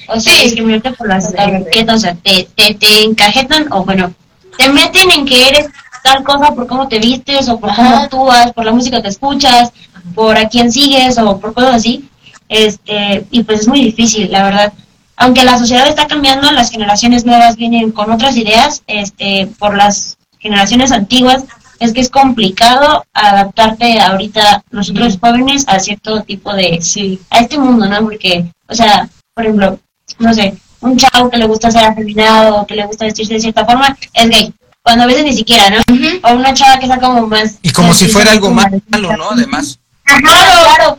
o 0.08 0.20
sea, 0.20 0.42
discriminarte 0.42 0.92
por 0.92 1.08
las 1.08 1.32
etiquetas, 1.34 1.96
o 1.96 1.98
sea, 2.00 2.14
te, 2.14 2.46
te, 2.54 2.74
te 2.74 3.02
encajetan 3.02 3.72
o 3.72 3.84
bueno, 3.84 4.12
te 4.56 4.68
meten 4.68 5.10
en 5.10 5.24
que 5.24 5.48
eres 5.48 5.66
tal 6.04 6.22
cosa 6.22 6.54
por 6.54 6.66
cómo 6.66 6.88
te 6.88 6.98
vistes 6.98 7.48
o 7.48 7.58
por 7.58 7.74
cómo 7.74 7.96
actúas, 7.96 8.52
por 8.52 8.66
la 8.66 8.72
música 8.72 9.02
que 9.02 9.08
escuchas, 9.08 9.72
por 10.14 10.36
a 10.36 10.48
quién 10.48 10.70
sigues 10.70 11.18
o 11.18 11.40
por 11.40 11.54
cosas 11.54 11.76
así 11.76 12.08
este, 12.48 13.26
y 13.30 13.42
pues 13.44 13.60
es 13.60 13.68
muy 13.68 13.82
difícil, 13.82 14.30
la 14.30 14.42
verdad. 14.44 14.72
Aunque 15.16 15.44
la 15.44 15.58
sociedad 15.58 15.88
está 15.88 16.06
cambiando, 16.06 16.50
las 16.52 16.70
generaciones 16.70 17.26
nuevas 17.26 17.56
vienen 17.56 17.90
con 17.90 18.10
otras 18.10 18.36
ideas, 18.36 18.82
este, 18.86 19.48
por 19.58 19.76
las 19.76 20.16
generaciones 20.38 20.92
antiguas, 20.92 21.44
es 21.80 21.92
que 21.92 22.00
es 22.00 22.08
complicado 22.08 23.04
adaptarte 23.12 24.00
ahorita 24.00 24.62
nosotros 24.70 25.18
jóvenes 25.20 25.64
a 25.68 25.78
cierto 25.78 26.22
tipo 26.22 26.52
de, 26.54 26.80
sí, 26.80 27.20
a 27.30 27.40
este 27.40 27.58
mundo, 27.58 27.86
¿no? 27.88 28.02
Porque, 28.02 28.50
o 28.68 28.74
sea, 28.74 29.08
por 29.34 29.44
ejemplo, 29.44 29.78
no 30.18 30.34
sé, 30.34 30.54
un 30.80 30.96
chavo 30.96 31.30
que 31.30 31.38
le 31.38 31.46
gusta 31.46 31.70
ser 31.70 31.84
afeminado 31.84 32.56
o 32.56 32.66
que 32.66 32.76
le 32.76 32.86
gusta 32.86 33.04
vestirse 33.04 33.34
de 33.34 33.40
cierta 33.40 33.64
forma, 33.64 33.96
es 34.12 34.30
gay. 34.30 34.54
Cuando 34.82 35.04
a 35.04 35.06
veces 35.06 35.24
ni 35.24 35.34
siquiera, 35.34 35.68
¿no? 35.68 35.80
O 36.22 36.34
una 36.34 36.54
chava 36.54 36.78
que 36.78 36.86
está 36.86 36.98
como 36.98 37.26
más... 37.26 37.58
Y 37.62 37.70
como 37.70 37.92
si 37.92 38.06
fuera 38.06 38.32
algo 38.32 38.50
malo, 38.50 38.80
¿no? 39.16 39.30
Además. 39.32 39.78
Claro, 40.04 40.52
claro 40.76 40.98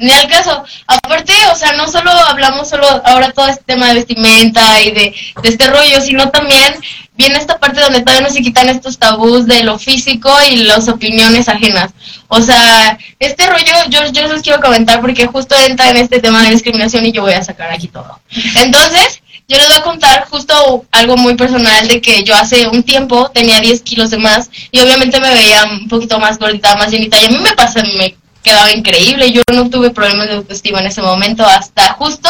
ni 0.00 0.10
al 0.12 0.26
caso. 0.26 0.64
Aparte, 0.86 1.32
o 1.52 1.54
sea, 1.54 1.72
no 1.72 1.86
solo 1.86 2.10
hablamos 2.10 2.68
solo 2.68 2.86
ahora 3.04 3.30
todo 3.32 3.46
este 3.48 3.62
tema 3.64 3.88
de 3.88 3.94
vestimenta 3.94 4.82
y 4.82 4.90
de, 4.90 5.14
este 5.44 5.66
rollo, 5.68 6.00
sino 6.00 6.30
también 6.30 6.74
viene 7.16 7.36
esta 7.36 7.58
parte 7.58 7.80
donde 7.80 8.00
todavía 8.00 8.26
no 8.26 8.34
se 8.34 8.40
quitan 8.40 8.68
estos 8.70 8.98
tabús 8.98 9.46
de 9.46 9.62
lo 9.62 9.78
físico 9.78 10.34
y 10.50 10.64
las 10.64 10.88
opiniones 10.88 11.48
ajenas. 11.48 11.92
O 12.28 12.40
sea, 12.40 12.98
este 13.18 13.46
rollo 13.46 13.72
yo, 13.90 14.10
yo 14.10 14.26
les 14.26 14.42
quiero 14.42 14.60
comentar 14.60 15.00
porque 15.00 15.26
justo 15.26 15.54
entra 15.54 15.90
en 15.90 15.98
este 15.98 16.18
tema 16.20 16.42
de 16.42 16.50
discriminación 16.50 17.04
y 17.04 17.12
yo 17.12 17.22
voy 17.22 17.34
a 17.34 17.44
sacar 17.44 17.70
aquí 17.70 17.88
todo. 17.88 18.20
Entonces, 18.56 19.20
yo 19.50 19.58
les 19.58 19.68
voy 19.68 19.76
a 19.78 19.82
contar 19.82 20.26
justo 20.30 20.84
algo 20.92 21.16
muy 21.16 21.34
personal 21.34 21.88
de 21.88 22.00
que 22.00 22.22
yo 22.22 22.36
hace 22.36 22.68
un 22.68 22.84
tiempo 22.84 23.30
tenía 23.34 23.60
10 23.60 23.80
kilos 23.82 24.10
de 24.10 24.18
más 24.18 24.48
y 24.70 24.78
obviamente 24.78 25.20
me 25.20 25.34
veía 25.34 25.64
un 25.64 25.88
poquito 25.88 26.20
más 26.20 26.38
gordita, 26.38 26.76
más 26.76 26.92
llenita 26.92 27.20
y 27.20 27.24
a 27.24 27.30
mí 27.30 27.38
me 27.38 27.52
pasa, 27.52 27.82
me 27.82 28.14
quedaba 28.42 28.72
increíble. 28.72 29.32
Yo 29.32 29.42
no 29.52 29.70
tuve 29.70 29.90
problemas 29.90 30.26
de 30.26 30.34
autoestima 30.34 30.80
en 30.80 30.86
ese 30.86 31.02
momento, 31.02 31.44
hasta 31.44 31.92
justo 31.94 32.28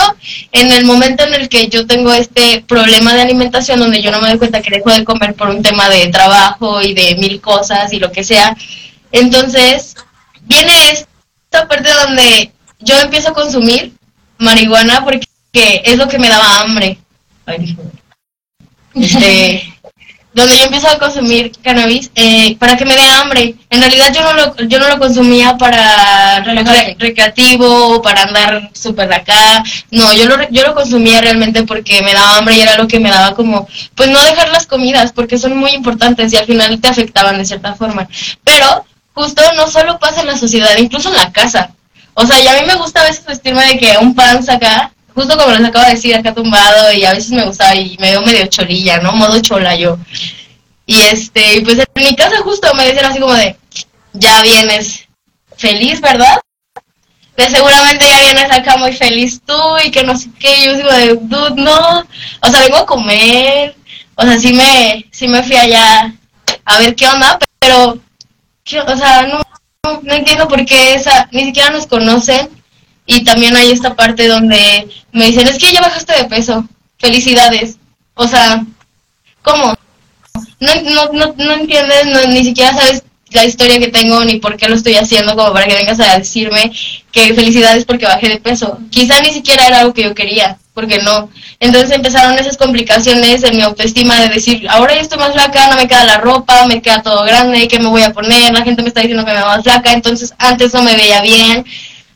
en 0.53 0.73
el 0.73 0.85
momento 0.85 1.25
en 1.25 1.35
el 1.35 1.49
que 1.49 1.69
yo 1.69 1.87
tengo 1.87 2.13
este 2.13 2.65
problema 2.67 3.15
de 3.15 3.23
alimentación, 3.23 3.81
donde 3.81 4.03
yo 4.03 4.11
no 4.11 4.21
me 4.21 4.29
doy 4.29 4.39
cuenta 4.39 4.63
que 4.63 4.71
dejo 4.71 4.91
de 4.91 5.05
comer 5.05 5.35
por 5.35 5.49
un 5.49 5.63
tema 5.63 5.89
de 5.89 6.09
trabajo 6.09 6.83
y 6.83 6.95
de 6.95 7.17
mil 7.17 7.41
cosas 7.41 7.93
y 7.93 7.99
lo 7.99 8.11
que 8.13 8.25
sea. 8.25 8.57
Entonces, 9.13 9.97
viene 10.43 10.73
esta 10.91 11.69
parte 11.69 11.91
donde 11.93 12.53
yo 12.81 12.99
empiezo 12.99 13.31
a 13.31 13.35
consumir 13.35 13.93
marihuana 14.39 15.05
porque 15.05 15.27
es 15.53 15.97
lo 15.97 16.09
que 16.09 16.19
me 16.19 16.29
daba 16.29 16.61
hambre. 16.61 16.99
Este, 18.93 19.73
donde 20.33 20.57
yo 20.57 20.65
empiezo 20.65 20.89
a 20.89 20.99
consumir 20.99 21.51
cannabis 21.63 22.11
eh, 22.15 22.57
para 22.57 22.77
que 22.77 22.85
me 22.85 22.95
dé 22.95 23.03
hambre. 23.03 23.57
En 23.69 23.81
realidad 23.81 24.13
yo 24.15 24.23
no 24.23 24.33
lo, 24.33 24.57
yo 24.69 24.79
no 24.79 24.89
lo 24.89 24.99
consumía 24.99 25.59
para 25.59 26.41
recreativo, 26.99 28.01
para 28.01 28.23
andar 28.23 28.71
súper 28.73 29.13
acá. 29.13 29.65
No, 29.91 30.13
yo 30.13 30.27
lo, 30.27 30.49
yo 30.51 30.63
lo 30.63 30.75
consumía 30.75 31.21
realmente 31.21 31.65
porque 31.65 32.03
me 32.03 32.15
daba 32.15 32.39
hambre 32.39 32.57
y 32.57 32.61
era 32.61 32.77
lo 32.77 32.87
que 32.87 33.01
me 33.01 33.11
daba 33.11 33.35
como, 33.35 33.67
pues 33.95 34.09
no 34.11 34.23
dejar 34.23 34.51
las 34.51 34.67
comidas 34.67 35.13
porque 35.13 35.39
son 35.39 35.57
muy 35.57 35.73
importantes 35.73 36.33
y 36.33 36.37
al 36.37 36.47
final 36.47 36.81
te 36.81 36.89
afectaban 36.89 37.39
de 37.39 37.45
cierta 37.45 37.75
forma. 37.75 38.09
Pero 38.45 38.85
justo 39.15 39.43
no 39.57 39.69
solo 39.69 39.99
pasa 39.99 40.21
en 40.21 40.29
la 40.29 40.39
sociedad, 40.39 40.77
incluso 40.79 41.09
en 41.09 41.17
la 41.17 41.33
casa. 41.33 41.71
O 42.15 42.27
sea, 42.27 42.41
y 42.41 42.47
a 42.47 42.55
mí 42.55 42.67
me 42.67 42.75
gusta 42.77 43.01
a 43.01 43.05
veces 43.05 43.25
vestirme 43.25 43.65
de 43.67 43.79
que 43.79 43.97
un 44.01 44.15
pan 44.15 44.43
saca 44.43 44.93
justo 45.15 45.37
como 45.37 45.53
les 45.53 45.65
acabo 45.65 45.85
de 45.87 45.93
decir, 45.93 46.15
acá 46.15 46.35
tumbado 46.35 46.93
y 46.93 47.05
a 47.05 47.13
veces 47.13 47.31
me 47.31 47.45
gustaba 47.45 47.75
y 47.75 47.97
me 47.99 48.11
veo 48.11 48.23
medio 48.23 48.47
cholilla, 48.47 48.99
¿no? 48.99 49.13
Modo 49.13 49.41
chola 49.41 49.75
yo. 49.77 49.99
Y 50.87 51.01
este, 51.03 51.57
y 51.57 51.61
pues 51.61 51.79
en 51.79 52.05
mi 52.05 52.17
casa 52.17 52.39
justo 52.43 52.73
me 52.75 52.87
decían 52.87 53.07
así 53.07 53.21
como 53.21 53.35
de, 53.35 53.57
ya 54.13 54.43
vienes 54.43 55.07
feliz, 55.57 56.01
¿verdad? 56.01 56.41
De 57.37 57.49
seguramente 57.49 58.05
ya 58.07 58.19
vienes 58.21 58.51
acá 58.51 58.77
muy 58.77 58.93
feliz 58.93 59.41
tú 59.47 59.55
y 59.85 59.91
que 59.91 60.03
no 60.03 60.17
sé 60.17 60.29
qué. 60.39 60.65
Yo 60.65 60.77
digo 60.77 60.93
de, 60.93 61.15
dude, 61.21 61.63
no. 61.63 62.07
O 62.43 62.49
sea, 62.51 62.61
vengo 62.63 62.79
a 62.79 62.87
comer. 62.87 63.77
O 64.17 64.23
sea, 64.23 64.39
sí 64.39 64.53
me, 64.53 65.07
sí 65.11 65.29
me 65.29 65.43
fui 65.43 65.57
allá 65.57 66.13
a 66.65 66.79
ver 66.79 66.95
qué 66.95 67.09
onda, 67.09 67.39
pero, 67.59 67.93
o 67.93 68.97
sea, 68.97 69.23
no, 69.23 69.41
no, 70.03 70.15
entiendo 70.15 70.47
por 70.47 70.65
qué 70.65 70.95
esa, 70.95 71.29
ni 71.33 71.47
siquiera 71.47 71.71
nos 71.71 71.87
conocen. 71.87 72.49
Y 73.07 73.25
también 73.25 73.57
hay 73.57 73.71
esta 73.71 73.95
parte 73.95 74.29
donde 74.29 74.89
me 75.13 75.27
dicen, 75.27 75.49
es 75.49 75.59
que 75.59 75.73
ya 75.73 75.81
bajaste 75.81 76.15
de 76.17 76.25
peso. 76.25 76.69
Felicidades. 76.99 77.77
O 78.15 78.27
sea, 78.27 78.65
¿cómo? 79.43 79.75
No, 80.61 80.75
no, 80.83 81.13
no, 81.13 81.35
no 81.37 81.53
entiendes, 81.55 82.07
no, 82.07 82.27
ni 82.27 82.45
siquiera 82.45 82.73
sabes 82.75 83.03
la 83.31 83.45
historia 83.45 83.79
que 83.79 83.89
tengo 83.89 84.25
ni 84.25 84.37
por 84.37 84.57
qué 84.57 84.69
lo 84.69 84.75
estoy 84.75 84.97
haciendo 84.97 85.37
como 85.37 85.53
para 85.53 85.67
que 85.67 85.75
vengas 85.75 86.01
a 86.01 86.19
decirme 86.19 86.73
que 87.13 87.35
felicidades 87.35 87.85
porque 87.85 88.07
bajé 88.07 88.29
de 88.29 88.41
peso. 88.41 88.79
Quizá 88.91 89.21
ni 89.21 89.31
siquiera 89.33 89.67
era 89.67 89.81
algo 89.81 89.95
que 89.95 90.03
yo 90.03 90.15
quería, 90.15 90.59
porque 90.75 90.99
no. 90.99 91.31
Entonces 91.61 91.91
empezaron 91.93 92.39
esas 92.39 92.57
complicaciones 92.57 93.43
en 93.43 93.57
mi 93.57 93.63
autoestima 93.63 94.21
de 94.21 94.29
decir, 94.29 94.69
ahora 94.69 94.95
ya 94.95 95.01
estoy 95.01 95.19
más 95.19 95.33
flaca, 95.33 95.69
no 95.69 95.77
me 95.77 95.89
queda 95.89 96.05
la 96.05 96.19
ropa, 96.19 96.67
me 96.67 96.83
queda 96.83 97.03
todo 97.03 97.23
grande, 97.25 97.69
¿qué 97.69 97.79
me 97.79 97.89
voy 97.89 98.03
a 98.03 98.13
poner? 98.13 98.53
La 98.53 98.63
gente 98.63 98.83
me 98.83 98.89
está 98.89 99.01
diciendo 99.01 99.25
que 99.25 99.33
me 99.33 99.39
veo 99.39 99.47
más 99.47 99.63
flaca, 99.63 99.93
entonces 99.93 100.35
antes 100.39 100.75
no 100.75 100.83
me 100.83 100.97
veía 100.97 101.21
bien. 101.23 101.65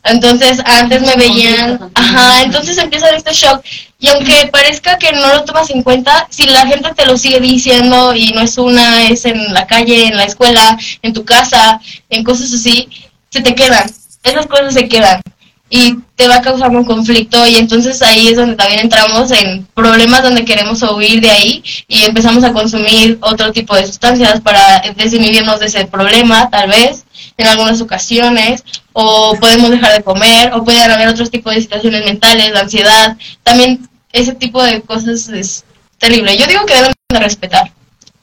Entonces 0.05 0.61
antes 0.67 1.01
me 1.03 1.17
veían, 1.17 1.91
ajá, 1.95 2.43
entonces 2.43 2.77
empieza 2.79 3.09
este 3.11 3.33
shock. 3.33 3.65
Y 3.99 4.09
aunque 4.09 4.49
parezca 4.53 4.99
que 4.99 5.13
no 5.13 5.27
lo 5.29 5.45
tomas 5.45 5.71
en 5.71 5.83
cuenta, 5.83 6.27
si 6.31 6.47
la 6.47 6.67
gente 6.67 6.93
te 6.95 7.07
lo 7.07 7.17
sigue 7.17 7.41
diciendo 7.41 8.15
y 8.15 8.33
no 8.33 8.43
es 8.43 8.59
una, 8.59 9.09
es 9.09 9.25
en 9.25 9.55
la 9.55 9.67
calle, 9.67 10.07
en 10.07 10.17
la 10.17 10.25
escuela, 10.25 10.79
en 11.01 11.15
tu 11.15 11.25
casa, 11.25 11.81
en 12.11 12.23
cosas 12.23 12.53
así, 12.53 12.89
se 13.31 13.41
te 13.41 13.55
quedan, 13.55 13.91
esas 14.23 14.47
cosas 14.47 14.75
se 14.75 14.89
quedan 14.89 15.23
y 15.71 15.97
te 16.15 16.29
va 16.29 16.37
a 16.37 16.43
causar 16.43 16.71
un 16.71 16.85
conflicto 16.85 17.47
y 17.47 17.57
entonces 17.57 18.01
ahí 18.03 18.29
es 18.29 18.37
donde 18.37 18.55
también 18.55 18.81
entramos 18.81 19.31
en 19.33 19.67
problemas 19.75 20.23
donde 20.23 20.45
queremos 20.45 20.83
huir 20.83 21.21
de 21.21 21.31
ahí 21.31 21.65
y 21.89 22.03
empezamos 22.03 22.45
a 22.45 22.53
consumir 22.53 23.19
otro 23.21 23.51
tipo 23.53 23.75
de 23.75 23.87
sustancias 23.87 24.41
para 24.41 24.83
desinhibirnos 24.97 25.61
de 25.61 25.67
ese 25.67 25.87
problema 25.87 26.49
tal 26.51 26.69
vez 26.69 27.05
en 27.37 27.47
algunas 27.47 27.81
ocasiones 27.81 28.63
o 28.93 29.37
podemos 29.41 29.71
dejar 29.71 29.97
de 29.97 30.05
comer 30.05 30.53
o 30.53 30.65
pueden 30.65 30.91
haber 30.91 31.09
otros 31.09 31.31
tipos 31.31 31.55
de 31.55 31.63
situaciones 31.63 32.05
mentales, 32.05 32.53
de 32.53 32.59
ansiedad, 32.59 33.17
también 33.43 33.89
ese 34.13 34.35
tipo 34.35 34.63
de 34.63 34.81
cosas 34.83 35.29
es 35.29 35.65
terrible. 35.99 36.37
Yo 36.37 36.47
digo 36.47 36.65
que 36.67 36.75
deben 36.75 36.93
de 37.09 37.19
respetar 37.19 37.73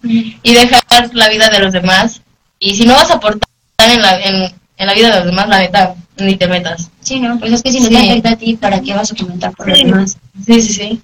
y 0.04 0.54
dejar 0.54 1.14
la 1.14 1.30
vida 1.30 1.50
de 1.50 1.60
los 1.60 1.74
demás. 1.74 2.22
Y 2.60 2.76
si 2.76 2.86
no 2.86 2.96
vas 2.96 3.12
a 3.12 3.16
aportar 3.16 3.50
en 3.78 4.02
la, 4.02 4.20
en, 4.22 4.54
la 4.86 4.94
vida 4.94 5.10
de 5.10 5.16
los 5.18 5.26
demás, 5.26 5.48
la 5.48 5.60
neta, 5.60 5.96
ni 6.18 6.36
te 6.36 6.48
metas. 6.48 6.90
Sí, 7.02 7.20
no, 7.20 7.40
pues 7.40 7.54
es 7.54 7.64
que 7.64 7.72
si 7.72 7.80
no 7.80 7.90
te 7.90 7.98
afecta 7.98 8.32
a 8.32 8.36
ti, 8.36 8.56
¿para 8.56 8.82
qué 8.82 8.94
vas 8.94 9.12
a 9.12 9.16
comentar 9.16 9.54
por 9.54 9.68
los 9.68 9.78
demás? 9.78 10.18
Sí, 10.46 10.62
sí, 10.62 10.74
sí, 10.74 11.02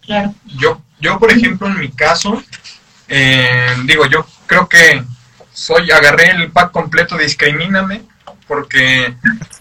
claro. 0.00 0.34
Yo, 0.58 0.80
yo 1.00 1.18
por 1.18 1.30
ejemplo, 1.30 1.66
en 1.66 1.78
mi 1.78 1.90
caso, 1.90 2.42
eh, 3.08 3.74
digo, 3.84 4.06
yo 4.06 4.26
creo 4.46 4.68
que 4.68 5.02
soy, 5.52 5.90
agarré 5.90 6.30
el 6.30 6.50
pack 6.50 6.70
completo 6.70 7.18
Discrimíname 7.18 8.02
porque 8.50 9.14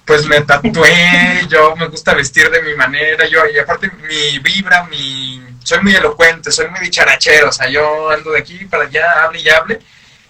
pues 0.04 0.26
me 0.26 0.42
tatué, 0.42 1.46
yo 1.50 1.76
me 1.76 1.88
gusta 1.88 2.16
vestir 2.16 2.50
de 2.50 2.64
mi 2.64 2.74
manera, 2.74 3.28
yo 3.28 3.42
y 3.54 3.60
aparte 3.60 3.92
mi 4.10 4.40
vibra, 4.40 4.86
mi 4.86 5.44
soy 5.64 5.82
muy 5.82 5.94
elocuente, 5.94 6.52
soy 6.52 6.70
muy 6.70 6.80
dicharachero, 6.80 7.50
o 7.50 7.52
sea, 7.52 7.70
yo 7.70 8.10
ando 8.10 8.32
de 8.32 8.40
aquí 8.40 8.66
para 8.66 8.86
allá, 8.86 9.26
hable 9.26 9.42
y 9.42 9.50
hable, 9.50 9.80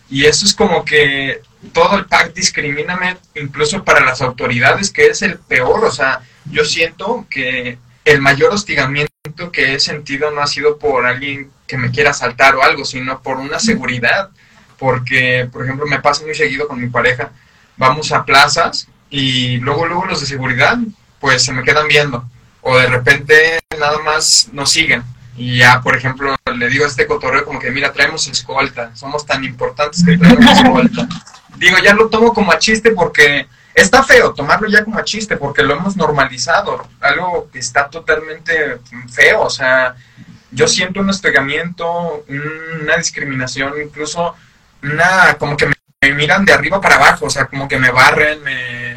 y 0.10 0.26
eso 0.26 0.46
es 0.46 0.54
como 0.54 0.84
que 0.84 1.42
todo 1.74 1.97
el 1.97 2.05
pack 2.05 2.34
discrimíname, 2.34 3.18
incluso 3.36 3.84
para 3.84 4.05
las 4.05 4.22
autoridades, 4.22 4.91
que 4.91 5.07
es 5.07 5.22
el 5.22 5.38
peor, 5.38 5.84
o 5.84 5.91
sea, 5.91 6.22
yo 6.45 6.64
siento 6.66 7.26
que 7.30 7.78
el 8.05 8.22
mayor 8.22 8.53
hostigamiento 8.53 9.10
que 9.51 9.74
he 9.74 9.80
sentido 9.80 10.32
no 10.32 10.41
ha 10.41 10.47
sido 10.47 10.78
por 10.78 11.05
alguien 11.05 11.51
que 11.68 11.78
me 11.78 11.91
quiera 11.91 12.12
asaltar 12.12 12.55
o 12.55 12.64
algo, 12.64 12.86
sino 12.86 13.22
por 13.22 13.38
una 13.38 13.60
seguridad, 13.60 14.30
porque, 14.78 15.47
por 15.51 15.64
ejemplo, 15.64 15.86
me 15.86 15.99
pasa 15.99 16.24
muy 16.24 16.34
seguido 16.34 16.68
con 16.68 16.80
mi 16.80 16.88
pareja, 16.88 17.32
vamos 17.78 18.12
a 18.12 18.26
plazas 18.26 18.88
y 19.10 19.57
luego, 19.57 19.86
luego 19.86 20.05
los 20.05 20.22
de 20.22 20.28
seguridad, 20.28 20.78
pues 21.20 21.43
se 21.43 21.53
me 21.53 21.64
quedan 21.64 21.88
viendo. 21.88 22.28
O 22.62 22.78
de 22.78 22.88
repente 22.88 23.60
nada 23.80 23.99
más 23.99 24.49
nos 24.51 24.72
siguen. 24.72 25.03
Y 25.38 25.57
ya, 25.57 25.82
por 25.82 25.95
ejemplo, 25.95 26.36
le 26.53 26.70
digo 26.70 26.84
a 26.84 26.88
este 26.88 27.07
cotorreo 27.07 27.45
como 27.45 27.60
que, 27.60 27.72
mira, 27.72 27.93
traemos 27.93 28.28
escolta, 28.28 28.95
somos 28.95 29.26
tan 29.26 29.43
importantes 29.43 30.03
que 30.03 30.18
traemos 30.18 30.45
escolta. 30.60 31.07
Digo, 31.58 31.78
ya 31.84 31.93
lo 31.93 32.10
tomo 32.10 32.34
como 32.34 32.52
a 32.52 32.60
chiste 32.60 32.91
porque 32.91 33.47
está 33.74 34.04
feo 34.04 34.34
tomarlo 34.34 34.68
ya 34.68 34.84
como 34.84 34.97
a 35.00 35.04
chiste 35.04 35.38
porque 35.38 35.64
lo 35.64 35.76
hemos 35.76 35.95
normalizado, 35.95 36.88
algo 37.00 37.50
que 37.52 37.60
está 37.60 37.89
totalmente 37.89 38.80
feo, 39.10 39.41
o 39.41 39.50
sea, 39.50 39.95
yo 40.52 40.68
siento 40.68 41.00
un 41.02 41.10
hostigamiento, 41.10 42.26
una 42.28 42.97
discriminación, 42.97 43.74
incluso 43.82 44.36
una, 44.82 45.36
como 45.38 45.56
que 45.56 45.68
me 45.68 45.74
me 46.02 46.14
miran 46.14 46.45
de 46.45 46.54
arriba 46.54 46.80
para 46.80 46.95
abajo, 46.95 47.26
o 47.26 47.30
sea, 47.30 47.45
como 47.47 47.68
que 47.68 47.78
me 47.78 47.91
barren, 47.91 48.41
me... 48.43 48.95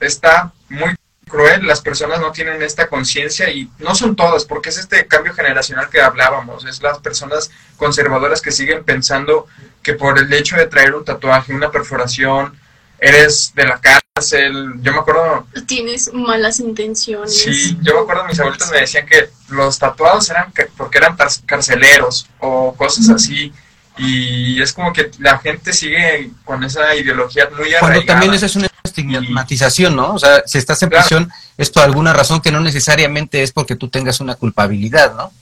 está 0.00 0.52
muy 0.68 0.94
cruel, 1.32 1.66
las 1.66 1.80
personas 1.80 2.20
no 2.20 2.30
tienen 2.30 2.62
esta 2.62 2.88
conciencia 2.88 3.50
y 3.50 3.70
no 3.78 3.94
son 3.94 4.14
todas, 4.14 4.44
porque 4.44 4.68
es 4.68 4.76
este 4.76 5.06
cambio 5.06 5.32
generacional 5.32 5.88
que 5.88 6.02
hablábamos, 6.02 6.66
es 6.66 6.82
las 6.82 6.98
personas 6.98 7.50
conservadoras 7.78 8.42
que 8.42 8.52
siguen 8.52 8.84
pensando 8.84 9.46
que 9.82 9.94
por 9.94 10.18
el 10.18 10.30
hecho 10.30 10.56
de 10.56 10.66
traer 10.66 10.94
un 10.94 11.06
tatuaje, 11.06 11.54
una 11.54 11.70
perforación, 11.70 12.54
eres 12.98 13.52
de 13.54 13.64
la 13.64 13.80
cárcel, 13.80 14.74
yo 14.82 14.92
me 14.92 14.98
acuerdo... 14.98 15.46
Tienes 15.66 16.12
malas 16.12 16.60
intenciones. 16.60 17.36
Sí, 17.36 17.78
yo 17.80 17.94
me 17.94 18.00
acuerdo, 18.00 18.24
mis 18.26 18.38
abuelitos 18.38 18.70
me 18.70 18.80
decían 18.80 19.06
que 19.06 19.30
los 19.48 19.78
tatuados 19.78 20.28
eran 20.28 20.52
porque 20.76 20.98
eran 20.98 21.16
carceleros 21.46 22.28
o 22.40 22.74
cosas 22.76 23.08
así 23.08 23.52
y 23.98 24.60
es 24.62 24.72
como 24.72 24.92
que 24.92 25.10
la 25.18 25.38
gente 25.38 25.72
sigue 25.72 26.30
con 26.44 26.64
esa 26.64 26.94
ideología 26.94 27.48
muy 27.50 27.74
arraigada. 27.74 27.80
Cuando 27.80 28.04
también 28.04 28.34
esa 28.34 28.46
es 28.46 28.56
una 28.56 28.68
estigmatización, 28.82 29.94
¿no? 29.94 30.14
O 30.14 30.18
sea, 30.18 30.42
si 30.46 30.58
estás 30.58 30.82
en 30.82 30.90
prisión 30.90 31.30
es 31.58 31.70
por 31.70 31.82
alguna 31.82 32.12
razón 32.12 32.40
que 32.40 32.50
no 32.50 32.60
necesariamente 32.60 33.42
es 33.42 33.52
porque 33.52 33.76
tú 33.76 33.88
tengas 33.88 34.20
una 34.20 34.34
culpabilidad, 34.34 35.14
¿no? 35.14 35.32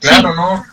Claro, 0.00 0.34
¿no? 0.34 0.64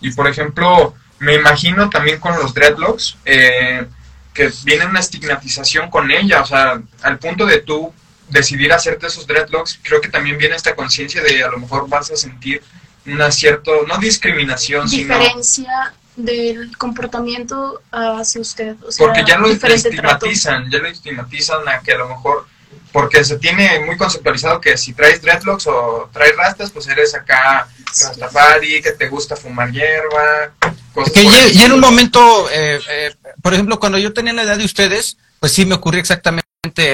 Y 0.00 0.12
por 0.12 0.28
ejemplo, 0.28 0.94
me 1.18 1.34
imagino 1.34 1.90
también 1.90 2.18
con 2.18 2.34
los 2.36 2.54
dreadlocks, 2.54 3.16
eh, 3.26 3.86
que 4.32 4.50
viene 4.64 4.86
una 4.86 5.00
estigmatización 5.00 5.90
con 5.90 6.10
ella, 6.10 6.40
o 6.40 6.46
sea, 6.46 6.80
al 7.02 7.18
punto 7.18 7.44
de 7.44 7.60
tú 7.60 7.92
decidir 8.30 8.72
hacerte 8.72 9.08
esos 9.08 9.26
dreadlocks, 9.26 9.78
creo 9.82 10.00
que 10.00 10.08
también 10.08 10.38
viene 10.38 10.56
esta 10.56 10.74
conciencia 10.74 11.22
de 11.22 11.44
a 11.44 11.48
lo 11.48 11.58
mejor 11.58 11.88
vas 11.88 12.10
a 12.10 12.16
sentir 12.16 12.62
una 13.04 13.30
cierta, 13.30 13.72
no 13.86 13.98
discriminación, 13.98 14.88
diferencia 14.88 15.94
del 16.24 16.76
comportamiento 16.76 17.80
hacia 17.90 18.40
usted. 18.40 18.76
O 18.86 18.92
sea, 18.92 19.06
porque 19.06 19.24
ya 19.26 19.38
lo 19.38 19.48
estigmatizan, 19.48 20.70
ya 20.70 20.78
lo 20.78 20.88
estigmatizan 20.88 21.68
a 21.68 21.80
que 21.80 21.92
a 21.92 21.98
lo 21.98 22.08
mejor, 22.08 22.46
porque 22.92 23.24
se 23.24 23.38
tiene 23.38 23.80
muy 23.80 23.96
conceptualizado 23.96 24.60
que 24.60 24.76
si 24.76 24.92
traes 24.92 25.22
dreadlocks 25.22 25.66
o 25.66 26.08
traes 26.12 26.36
rastas, 26.36 26.70
pues 26.70 26.86
eres 26.88 27.14
acá 27.14 27.68
rastafari, 27.86 28.82
que 28.82 28.92
te 28.92 29.08
gusta 29.08 29.36
fumar 29.36 29.70
hierba, 29.70 30.52
cosas 30.94 31.12
Que 31.12 31.24
ya, 31.24 31.66
en 31.66 31.72
un 31.72 31.80
momento, 31.80 32.48
eh, 32.50 32.80
eh, 32.88 33.14
por 33.42 33.54
ejemplo, 33.54 33.78
cuando 33.78 33.98
yo 33.98 34.12
tenía 34.12 34.32
la 34.32 34.42
edad 34.42 34.58
de 34.58 34.64
ustedes, 34.64 35.16
pues 35.40 35.52
sí 35.52 35.66
me 35.66 35.74
ocurrió 35.74 36.00
exactamente 36.00 36.44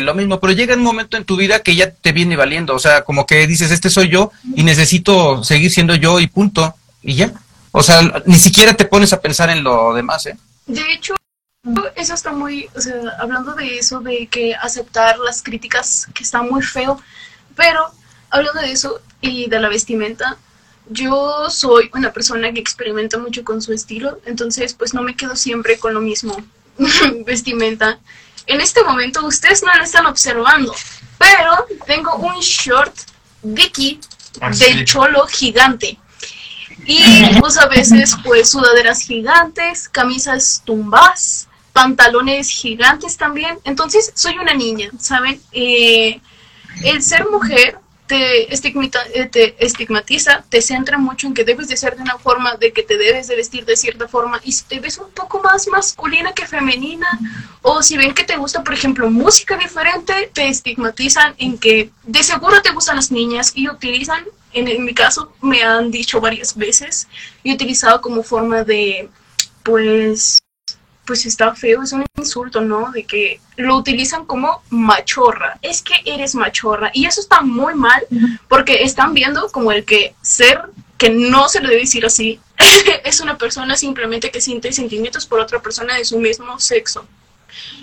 lo 0.00 0.14
mismo, 0.14 0.38
pero 0.38 0.52
llega 0.52 0.74
un 0.74 0.82
momento 0.82 1.16
en 1.16 1.24
tu 1.24 1.36
vida 1.36 1.60
que 1.60 1.74
ya 1.74 1.90
te 1.90 2.12
viene 2.12 2.36
valiendo, 2.36 2.74
o 2.74 2.78
sea, 2.78 3.02
como 3.02 3.26
que 3.26 3.46
dices, 3.46 3.72
este 3.72 3.90
soy 3.90 4.08
yo 4.08 4.30
y 4.54 4.62
necesito 4.62 5.42
seguir 5.42 5.72
siendo 5.72 5.96
yo 5.96 6.20
y 6.20 6.28
punto, 6.28 6.74
y 7.02 7.16
ya. 7.16 7.32
O 7.78 7.82
sea, 7.82 8.00
ni 8.24 8.38
siquiera 8.38 8.72
te 8.72 8.86
pones 8.86 9.12
a 9.12 9.20
pensar 9.20 9.50
en 9.50 9.62
lo 9.62 9.92
demás, 9.92 10.24
¿eh? 10.24 10.38
De 10.66 10.80
hecho, 10.94 11.14
eso 11.94 12.14
está 12.14 12.32
muy, 12.32 12.70
o 12.74 12.80
sea, 12.80 12.94
hablando 13.18 13.52
de 13.52 13.76
eso, 13.76 14.00
de 14.00 14.28
que 14.28 14.54
aceptar 14.54 15.18
las 15.18 15.42
críticas, 15.42 16.08
que 16.14 16.22
está 16.22 16.40
muy 16.40 16.62
feo, 16.62 16.98
pero 17.54 17.90
hablando 18.30 18.62
de 18.62 18.72
eso 18.72 19.02
y 19.20 19.50
de 19.50 19.60
la 19.60 19.68
vestimenta, 19.68 20.38
yo 20.88 21.50
soy 21.50 21.90
una 21.92 22.14
persona 22.14 22.50
que 22.50 22.60
experimenta 22.60 23.18
mucho 23.18 23.44
con 23.44 23.60
su 23.60 23.74
estilo, 23.74 24.20
entonces 24.24 24.72
pues 24.72 24.94
no 24.94 25.02
me 25.02 25.14
quedo 25.14 25.36
siempre 25.36 25.78
con 25.78 25.92
lo 25.92 26.00
mismo 26.00 26.34
vestimenta. 27.26 27.98
En 28.46 28.62
este 28.62 28.84
momento 28.84 29.26
ustedes 29.26 29.62
no 29.62 29.74
lo 29.74 29.82
están 29.82 30.06
observando, 30.06 30.74
pero 31.18 31.66
tengo 31.84 32.14
un 32.16 32.40
short 32.40 32.94
Vicky 33.42 34.00
ah, 34.40 34.48
de 34.48 34.82
cholo 34.86 35.26
gigante. 35.26 35.98
Y 36.86 37.40
pues 37.40 37.58
a 37.58 37.66
veces 37.66 38.16
pues 38.24 38.50
sudaderas 38.50 39.00
gigantes, 39.00 39.88
camisas 39.88 40.62
tumbas, 40.64 41.48
pantalones 41.72 42.48
gigantes 42.48 43.16
también. 43.16 43.58
Entonces 43.64 44.12
soy 44.14 44.38
una 44.38 44.54
niña, 44.54 44.90
¿saben? 44.98 45.40
Eh, 45.52 46.20
el 46.84 47.02
ser 47.02 47.28
mujer 47.28 47.78
te, 48.06 48.52
eh, 48.52 49.26
te 49.26 49.64
estigmatiza, 49.64 50.44
te 50.48 50.62
centra 50.62 50.98
mucho 50.98 51.26
en 51.26 51.34
que 51.34 51.44
debes 51.44 51.68
de 51.68 51.76
ser 51.76 51.96
de 51.96 52.02
una 52.02 52.18
forma, 52.18 52.54
de 52.56 52.72
que 52.72 52.82
te 52.82 52.96
debes 52.96 53.26
de 53.26 53.36
vestir 53.36 53.64
de 53.64 53.76
cierta 53.76 54.08
forma, 54.08 54.40
y 54.44 54.52
si 54.52 54.64
te 54.64 54.80
ves 54.80 54.98
un 54.98 55.10
poco 55.10 55.42
más 55.42 55.66
masculina 55.68 56.32
que 56.32 56.46
femenina, 56.46 57.06
o 57.62 57.82
si 57.82 57.96
ven 57.96 58.14
que 58.14 58.24
te 58.24 58.36
gusta, 58.36 58.62
por 58.62 58.74
ejemplo, 58.74 59.10
música 59.10 59.56
diferente, 59.56 60.30
te 60.32 60.48
estigmatizan 60.48 61.34
en 61.38 61.58
que 61.58 61.90
de 62.04 62.22
seguro 62.22 62.62
te 62.62 62.70
gustan 62.72 62.96
las 62.96 63.10
niñas 63.10 63.52
y 63.54 63.68
utilizan, 63.68 64.24
en, 64.56 64.68
en 64.68 64.84
mi 64.84 64.94
caso, 64.94 65.32
me 65.42 65.62
han 65.62 65.90
dicho 65.90 66.20
varias 66.20 66.56
veces, 66.56 67.06
y 67.42 67.52
utilizado 67.52 68.00
como 68.00 68.22
forma 68.22 68.64
de, 68.64 69.08
pues, 69.62 70.40
pues 71.06 71.24
está 71.24 71.54
feo, 71.54 71.82
es 71.82 71.92
un 71.92 72.04
insulto, 72.16 72.60
¿no? 72.60 72.90
De 72.90 73.04
que 73.04 73.40
lo 73.56 73.76
utilizan 73.76 74.26
como 74.26 74.62
machorra. 74.70 75.58
Es 75.62 75.80
que 75.82 75.94
eres 76.04 76.34
machorra. 76.34 76.90
Y 76.92 77.06
eso 77.06 77.20
está 77.20 77.42
muy 77.42 77.74
mal 77.74 78.06
porque 78.48 78.82
están 78.82 79.14
viendo 79.14 79.48
como 79.50 79.72
el 79.72 79.84
que 79.84 80.14
ser, 80.20 80.62
que 80.98 81.10
no 81.10 81.48
se 81.48 81.60
le 81.60 81.68
debe 81.68 81.82
decir 81.82 82.04
así, 82.04 82.40
es 83.04 83.20
una 83.20 83.38
persona 83.38 83.76
simplemente 83.76 84.30
que 84.30 84.40
siente 84.40 84.72
sentimientos 84.72 85.26
por 85.26 85.40
otra 85.40 85.62
persona 85.62 85.94
de 85.94 86.04
su 86.04 86.18
mismo 86.18 86.58
sexo. 86.58 87.06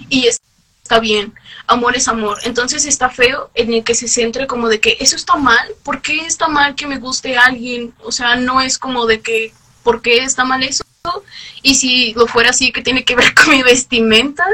Y 0.10 0.28
está 0.28 1.00
bien, 1.00 1.34
amor 1.68 1.96
es 1.96 2.08
amor. 2.08 2.38
Entonces 2.44 2.86
está 2.86 3.10
feo 3.10 3.50
en 3.56 3.74
el 3.74 3.84
que 3.84 3.96
se 3.96 4.08
centre 4.08 4.48
como 4.48 4.70
de 4.70 4.80
que 4.80 4.98
eso 5.00 5.16
está 5.16 5.36
mal, 5.36 5.68
¿por 5.84 6.02
qué 6.02 6.26
está 6.26 6.48
mal 6.48 6.76
que 6.76 6.88
me 6.88 6.98
guste 6.98 7.38
alguien? 7.38 7.94
O 8.04 8.12
sea, 8.12 8.36
no 8.36 8.62
es 8.62 8.78
como 8.78 9.06
de 9.06 9.22
que, 9.22 9.54
¿por 9.84 10.02
qué 10.02 10.24
está 10.24 10.46
mal 10.46 10.64
eso? 10.64 10.84
y 11.62 11.76
si 11.76 12.14
lo 12.14 12.28
fuera 12.28 12.52
así, 12.52 12.72
que 12.72 12.82
tiene 12.82 13.04
que 13.04 13.16
ver 13.16 13.34
con 13.36 13.50
mi 13.50 13.64
vestimenta. 13.64 14.46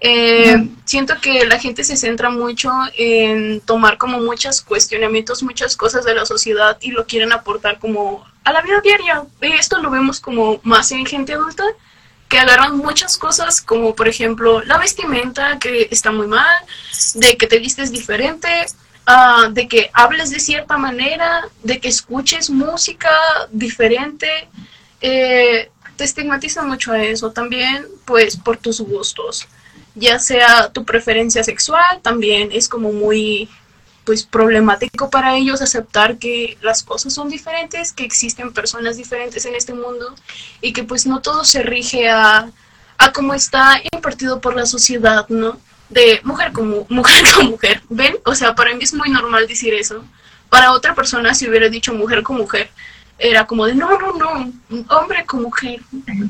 Eh, 0.00 0.68
siento 0.84 1.14
que 1.22 1.46
la 1.46 1.58
gente 1.58 1.82
se 1.82 1.96
centra 1.96 2.28
mucho 2.28 2.70
en 2.98 3.60
tomar 3.60 3.96
como 3.96 4.18
muchos 4.18 4.60
cuestionamientos, 4.60 5.42
muchas 5.42 5.76
cosas 5.76 6.04
de 6.04 6.14
la 6.14 6.26
sociedad 6.26 6.76
y 6.82 6.90
lo 6.90 7.06
quieren 7.06 7.32
aportar 7.32 7.78
como 7.78 8.26
a 8.44 8.52
la 8.52 8.62
vida 8.62 8.80
diaria. 8.82 9.24
Esto 9.40 9.80
lo 9.80 9.90
vemos 9.90 10.20
como 10.20 10.60
más 10.64 10.90
en 10.92 11.06
gente 11.06 11.32
adulta, 11.32 11.64
que 12.28 12.38
agarran 12.38 12.76
muchas 12.76 13.16
cosas 13.16 13.60
como 13.60 13.94
por 13.94 14.08
ejemplo 14.08 14.62
la 14.64 14.78
vestimenta, 14.78 15.58
que 15.58 15.88
está 15.90 16.10
muy 16.10 16.26
mal, 16.26 16.56
de 17.14 17.36
que 17.36 17.46
te 17.46 17.58
vistes 17.58 17.92
diferente, 17.92 18.66
uh, 19.08 19.52
de 19.52 19.68
que 19.68 19.90
hables 19.92 20.30
de 20.30 20.40
cierta 20.40 20.76
manera, 20.76 21.48
de 21.62 21.80
que 21.80 21.88
escuches 21.88 22.50
música 22.50 23.10
diferente. 23.50 24.48
Eh, 25.00 25.70
te 25.96 26.04
estigmatiza 26.04 26.62
mucho 26.62 26.92
a 26.92 27.02
eso 27.02 27.30
también, 27.30 27.86
pues 28.04 28.36
por 28.36 28.56
tus 28.58 28.80
gustos, 28.80 29.46
ya 29.94 30.18
sea 30.18 30.70
tu 30.70 30.84
preferencia 30.84 31.42
sexual, 31.42 32.00
también 32.02 32.50
es 32.52 32.68
como 32.68 32.92
muy 32.92 33.48
pues 34.06 34.22
problemático 34.22 35.10
para 35.10 35.36
ellos 35.36 35.60
aceptar 35.60 36.16
que 36.16 36.56
las 36.62 36.84
cosas 36.84 37.12
son 37.12 37.28
diferentes, 37.28 37.92
que 37.92 38.04
existen 38.04 38.52
personas 38.52 38.96
diferentes 38.96 39.44
en 39.44 39.56
este 39.56 39.74
mundo 39.74 40.14
y 40.62 40.72
que 40.72 40.84
pues 40.84 41.06
no 41.06 41.20
todo 41.20 41.44
se 41.44 41.64
rige 41.64 42.08
a, 42.08 42.48
a 42.98 43.12
cómo 43.12 43.34
está 43.34 43.82
impartido 43.92 44.40
por 44.40 44.54
la 44.54 44.64
sociedad, 44.64 45.28
¿no? 45.28 45.58
De 45.88 46.20
mujer 46.22 46.52
como 46.52 46.86
mujer 46.88 47.24
con 47.34 47.50
mujer, 47.50 47.82
¿ven? 47.88 48.16
O 48.24 48.34
sea, 48.34 48.54
para 48.54 48.72
mí 48.74 48.84
es 48.84 48.94
muy 48.94 49.10
normal 49.10 49.48
decir 49.48 49.74
eso. 49.74 50.04
Para 50.48 50.70
otra 50.70 50.94
persona 50.94 51.34
si 51.34 51.48
hubiera 51.48 51.68
dicho 51.68 51.92
mujer 51.92 52.22
con 52.22 52.36
mujer, 52.36 52.70
era 53.18 53.44
como 53.44 53.66
de 53.66 53.74
no, 53.74 53.98
no, 53.98 54.12
no, 54.12 54.52
hombre 54.96 55.26
con 55.26 55.42
mujer, 55.42 55.80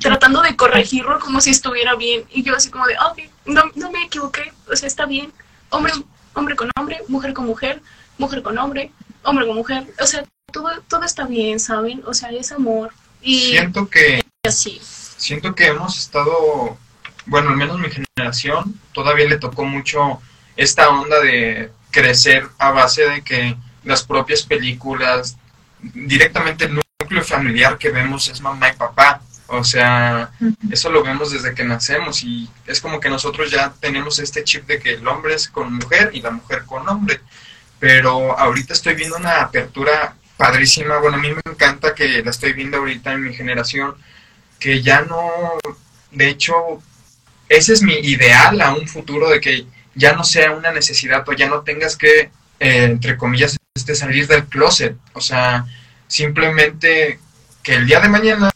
tratando 0.01 0.41
de 0.41 0.57
corregirlo 0.57 1.18
como 1.20 1.43
si 1.43 1.51
estuviera 1.51 1.95
bien. 1.95 2.24
Y 2.31 2.43
yo 2.43 2.57
así 2.57 2.70
como 2.70 2.87
de, 2.87 2.95
ok, 2.95 3.18
no, 3.45 3.64
no 3.74 3.91
me 3.91 4.05
equivoqué, 4.05 4.51
o 4.70 4.74
sea, 4.74 4.87
está 4.87 5.05
bien. 5.05 5.31
Hombre, 5.68 5.93
hombre 6.37 6.55
con 6.55 6.70
hombre, 6.78 7.01
mujer 7.09 7.34
con 7.34 7.47
mujer, 7.47 7.82
mujer 8.18 8.43
con 8.43 8.59
hombre, 8.59 8.93
hombre 9.24 9.47
con 9.47 9.57
mujer, 9.57 9.87
o 10.01 10.07
sea, 10.07 10.24
todo, 10.53 10.70
todo 10.89 11.03
está 11.03 11.26
bien, 11.26 11.59
¿saben? 11.59 12.03
O 12.07 12.14
sea, 12.14 12.30
es 12.30 12.53
amor. 12.53 12.93
Y 13.20 13.51
siento 13.51 13.89
que, 13.89 14.24
así. 14.47 14.80
siento 15.16 15.55
que 15.55 15.66
hemos 15.66 15.99
estado, 15.99 16.78
bueno, 17.26 17.51
al 17.51 17.57
menos 17.57 17.78
mi 17.78 17.89
generación, 17.91 18.78
todavía 18.93 19.28
le 19.28 19.39
tocó 19.39 19.64
mucho 19.64 20.20
esta 20.57 20.89
onda 20.91 21.20
de 21.20 21.72
crecer 21.91 22.49
a 22.59 22.70
base 22.70 23.09
de 23.09 23.22
que 23.22 23.57
las 23.84 24.05
propias 24.05 24.43
películas, 24.43 25.37
directamente 25.80 26.66
el 26.66 26.80
núcleo 27.01 27.24
familiar 27.24 27.78
que 27.78 27.91
vemos 27.91 28.28
es 28.28 28.41
mamá 28.41 28.68
y 28.70 28.76
papá. 28.76 29.22
O 29.49 29.62
sea, 29.62 30.30
eso 30.70 30.90
lo 30.90 31.03
vemos 31.03 31.30
desde 31.30 31.55
que 31.55 31.64
nacemos 31.64 32.22
y 32.24 32.49
es 32.66 32.80
como 32.80 32.99
que 32.99 33.09
nosotros 33.09 33.51
ya 33.51 33.72
tenemos 33.80 34.18
este 34.18 34.42
chip 34.42 34.66
de 34.66 34.80
que 34.80 34.94
el 34.94 35.07
hombre 35.07 35.34
es 35.34 35.49
con 35.49 35.72
mujer 35.72 36.11
y 36.12 36.20
la 36.20 36.30
mujer 36.30 36.64
con 36.66 36.88
hombre. 36.88 37.20
Pero 37.78 38.36
ahorita 38.38 38.72
estoy 38.72 38.94
viendo 38.94 39.16
una 39.16 39.42
apertura 39.42 40.16
padrísima. 40.36 40.99
Bueno, 40.99 41.18
a 41.18 41.20
mí 41.20 41.30
me 41.30 41.42
encanta 41.44 41.94
que 41.94 42.22
la 42.22 42.30
estoy 42.30 42.53
viendo 42.55 42.78
ahorita 42.78 43.12
en 43.12 43.22
mi 43.22 43.34
generación, 43.34 43.94
que 44.59 44.82
ya 44.82 45.03
no, 45.03 45.30
de 46.11 46.28
hecho, 46.28 46.55
ese 47.49 47.72
es 47.72 47.82
mi 47.82 47.94
ideal 47.94 48.61
a 48.61 48.74
un 48.74 48.88
futuro 48.88 49.28
de 49.28 49.40
que 49.40 49.66
ya 49.94 50.14
no 50.14 50.24
sea 50.24 50.53
una 50.53 50.72
necesidad 50.72 51.26
o 51.28 51.32
ya 51.32 51.49
no 51.49 51.61
tengas 51.61 51.97
que, 51.97 52.30
eh, 52.61 52.84
entre 52.84 53.16
comillas, 53.16 53.57
de 53.84 53.94
salir 53.94 54.26
del 54.26 54.47
closet. 54.47 54.97
O 55.12 55.20
sea, 55.20 55.66
simplemente 56.09 57.18
que 57.62 57.74
el 57.74 57.86
día 57.86 58.01
de 58.01 58.09
mañana, 58.09 58.51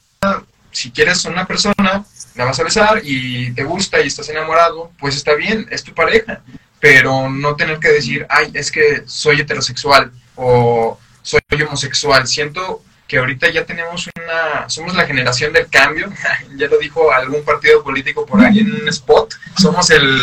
si 0.72 0.90
quieres 0.90 1.24
una 1.24 1.46
persona, 1.46 2.04
la 2.34 2.44
vas 2.44 2.58
a 2.60 2.64
besar 2.64 3.00
y 3.04 3.52
te 3.52 3.64
gusta 3.64 4.00
y 4.00 4.06
estás 4.06 4.28
enamorado, 4.28 4.92
pues 4.98 5.16
está 5.16 5.34
bien, 5.34 5.66
es 5.70 5.84
tu 5.84 5.94
pareja. 5.94 6.42
Pero 6.78 7.28
no 7.28 7.56
tener 7.56 7.78
que 7.78 7.88
decir, 7.88 8.26
ay, 8.30 8.50
es 8.54 8.70
que 8.70 9.02
soy 9.06 9.40
heterosexual 9.40 10.12
o 10.36 10.98
soy 11.22 11.40
homosexual. 11.62 12.26
Siento 12.26 12.82
que 13.06 13.18
ahorita 13.18 13.50
ya 13.50 13.66
tenemos 13.66 14.08
una, 14.16 14.68
somos 14.68 14.94
la 14.94 15.06
generación 15.06 15.52
del 15.52 15.68
cambio, 15.68 16.10
ya 16.56 16.68
lo 16.68 16.78
dijo 16.78 17.12
algún 17.12 17.44
partido 17.44 17.82
político 17.82 18.24
por 18.24 18.40
ahí 18.40 18.60
en 18.60 18.72
un 18.72 18.88
spot, 18.88 19.34
somos 19.58 19.90
el, 19.90 20.18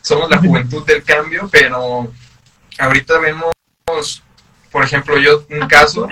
somos 0.00 0.28
la 0.30 0.38
juventud 0.38 0.84
del 0.84 1.04
cambio, 1.04 1.48
pero 1.52 2.10
ahorita 2.78 3.18
vemos 3.18 3.52
por 4.72 4.82
ejemplo, 4.82 5.18
yo 5.18 5.44
un 5.50 5.68
caso, 5.68 6.08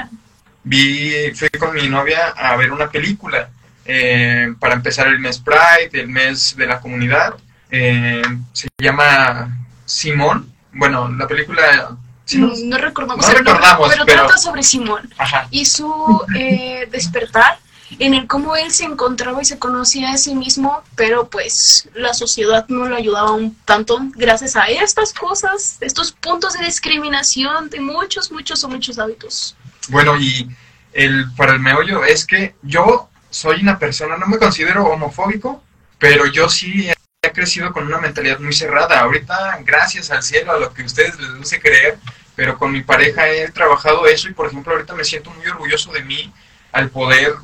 vi, 0.62 1.32
fui 1.34 1.48
con 1.58 1.74
mi 1.74 1.88
novia 1.88 2.28
a 2.28 2.56
ver 2.56 2.70
una 2.70 2.90
película 2.90 3.48
eh, 3.92 4.54
para 4.60 4.74
empezar 4.74 5.08
el 5.08 5.18
mes 5.18 5.38
Pride, 5.38 6.00
el 6.00 6.06
mes 6.08 6.54
de 6.56 6.64
la 6.64 6.80
comunidad. 6.80 7.34
Eh, 7.72 8.22
se 8.52 8.68
llama 8.78 9.66
Simón. 9.84 10.52
Bueno, 10.72 11.08
la 11.08 11.26
película... 11.26 11.96
no, 12.34 12.78
recordamos, 12.78 13.26
pero, 13.26 14.04
trata 14.04 14.38
sobre 14.38 14.62
Simón 14.62 15.10
y 15.50 15.64
su 15.64 16.22
eh, 16.36 16.86
despertar 16.92 17.58
en 17.98 18.14
el 18.14 18.28
cómo 18.28 18.54
él 18.54 18.70
se 18.70 18.84
encontraba 18.84 19.42
y 19.42 19.44
se 19.44 19.58
conocía 19.58 20.12
a 20.12 20.18
sí 20.18 20.36
mismo, 20.36 20.84
pero 20.94 21.28
pues 21.28 21.88
la 21.94 22.14
sociedad 22.14 22.66
no 22.68 22.86
lo 22.86 22.94
ayudaba 22.94 23.32
un 23.32 23.56
tanto 23.64 23.98
gracias 24.14 24.54
a 24.54 24.66
estas 24.66 25.12
cosas, 25.12 25.78
estos 25.80 26.12
puntos 26.12 26.52
de 26.52 26.64
discriminación 26.64 27.68
de 27.70 27.80
muchos, 27.80 28.30
muchos 28.30 28.62
o 28.62 28.68
muchos 28.68 29.00
hábitos. 29.00 29.56
Bueno, 29.88 30.16
y 30.16 30.48
el 30.92 31.32
para 31.36 31.54
el 31.54 31.58
meollo 31.58 32.04
es 32.04 32.24
que 32.24 32.54
yo 32.62 33.09
soy 33.30 33.62
una 33.62 33.78
persona, 33.78 34.16
no 34.16 34.26
me 34.26 34.38
considero 34.38 34.84
homofóbico, 34.84 35.62
pero 35.98 36.26
yo 36.26 36.48
sí 36.48 36.90
he 37.22 37.32
crecido 37.32 37.72
con 37.72 37.86
una 37.86 37.98
mentalidad 37.98 38.40
muy 38.40 38.52
cerrada. 38.52 39.00
Ahorita, 39.00 39.58
gracias 39.64 40.10
al 40.10 40.22
cielo, 40.22 40.52
a 40.52 40.58
lo 40.58 40.74
que 40.74 40.82
ustedes 40.82 41.18
les 41.18 41.34
guste 41.36 41.60
creer, 41.60 41.98
pero 42.34 42.58
con 42.58 42.72
mi 42.72 42.82
pareja 42.82 43.28
he 43.28 43.50
trabajado 43.50 44.06
eso 44.06 44.28
y, 44.28 44.34
por 44.34 44.46
ejemplo, 44.46 44.72
ahorita 44.72 44.94
me 44.94 45.04
siento 45.04 45.30
muy 45.30 45.46
orgulloso 45.46 45.92
de 45.92 46.02
mí 46.02 46.32
al 46.72 46.90
poder 46.90 47.34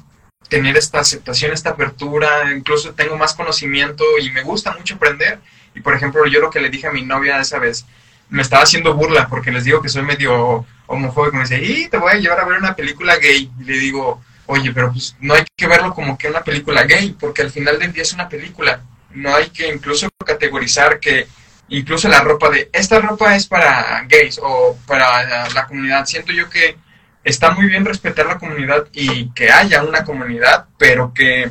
tener 0.49 0.77
esta 0.77 1.01
aceptación, 1.01 1.53
esta 1.53 1.71
apertura, 1.71 2.53
incluso 2.53 2.95
tengo 2.95 3.17
más 3.17 3.35
conocimiento 3.35 4.05
y 4.21 4.31
me 4.31 4.43
gusta 4.43 4.73
mucho 4.73 4.95
aprender. 4.95 5.41
Y 5.75 5.81
por 5.81 5.95
ejemplo, 5.95 6.27
yo 6.27 6.41
lo 6.41 6.51
que 6.51 6.61
le 6.61 6.71
dije 6.71 6.87
a 6.87 6.93
mi 6.93 7.03
novia 7.03 7.41
esa 7.41 7.59
vez, 7.59 7.85
me 8.29 8.43
estaba 8.43 8.63
haciendo 8.63 8.95
burla 8.95 9.29
porque 9.29 9.53
les 9.53 9.65
digo 9.65 9.83
que 9.83 9.89
soy 9.89 10.03
medio 10.03 10.65
homofóbico. 10.87 11.37
Me 11.37 11.43
dice, 11.43 11.63
y 11.63 11.89
te 11.89 11.99
voy 11.99 12.13
a 12.13 12.17
llevar 12.17 12.41
a 12.41 12.45
ver 12.45 12.59
una 12.59 12.75
película 12.75 13.17
gay. 13.17 13.51
Y 13.61 13.65
le 13.65 13.79
digo, 13.79 14.23
oye, 14.47 14.73
pero 14.73 14.93
pues 14.93 15.17
no 15.21 15.35
hay 15.35 15.45
que 15.57 15.67
verlo 15.67 15.95
como 15.95 16.17
que 16.17 16.29
una 16.29 16.43
película 16.45 16.85
gay, 16.85 17.17
porque 17.19 17.43
al 17.43 17.51
final 17.51 17.79
del 17.79 17.93
día 17.93 18.03
es 18.03 18.13
una 18.13 18.29
película. 18.29 18.81
No 19.11 19.35
hay 19.35 19.51
que 19.51 19.73
incluso 19.73 20.09
categorizar 20.25 21.01
que 21.01 21.27
incluso 21.69 22.09
la 22.09 22.21
ropa 22.21 22.51
de 22.51 22.71
esta 22.73 23.01
ropa 23.01 23.35
es 23.35 23.47
para 23.47 24.03
gays 24.09 24.41
o 24.43 24.77
para 24.87 25.49
la 25.51 25.67
comunidad. 25.67 26.07
Siento 26.07 26.33
yo 26.33 26.49
que 26.49 26.77
está 27.25 27.51
muy 27.51 27.67
bien 27.67 27.85
respetar 27.85 28.27
la 28.27 28.39
comunidad 28.39 28.87
y 28.93 29.31
que 29.31 29.51
haya 29.51 29.83
una 29.83 30.05
comunidad, 30.05 30.67
pero 30.79 31.13
que 31.13 31.51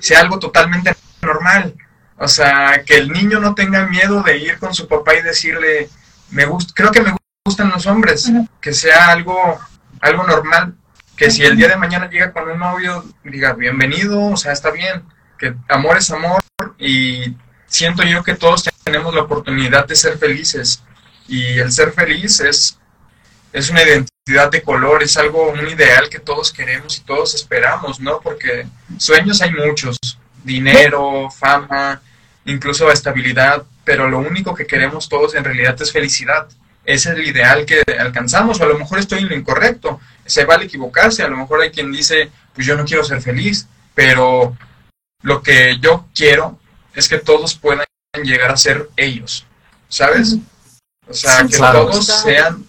sea 0.00 0.20
algo 0.20 0.38
totalmente 0.38 0.94
normal. 1.22 1.74
O 2.18 2.28
sea, 2.28 2.82
que 2.84 2.96
el 2.96 3.10
niño 3.10 3.40
no 3.40 3.54
tenga 3.54 3.86
miedo 3.86 4.22
de 4.22 4.38
ir 4.38 4.58
con 4.58 4.74
su 4.74 4.86
papá 4.88 5.14
y 5.14 5.22
decirle, 5.22 5.88
me 6.30 6.46
gusta, 6.46 6.72
creo 6.74 6.90
que 6.90 7.00
me 7.00 7.14
gustan 7.44 7.70
los 7.70 7.86
hombres, 7.86 8.30
que 8.60 8.72
sea 8.72 9.08
algo, 9.08 9.58
algo 10.00 10.24
normal, 10.24 10.74
que 11.16 11.30
si 11.30 11.44
el 11.44 11.56
día 11.56 11.68
de 11.68 11.76
mañana 11.76 12.08
llega 12.08 12.32
con 12.32 12.48
un 12.50 12.58
novio, 12.58 13.04
diga, 13.24 13.52
bienvenido, 13.52 14.20
o 14.26 14.36
sea, 14.36 14.52
está 14.52 14.70
bien, 14.70 15.02
que 15.38 15.54
amor 15.68 15.98
es 15.98 16.10
amor 16.10 16.42
y 16.78 17.36
siento 17.66 18.02
yo 18.02 18.22
que 18.22 18.34
todos 18.34 18.64
tenemos 18.84 19.14
la 19.14 19.22
oportunidad 19.22 19.86
de 19.86 19.96
ser 19.96 20.18
felices 20.18 20.82
y 21.28 21.58
el 21.58 21.72
ser 21.72 21.92
feliz 21.92 22.40
es 22.40 22.78
es 23.54 23.70
una 23.70 23.84
identidad 23.84 24.50
de 24.50 24.62
color, 24.62 25.04
es 25.04 25.16
algo, 25.16 25.50
un 25.52 25.68
ideal 25.68 26.08
que 26.10 26.18
todos 26.18 26.52
queremos 26.52 26.98
y 26.98 27.02
todos 27.02 27.36
esperamos, 27.36 28.00
¿no? 28.00 28.20
Porque 28.20 28.66
sueños 28.98 29.40
hay 29.40 29.52
muchos, 29.52 29.96
dinero, 30.42 31.30
fama, 31.30 32.02
incluso 32.44 32.90
estabilidad, 32.90 33.62
pero 33.84 34.08
lo 34.08 34.18
único 34.18 34.52
que 34.52 34.66
queremos 34.66 35.08
todos 35.08 35.36
en 35.36 35.44
realidad 35.44 35.80
es 35.80 35.92
felicidad. 35.92 36.48
Ese 36.84 37.10
es 37.10 37.16
el 37.16 37.24
ideal 37.28 37.64
que 37.64 37.80
alcanzamos, 37.96 38.60
o 38.60 38.64
a 38.64 38.66
lo 38.66 38.76
mejor 38.76 38.98
estoy 38.98 39.20
en 39.20 39.28
lo 39.28 39.36
incorrecto, 39.36 40.00
se 40.26 40.44
vale 40.44 40.64
equivocarse, 40.64 41.22
a 41.22 41.28
lo 41.28 41.36
mejor 41.36 41.60
hay 41.60 41.70
quien 41.70 41.92
dice, 41.92 42.30
pues 42.54 42.66
yo 42.66 42.76
no 42.76 42.84
quiero 42.84 43.04
ser 43.04 43.20
feliz, 43.20 43.66
pero 43.94 44.56
lo 45.22 45.42
que 45.42 45.78
yo 45.80 46.06
quiero 46.14 46.58
es 46.94 47.08
que 47.08 47.18
todos 47.18 47.54
puedan 47.54 47.86
llegar 48.22 48.50
a 48.50 48.56
ser 48.56 48.90
ellos, 48.96 49.46
¿sabes? 49.88 50.36
O 51.08 51.14
sea, 51.14 51.46
que 51.46 51.56
todos 51.56 52.06
sean 52.06 52.64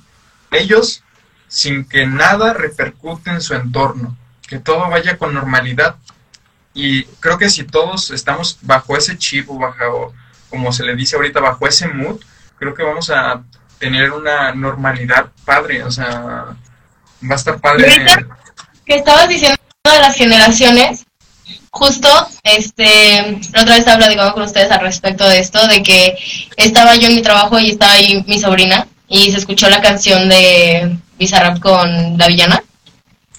ellos 0.52 1.04
sin 1.48 1.86
que 1.86 2.06
nada 2.06 2.54
repercute 2.54 3.30
en 3.30 3.42
su 3.42 3.54
entorno, 3.54 4.18
que 4.48 4.60
todo 4.60 4.90
vaya 4.90 5.18
con 5.18 5.34
normalidad. 5.34 5.96
Y 6.74 7.04
creo 7.22 7.38
que 7.38 7.50
si 7.50 7.64
todos 7.64 8.12
estamos 8.12 8.58
bajo 8.62 8.98
ese 8.98 9.18
chip 9.18 9.50
o 9.50 9.58
bajo, 9.58 10.14
como 10.50 10.74
se 10.74 10.84
le 10.84 10.96
dice 10.96 11.16
ahorita, 11.16 11.40
bajo 11.40 11.68
ese 11.68 11.88
mood, 11.88 12.20
creo 12.58 12.74
que 12.74 12.84
vamos 12.84 13.10
a 13.10 13.44
tener 13.80 14.12
una 14.12 14.54
normalidad 14.54 15.32
padre, 15.46 15.84
o 15.84 15.92
sea, 15.92 16.56
va 17.30 17.36
a 17.36 17.38
estar 17.38 17.60
padre. 17.60 17.88
que 18.86 18.96
estabas 18.96 19.28
diciendo 19.28 19.58
de 19.84 20.00
las 20.00 20.16
generaciones, 20.16 21.06
justo, 21.72 22.10
este, 22.44 23.40
la 23.54 23.62
otra 23.62 23.74
vez 23.74 23.80
estaba 23.80 23.98
platicando 23.98 24.34
con 24.34 24.44
ustedes 24.44 24.72
al 24.72 24.82
respecto 24.82 25.28
de 25.28 25.40
esto, 25.40 25.68
de 25.68 25.84
que 25.84 26.18
estaba 26.58 26.96
yo 26.96 27.08
en 27.08 27.16
mi 27.16 27.22
trabajo 27.22 27.60
y 27.60 27.72
estaba 27.72 27.94
ahí 27.94 28.24
mi 28.28 28.40
sobrina, 28.40 28.88
y 29.08 29.32
se 29.32 29.38
escuchó 29.38 29.70
la 29.70 29.82
canción 29.82 30.30
de 30.30 30.98
Bizarrap 31.18 31.60
con 31.60 32.18
La 32.18 32.28
Villana. 32.28 32.64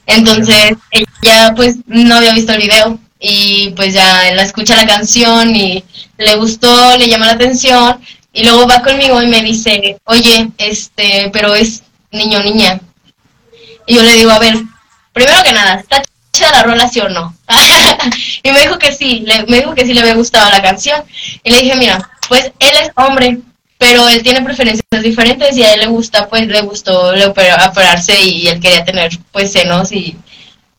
Entonces 0.07 0.75
ella 0.91 1.53
pues 1.57 1.77
no 1.87 2.17
había 2.17 2.33
visto 2.33 2.53
el 2.53 2.63
video 2.63 2.99
y 3.19 3.71
pues 3.71 3.93
ya 3.93 4.33
la 4.35 4.43
escucha 4.43 4.77
la 4.77 4.87
canción 4.87 5.55
y 5.57 5.83
le 6.17 6.37
gustó, 6.37 6.97
le 6.97 7.09
llama 7.09 7.27
la 7.27 7.33
atención 7.33 8.01
y 8.33 8.45
luego 8.45 8.69
va 8.69 8.83
conmigo 8.83 9.21
y 9.23 9.29
me 9.29 9.43
dice, 9.43 9.99
oye, 10.05 10.51
este, 10.59 11.31
pero 11.33 11.55
es 11.55 11.83
niño 12.13 12.43
niña. 12.43 12.81
Y 13.87 13.95
yo 13.95 14.03
le 14.03 14.13
digo, 14.15 14.31
a 14.31 14.39
ver, 14.39 14.57
primero 15.13 15.43
que 15.43 15.53
nada, 15.53 15.77
¿está 15.77 16.03
chida 16.33 16.51
la 16.51 16.63
rola 16.65 16.89
sí 16.89 17.01
o 17.01 17.09
no? 17.09 17.35
y 18.43 18.51
me 18.51 18.61
dijo 18.61 18.79
que 18.79 18.93
sí, 18.93 19.25
me 19.49 19.59
dijo 19.59 19.75
que 19.75 19.87
sí 19.87 19.95
le 19.95 20.01
había 20.01 20.15
gustado 20.15 20.51
la 20.51 20.61
canción. 20.61 21.03
Y 21.43 21.51
le 21.51 21.63
dije, 21.63 21.77
mira, 21.77 22.11
pues 22.29 22.53
él 22.59 22.73
es 22.83 22.91
hombre, 22.97 23.39
pero 23.79 24.09
él 24.09 24.23
tiene 24.23 24.43
preferencias 24.43 25.03
diferentes 25.03 25.57
y 25.57 25.63
a 25.63 25.75
él 25.75 25.81
le 25.81 25.87
gusta, 25.87 26.29
pues 26.29 26.47
le 26.49 26.61
gustó 26.63 27.13
le 27.15 27.27
operarse 27.27 28.21
y 28.21 28.49
él 28.49 28.61
quería 28.61 28.85
tener 28.85 29.17
pues 29.33 29.53
senos 29.53 29.93
y 29.93 30.17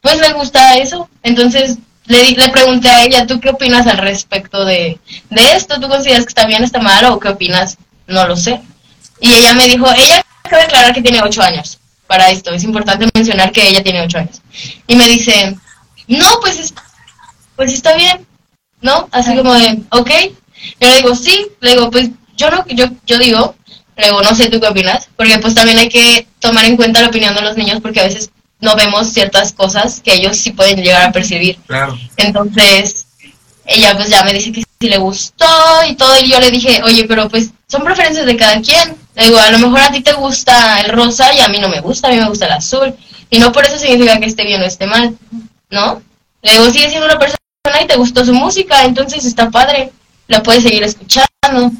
pues 0.01 0.19
le 0.19 0.33
gusta 0.33 0.75
eso. 0.77 1.09
Entonces 1.23 1.77
le, 2.05 2.31
le 2.31 2.49
pregunté 2.49 2.89
a 2.89 3.05
ella, 3.05 3.25
¿tú 3.25 3.39
qué 3.39 3.49
opinas 3.49 3.87
al 3.87 3.99
respecto 3.99 4.65
de, 4.65 4.99
de 5.29 5.55
esto? 5.55 5.79
¿Tú 5.79 5.87
consideras 5.87 6.25
que 6.25 6.29
está 6.29 6.45
bien, 6.45 6.63
está 6.63 6.79
mal 6.79 7.05
o 7.05 7.19
qué 7.19 7.29
opinas? 7.29 7.77
No 8.07 8.27
lo 8.27 8.35
sé. 8.35 8.61
Y 9.21 9.31
ella 9.31 9.53
me 9.53 9.67
dijo, 9.67 9.87
ella 9.95 10.23
acaba 10.43 10.61
de 10.61 10.67
aclarar 10.67 10.93
que 10.93 11.01
tiene 11.01 11.21
ocho 11.21 11.41
años 11.41 11.79
para 12.07 12.29
esto, 12.29 12.51
es 12.53 12.63
importante 12.63 13.07
mencionar 13.13 13.51
que 13.51 13.67
ella 13.67 13.83
tiene 13.83 14.01
ocho 14.01 14.17
años. 14.17 14.41
Y 14.87 14.95
me 14.95 15.07
dice, 15.07 15.55
no, 16.07 16.25
pues, 16.41 16.73
pues 17.55 17.73
está 17.73 17.95
bien, 17.95 18.25
¿no? 18.81 19.07
Así 19.11 19.35
como 19.35 19.53
de, 19.53 19.81
ok. 19.91 20.09
Yo 20.79 20.89
le 20.89 20.95
digo, 20.97 21.15
sí, 21.15 21.47
le 21.59 21.71
digo, 21.71 21.91
pues 21.91 22.09
yo 22.35 22.49
no, 22.49 22.65
yo, 22.67 22.85
yo 23.05 23.17
digo, 23.17 23.55
luego 23.97 24.21
no 24.21 24.33
sé 24.35 24.49
tú 24.49 24.59
qué 24.59 24.67
opinas, 24.67 25.09
porque 25.15 25.37
pues 25.39 25.55
también 25.55 25.77
hay 25.77 25.89
que 25.89 26.27
tomar 26.39 26.65
en 26.65 26.77
cuenta 26.77 27.01
la 27.01 27.09
opinión 27.09 27.35
de 27.35 27.41
los 27.41 27.57
niños 27.57 27.79
porque 27.81 27.99
a 27.99 28.03
veces 28.03 28.31
no 28.59 28.75
vemos 28.75 29.07
ciertas 29.09 29.53
cosas 29.53 30.01
que 30.01 30.13
ellos 30.13 30.37
sí 30.37 30.51
pueden 30.51 30.81
llegar 30.81 31.03
a 31.03 31.11
percibir. 31.11 31.57
Claro. 31.67 31.97
Entonces, 32.15 33.05
ella 33.65 33.95
pues 33.95 34.09
ya 34.09 34.23
me 34.23 34.33
dice 34.33 34.51
que 34.51 34.61
sí 34.61 34.89
le 34.89 34.97
gustó 34.97 35.45
y 35.87 35.95
todo, 35.95 36.17
y 36.19 36.31
yo 36.31 36.39
le 36.39 36.51
dije, 36.51 36.81
oye, 36.83 37.05
pero 37.05 37.29
pues 37.29 37.51
son 37.67 37.83
preferencias 37.83 38.25
de 38.25 38.37
cada 38.37 38.61
quien. 38.61 38.95
Le 39.17 39.25
digo, 39.25 39.39
a 39.39 39.49
lo 39.49 39.57
mejor 39.57 39.79
a 39.79 39.91
ti 39.91 40.01
te 40.01 40.13
gusta 40.13 40.79
el 40.81 40.91
rosa 40.91 41.33
y 41.33 41.39
a 41.39 41.47
mí 41.47 41.57
no 41.57 41.69
me 41.69 41.81
gusta, 41.81 42.07
a 42.07 42.11
mí 42.11 42.17
me 42.17 42.29
gusta 42.29 42.45
el 42.45 42.51
azul. 42.51 42.95
Y 43.31 43.39
no 43.39 43.51
por 43.51 43.65
eso 43.65 43.79
significa 43.79 44.19
que 44.19 44.27
esté 44.27 44.45
bien 44.45 44.61
o 44.61 44.65
esté 44.65 44.85
mal, 44.85 45.17
¿no? 45.71 46.03
Le 46.43 46.51
digo, 46.51 46.69
sigue 46.69 46.87
siendo 46.87 47.07
una 47.07 47.17
persona 47.17 47.37
y 47.81 47.87
te 47.87 47.97
gustó 47.97 48.23
su 48.23 48.33
música, 48.33 48.85
entonces 48.85 49.25
está 49.25 49.49
padre, 49.49 49.91
la 50.27 50.43
puedes 50.43 50.61
seguir 50.61 50.83
escuchando. 50.83 51.71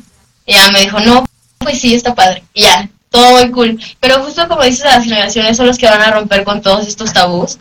Y 0.48 0.54
ya 0.56 0.72
me 0.72 0.82
dijo, 0.82 1.00
no, 1.00 1.28
pues 1.60 1.80
sí, 1.80 1.94
está 1.94 2.16
padre. 2.16 2.44
Y 2.56 2.64
ya, 2.64 2.90
todo 3.12 3.34
muy 3.34 3.52
cool. 3.52 3.80
Pero 4.00 4.24
justo 4.24 4.48
como 4.48 4.64
dices, 4.64 4.86
las 4.86 5.04
generaciones 5.04 5.58
son 5.58 5.68
los 5.68 5.78
que 5.78 5.86
van 5.86 6.02
a 6.02 6.10
romper 6.12 6.44
con 6.44 6.64
todos 6.64 6.88
estos 6.88 7.14
tabús. 7.14 7.60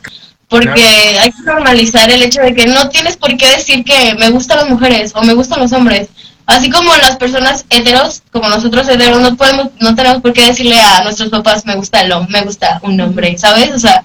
Porque 0.49 1.19
hay 1.21 1.31
que 1.33 1.43
normalizar 1.43 2.11
el 2.11 2.23
hecho 2.23 2.41
de 2.41 2.55
que 2.55 2.67
no 2.67 2.89
tienes 2.89 3.19
por 3.19 3.37
qué 3.37 3.47
decir 3.49 3.85
que 3.85 4.15
me 4.15 4.31
gustan 4.31 4.57
las 4.57 4.71
mujeres 4.71 5.13
o 5.15 5.23
me 5.23 5.35
gustan 5.35 5.61
los 5.61 5.73
hombres. 5.73 6.09
Así 6.47 6.71
como 6.71 6.95
las 6.97 7.17
personas 7.17 7.67
heteros, 7.71 8.23
como 8.31 8.49
nosotros 8.49 8.89
heteros, 8.89 9.21
no 9.21 9.37
podemos, 9.37 9.69
no 9.81 9.97
tenemos 9.97 10.23
por 10.23 10.33
qué 10.33 10.47
decirle 10.47 10.81
a 10.81 11.03
nuestros 11.03 11.29
papás 11.29 11.67
me 11.67 11.75
gusta 11.75 12.03
el 12.03 12.13
hombre, 12.13 12.39
me 12.41 12.47
gusta 12.47 12.79
un 12.83 13.01
hombre, 13.01 13.37
¿sabes? 13.37 13.73
O 13.73 13.79
sea, 13.79 14.05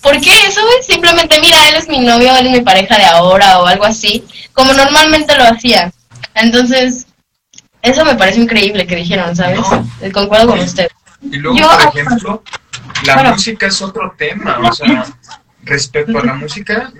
¿por 0.00 0.20
qué 0.20 0.30
eso? 0.46 0.60
Es 0.78 0.86
simplemente, 0.86 1.40
mira, 1.40 1.68
él 1.68 1.74
es 1.74 1.88
mi 1.88 1.98
novio, 1.98 2.36
él 2.36 2.46
es 2.46 2.52
mi 2.52 2.60
pareja 2.60 2.96
de 2.96 3.04
ahora 3.04 3.58
o 3.58 3.66
algo 3.66 3.84
así, 3.84 4.24
como 4.52 4.72
normalmente 4.72 5.36
lo 5.36 5.44
hacían. 5.44 5.92
Entonces, 6.34 7.06
eso 7.82 8.04
me 8.04 8.14
parece 8.14 8.40
increíble 8.40 8.86
que 8.86 8.96
dijeron, 8.96 9.34
¿sabes? 9.34 9.58
Eh, 10.00 10.12
concuerdo 10.12 10.46
con 10.48 10.60
usted. 10.60 10.88
Y 11.22 11.38
luego, 11.38 11.58
por 11.58 11.98
ejemplo, 11.98 12.42
la 13.04 13.32
música 13.32 13.66
es 13.66 13.82
otro 13.82 14.14
tema, 14.16 14.58
o 14.62 14.72
sea, 14.72 15.06
respecto 15.64 16.18
a 16.18 16.24
la 16.24 16.34
música, 16.34 16.92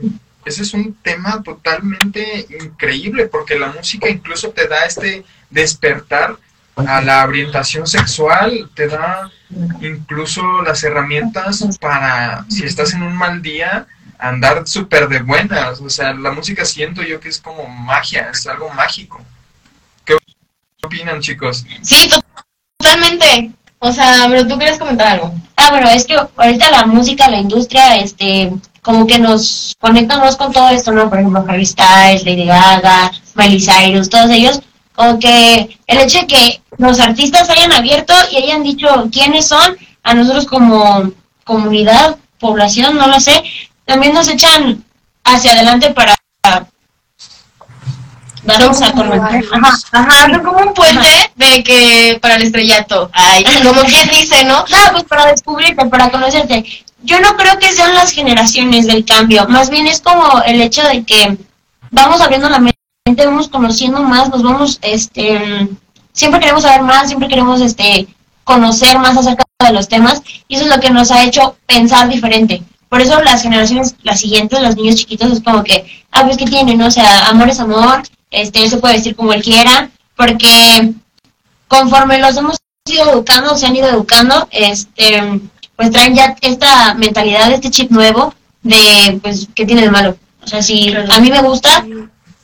ese 0.45 0.63
es 0.63 0.75
un 0.75 0.95
tema 0.95 1.43
totalmente 1.43 2.47
increíble, 2.61 3.27
porque 3.27 3.59
la 3.59 3.73
música 3.73 4.09
incluso 4.09 4.51
te 4.51 4.69
da 4.69 4.85
este 4.85 5.25
despertar 5.51 6.37
a 6.77 7.01
la 7.01 7.25
orientación 7.25 7.87
sexual, 7.87 8.71
te 8.75 8.89
da 8.89 9.31
incluso 9.81 10.63
las 10.63 10.83
herramientas 10.85 11.79
para, 11.81 12.45
si 12.49 12.65
estás 12.65 12.95
en 12.95 13.03
un 13.03 13.15
mal 13.15 13.43
día, 13.43 13.87
andar 14.19 14.67
súper 14.67 15.09
de 15.09 15.21
buenas. 15.21 15.81
O 15.81 15.91
sea, 15.91 16.15
la 16.15 16.33
música 16.33 16.65
siento 16.65 17.03
yo 17.03 17.21
que 17.21 17.29
es 17.29 17.39
como 17.39 17.67
magia, 17.67 18.31
es 18.31 18.47
algo 18.47 18.71
mágico 18.71 19.25
opinan, 20.83 21.21
chicos? 21.21 21.65
Sí, 21.83 22.09
totalmente. 22.79 23.53
O 23.79 23.93
sea, 23.93 24.27
pero 24.29 24.47
tú 24.47 24.59
quieres 24.59 24.79
comentar 24.79 25.09
algo. 25.09 25.35
Ah, 25.63 25.69
bueno, 25.73 25.91
es 25.91 26.07
que 26.07 26.17
ahorita 26.17 26.71
la 26.71 26.87
música, 26.87 27.29
la 27.29 27.39
industria, 27.39 27.97
este, 27.99 28.51
como 28.81 29.07
que 29.07 29.19
nos 29.19 29.77
conectamos 29.79 30.35
con 30.37 30.53
todo 30.53 30.71
esto, 30.71 30.91
¿no? 30.91 31.11
Por 31.11 31.19
ejemplo, 31.19 31.45
Harry 31.47 31.67
Styles, 31.67 32.25
Lady 32.25 32.47
Gaga, 32.47 33.13
Miley 33.35 33.61
Cyrus, 33.61 34.09
todos 34.09 34.31
ellos, 34.31 34.63
como 34.95 35.19
que 35.19 35.79
el 35.87 35.99
hecho 35.99 36.21
de 36.21 36.27
que 36.27 36.63
los 36.79 36.99
artistas 36.99 37.51
hayan 37.51 37.73
abierto 37.73 38.15
y 38.33 38.39
hayan 38.39 38.63
dicho 38.63 38.89
quiénes 39.13 39.49
son, 39.49 39.77
a 40.03 40.15
nosotros 40.15 40.47
como 40.47 41.13
comunidad, 41.45 42.17
población, 42.39 42.97
no 42.97 43.09
lo 43.09 43.21
sé, 43.21 43.43
también 43.85 44.15
nos 44.15 44.29
echan 44.29 44.83
hacia 45.25 45.53
adelante 45.53 45.91
para 45.91 46.17
vamos 48.45 48.83
a 48.83 48.87
Ajá, 48.87 49.79
ajá, 49.93 50.43
como 50.43 50.59
un 50.59 50.75
puente 50.75 51.33
de 51.37 51.63
que 51.63 52.19
para 52.21 52.37
el 52.37 52.43
estrellato. 52.43 53.11
Ay, 53.13 53.45
como 53.65 53.83
quien 53.83 54.09
dice, 54.09 54.45
¿no? 54.45 54.61
No, 54.61 54.93
pues 54.93 55.05
para 55.05 55.27
descubrirte, 55.27 55.87
para 55.87 56.11
conocerte. 56.11 56.65
Yo 57.03 57.21
no 57.21 57.37
creo 57.37 57.59
que 57.59 57.73
sean 57.73 57.95
las 57.95 58.13
generaciones 58.13 58.87
del 58.87 59.05
cambio, 59.05 59.47
más 59.49 59.71
bien 59.71 59.87
es 59.87 60.01
como 60.01 60.43
el 60.43 60.61
hecho 60.61 60.83
de 60.83 61.03
que 61.05 61.39
vamos 61.91 62.21
abriendo 62.21 62.49
la 62.51 62.59
mente, 62.59 62.77
vamos 63.25 63.49
conociendo 63.49 64.03
más, 64.03 64.29
nos 64.29 64.43
vamos, 64.43 64.79
este, 64.83 65.69
siempre 66.13 66.41
queremos 66.41 66.63
saber 66.63 66.83
más, 66.83 67.09
siempre 67.09 67.29
queremos, 67.29 67.63
este, 67.63 68.07
conocer 68.45 68.99
más 68.99 69.17
acerca 69.17 69.45
de 69.65 69.73
los 69.73 69.89
temas 69.89 70.23
y 70.49 70.57
eso 70.57 70.65
es 70.65 70.71
lo 70.75 70.81
que 70.81 70.91
nos 70.91 71.11
ha 71.11 71.25
hecho 71.25 71.57
pensar 71.67 72.09
diferente. 72.09 72.63
Por 72.89 73.01
eso 73.01 73.23
las 73.23 73.43
generaciones, 73.43 73.95
las 74.03 74.21
siguientes, 74.21 74.61
los 74.61 74.75
niños 74.75 74.97
chiquitos, 74.97 75.31
es 75.31 75.41
como 75.41 75.63
que, 75.63 75.87
ah, 76.11 76.25
pues 76.25 76.37
que 76.37 76.47
tienen, 76.47 76.83
O 76.83 76.91
sea, 76.91 77.29
amor 77.29 77.49
es 77.49 77.61
amor, 77.61 78.03
este, 78.31 78.63
él 78.63 78.71
se 78.71 78.79
puede 78.79 78.95
decir 78.95 79.17
como 79.17 79.33
él 79.33 79.43
quiera, 79.43 79.91
porque 80.17 80.93
conforme 81.69 82.19
los 82.19 82.37
hemos 82.37 82.59
ido 82.87 83.11
educando, 83.13 83.57
se 83.57 83.67
han 83.67 83.77
ido 83.77 83.89
educando, 83.89 84.49
este, 84.51 85.41
pues 85.77 85.91
traen 85.91 86.15
ya 86.15 86.37
esta 86.41 86.95
mentalidad, 86.95 87.53
este 87.53 87.71
chip 87.71 87.91
nuevo 87.91 88.35
de, 88.63 89.19
pues, 89.23 89.49
¿qué 89.55 89.65
tiene 89.65 89.83
de 89.83 89.91
malo? 89.91 90.17
O 90.43 90.47
sea, 90.47 90.63
si 90.63 90.93
a 90.93 91.21
mí 91.21 91.31
me 91.31 91.43
gusta, 91.43 91.85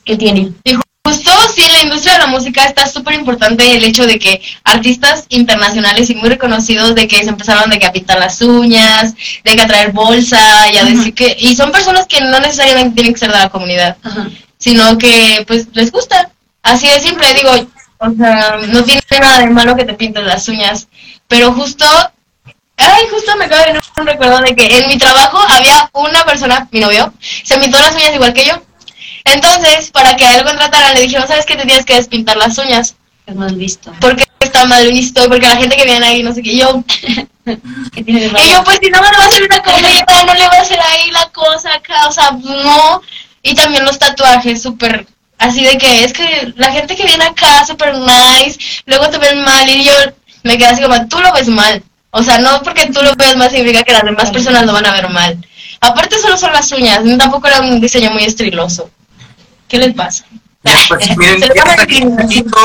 ¿qué 0.05 0.15
tiene? 0.15 0.51
Y 0.63 0.77
justo, 1.05 1.31
sí, 1.53 1.63
en 1.63 1.73
la 1.73 1.83
industria 1.83 2.13
de 2.13 2.19
la 2.19 2.27
música 2.27 2.65
está 2.65 2.87
súper 2.87 3.15
importante 3.15 3.75
el 3.75 3.83
hecho 3.83 4.05
de 4.05 4.19
que 4.19 4.41
artistas 4.63 5.25
internacionales 5.29 6.09
y 6.09 6.15
muy 6.15 6.29
reconocidos 6.29 6.95
de 6.95 7.07
que 7.07 7.23
se 7.23 7.29
empezaron 7.29 7.69
de 7.69 7.79
que 7.79 7.85
a 7.85 7.93
pintar 7.93 8.19
las 8.19 8.41
uñas, 8.41 9.13
de 9.43 9.55
que 9.55 9.61
a 9.61 9.67
traer 9.67 9.91
bolsa 9.91 10.71
y 10.71 10.77
a 10.77 10.85
decir 10.85 11.13
que, 11.13 11.35
y 11.39 11.55
son 11.55 11.71
personas 11.71 12.07
que 12.07 12.21
no 12.21 12.39
necesariamente 12.39 12.95
tienen 12.95 13.13
que 13.13 13.19
ser 13.19 13.31
de 13.31 13.37
la 13.37 13.49
comunidad. 13.49 13.97
Ajá 14.03 14.29
sino 14.57 14.97
que 14.97 15.43
pues 15.47 15.67
les 15.73 15.91
gusta. 15.91 16.31
Así 16.63 16.87
de 16.87 16.99
simple, 16.99 17.33
digo, 17.33 17.51
o 17.99 18.11
sea, 18.11 18.57
no 18.67 18.83
tiene 18.83 19.01
nada 19.19 19.39
de 19.39 19.49
malo 19.49 19.75
que 19.75 19.85
te 19.85 19.93
pinten 19.93 20.27
las 20.27 20.47
uñas, 20.49 20.87
pero 21.27 21.53
justo 21.53 21.85
Ay, 22.77 23.07
justo 23.09 23.35
me 23.35 23.45
acabo 23.45 23.61
de 23.61 23.67
venir 23.67 23.81
un 23.97 24.05
recuerdo 24.05 24.39
de 24.39 24.55
que 24.55 24.77
en 24.77 24.87
mi 24.87 24.97
trabajo 24.99 25.39
había 25.49 25.89
una 25.93 26.23
persona, 26.25 26.67
mi 26.71 26.79
novio, 26.79 27.11
se 27.19 27.57
pintó 27.57 27.79
las 27.79 27.95
uñas 27.95 28.13
igual 28.13 28.33
que 28.33 28.45
yo. 28.45 28.61
Entonces, 29.25 29.89
para 29.91 30.15
que 30.15 30.25
a 30.25 30.37
él 30.37 30.43
contrataran, 30.45 30.93
le 30.93 31.01
dijeron, 31.01 31.27
¿sabes 31.27 31.45
qué? 31.45 31.55
Te 31.55 31.65
tienes 31.65 31.85
que 31.85 31.95
despintar 31.95 32.37
las 32.37 32.57
uñas. 32.59 32.95
Es 33.25 33.35
mal 33.35 33.55
visto. 33.55 33.91
Porque 33.99 34.25
está 34.39 34.65
mal 34.65 34.87
visto, 34.89 35.27
porque 35.27 35.47
la 35.47 35.57
gente 35.57 35.75
que 35.75 35.85
viene 35.85 36.05
ahí, 36.05 36.23
no 36.23 36.33
sé 36.33 36.43
qué, 36.43 36.55
yo... 36.55 36.83
¿Qué 37.93 38.03
tiene 38.03 38.21
de 38.21 38.27
Y 38.27 38.51
yo, 38.51 38.63
pues, 38.63 38.79
si 38.81 38.89
no 38.89 39.01
me 39.01 39.11
lo 39.11 39.17
va 39.17 39.23
a 39.23 39.27
hacer 39.27 39.43
una 39.43 39.63
cometa, 39.63 40.25
no 40.25 40.33
le 40.35 40.47
va 40.47 40.55
a 40.55 40.61
hacer 40.61 40.79
ahí 40.79 41.11
la 41.11 41.27
cosa 41.29 41.73
acá, 41.73 42.07
o 42.07 42.11
sea, 42.11 42.31
no. 42.31 43.01
Y 43.47 43.55
también 43.55 43.85
los 43.85 43.97
tatuajes, 43.97 44.61
súper, 44.61 45.07
así 45.37 45.63
de 45.63 45.77
que 45.77 46.03
es 46.03 46.11
que 46.11 46.53
la 46.57 46.69
gente 46.73 46.97
que 46.97 47.05
viene 47.05 47.23
acá, 47.23 47.65
súper 47.65 47.95
nice, 47.95 48.59
luego 48.85 49.09
te 49.09 49.17
ven 49.19 49.41
mal, 49.41 49.69
y 49.69 49.85
yo 49.85 49.93
me 50.43 50.57
quedé 50.57 50.67
así 50.67 50.81
como, 50.81 51.07
tú 51.07 51.17
lo 51.21 51.31
ves 51.31 51.47
mal. 51.47 51.81
O 52.11 52.21
sea, 52.21 52.39
no 52.39 52.61
porque 52.61 52.87
tú 52.87 53.01
lo 53.01 53.15
veas 53.15 53.37
mal 53.37 53.49
significa 53.49 53.83
que 53.85 53.93
las 53.93 54.03
demás 54.03 54.31
personas 54.31 54.65
lo 54.65 54.73
van 54.73 54.85
a 54.85 54.91
ver 54.91 55.09
mal. 55.09 55.37
Aparte 55.79 56.19
solo 56.19 56.35
son 56.35 56.51
las 56.51 56.69
uñas, 56.73 56.99
tampoco 57.17 57.47
era 57.47 57.61
un 57.61 57.79
diseño 57.79 58.11
muy 58.11 58.23
estiloso. 58.23 58.91
¿Qué 59.69 59.77
les 59.77 59.93
pasa? 59.93 60.25
Pues, 60.89 60.89
miren, 61.17 61.39
Se 61.39 61.45
está 61.45 61.81
aquí. 61.81 62.01
Yuyito, 62.01 62.57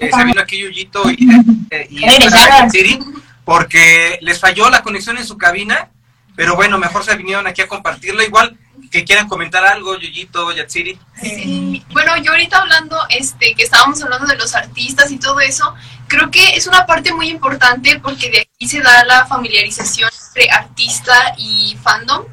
eh, 0.00 0.10
se 0.12 0.24
vino 0.24 0.40
aquí 0.40 0.58
Yuyito 0.58 1.10
y, 1.12 1.28
eh, 1.70 1.86
y 1.90 2.98
porque 3.44 4.18
les 4.20 4.40
falló 4.40 4.68
la 4.68 4.82
conexión 4.82 5.16
en 5.16 5.26
su 5.26 5.38
cabina, 5.38 5.90
pero 6.34 6.56
bueno, 6.56 6.76
mejor 6.76 7.04
se 7.04 7.14
vinieron 7.14 7.46
aquí 7.46 7.62
a 7.62 7.68
compartirla. 7.68 8.24
Igual 8.24 8.58
que 8.94 9.04
quieran 9.04 9.28
comentar 9.28 9.66
algo, 9.66 9.98
Yuyito, 9.98 10.52
Yatsiri. 10.52 10.96
Sí, 11.20 11.84
bueno, 11.90 12.16
yo 12.18 12.30
ahorita 12.30 12.58
hablando, 12.58 12.96
este, 13.08 13.52
que 13.56 13.64
estábamos 13.64 14.00
hablando 14.00 14.28
de 14.28 14.36
los 14.36 14.54
artistas 14.54 15.10
y 15.10 15.18
todo 15.18 15.40
eso, 15.40 15.74
creo 16.06 16.30
que 16.30 16.54
es 16.54 16.68
una 16.68 16.86
parte 16.86 17.12
muy 17.12 17.28
importante 17.28 17.98
porque 17.98 18.30
de 18.30 18.42
aquí 18.42 18.68
se 18.68 18.80
da 18.80 19.04
la 19.04 19.26
familiarización 19.26 20.08
entre 20.28 20.48
artista 20.48 21.34
y 21.36 21.76
fandom. 21.82 22.24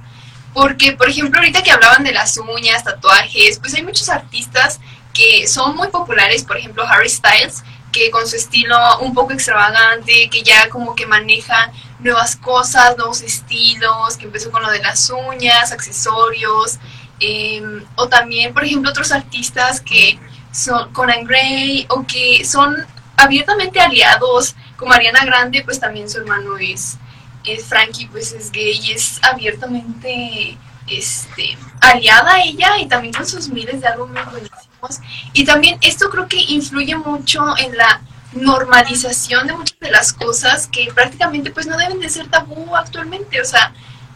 Porque, 0.54 0.92
por 0.92 1.10
ejemplo, 1.10 1.40
ahorita 1.40 1.64
que 1.64 1.72
hablaban 1.72 2.04
de 2.04 2.12
las 2.12 2.38
uñas, 2.38 2.84
tatuajes, 2.84 3.58
pues 3.58 3.74
hay 3.74 3.82
muchos 3.82 4.08
artistas 4.10 4.80
que 5.16 5.48
son 5.48 5.76
muy 5.76 5.88
populares, 5.88 6.44
por 6.44 6.58
ejemplo, 6.58 6.84
Harry 6.88 7.10
Styles, 7.10 7.64
que 7.92 8.12
con 8.12 8.28
su 8.28 8.36
estilo 8.36 9.00
un 9.00 9.16
poco 9.16 9.34
extravagante, 9.34 10.30
que 10.30 10.44
ya 10.44 10.70
como 10.70 10.94
que 10.94 11.08
maneja 11.08 11.72
nuevas 12.02 12.36
cosas, 12.36 12.98
nuevos 12.98 13.22
estilos, 13.22 14.18
que 14.18 14.26
empezó 14.26 14.52
con 14.52 14.62
lo 14.64 14.72
de 14.72 14.82
las 14.82 15.10
uñas, 15.10 15.72
accesorios, 15.72 16.80
em, 17.20 17.84
o 17.96 18.08
también, 18.08 18.54
por 18.54 18.64
ejemplo, 18.64 18.90
otros 18.90 19.12
artistas 19.12 19.82
que 19.82 20.20
son 20.52 20.92
Conan 20.94 21.24
Gray 21.24 21.86
o 21.90 22.06
que 22.06 22.44
son 22.46 22.76
abiertamente 23.18 23.80
aliados, 23.80 24.56
como 24.78 24.94
Ariana 24.94 25.24
Grande, 25.24 25.64
pues 25.64 25.80
también 25.80 26.10
su 26.10 26.18
hermano 26.20 26.58
es, 26.58 26.98
es 27.46 27.66
Frankie, 27.66 28.08
pues 28.08 28.34
es 28.34 28.52
gay 28.52 28.80
y 28.84 28.92
es 28.92 29.20
abiertamente 29.22 30.58
este, 30.88 31.58
aliada 31.80 32.34
a 32.34 32.44
ella 32.44 32.78
y 32.80 32.88
también 32.88 33.14
con 33.14 33.26
sus 33.26 33.48
miles 33.50 33.82
de 33.82 33.88
álbumes 33.88 34.26
buenísimos. 34.26 35.00
Y 35.34 35.46
también 35.46 35.78
esto 35.82 36.10
creo 36.10 36.28
que 36.28 36.38
influye 36.38 36.96
mucho 36.96 37.44
en 37.58 37.78
la 37.78 38.02
normalización 38.34 39.48
de 39.48 39.54
muchas 39.54 39.80
de 39.80 39.92
las 39.92 40.14
cosas 40.14 40.68
que 40.68 40.92
prácticamente 40.94 41.52
pues 41.52 41.68
no 41.68 41.78
deben 41.78 42.00
de 42.00 42.10
ser 42.10 42.28
tabú 42.28 42.76
actualmente. 42.76 43.42
O 43.42 43.46
sea, 43.46 43.74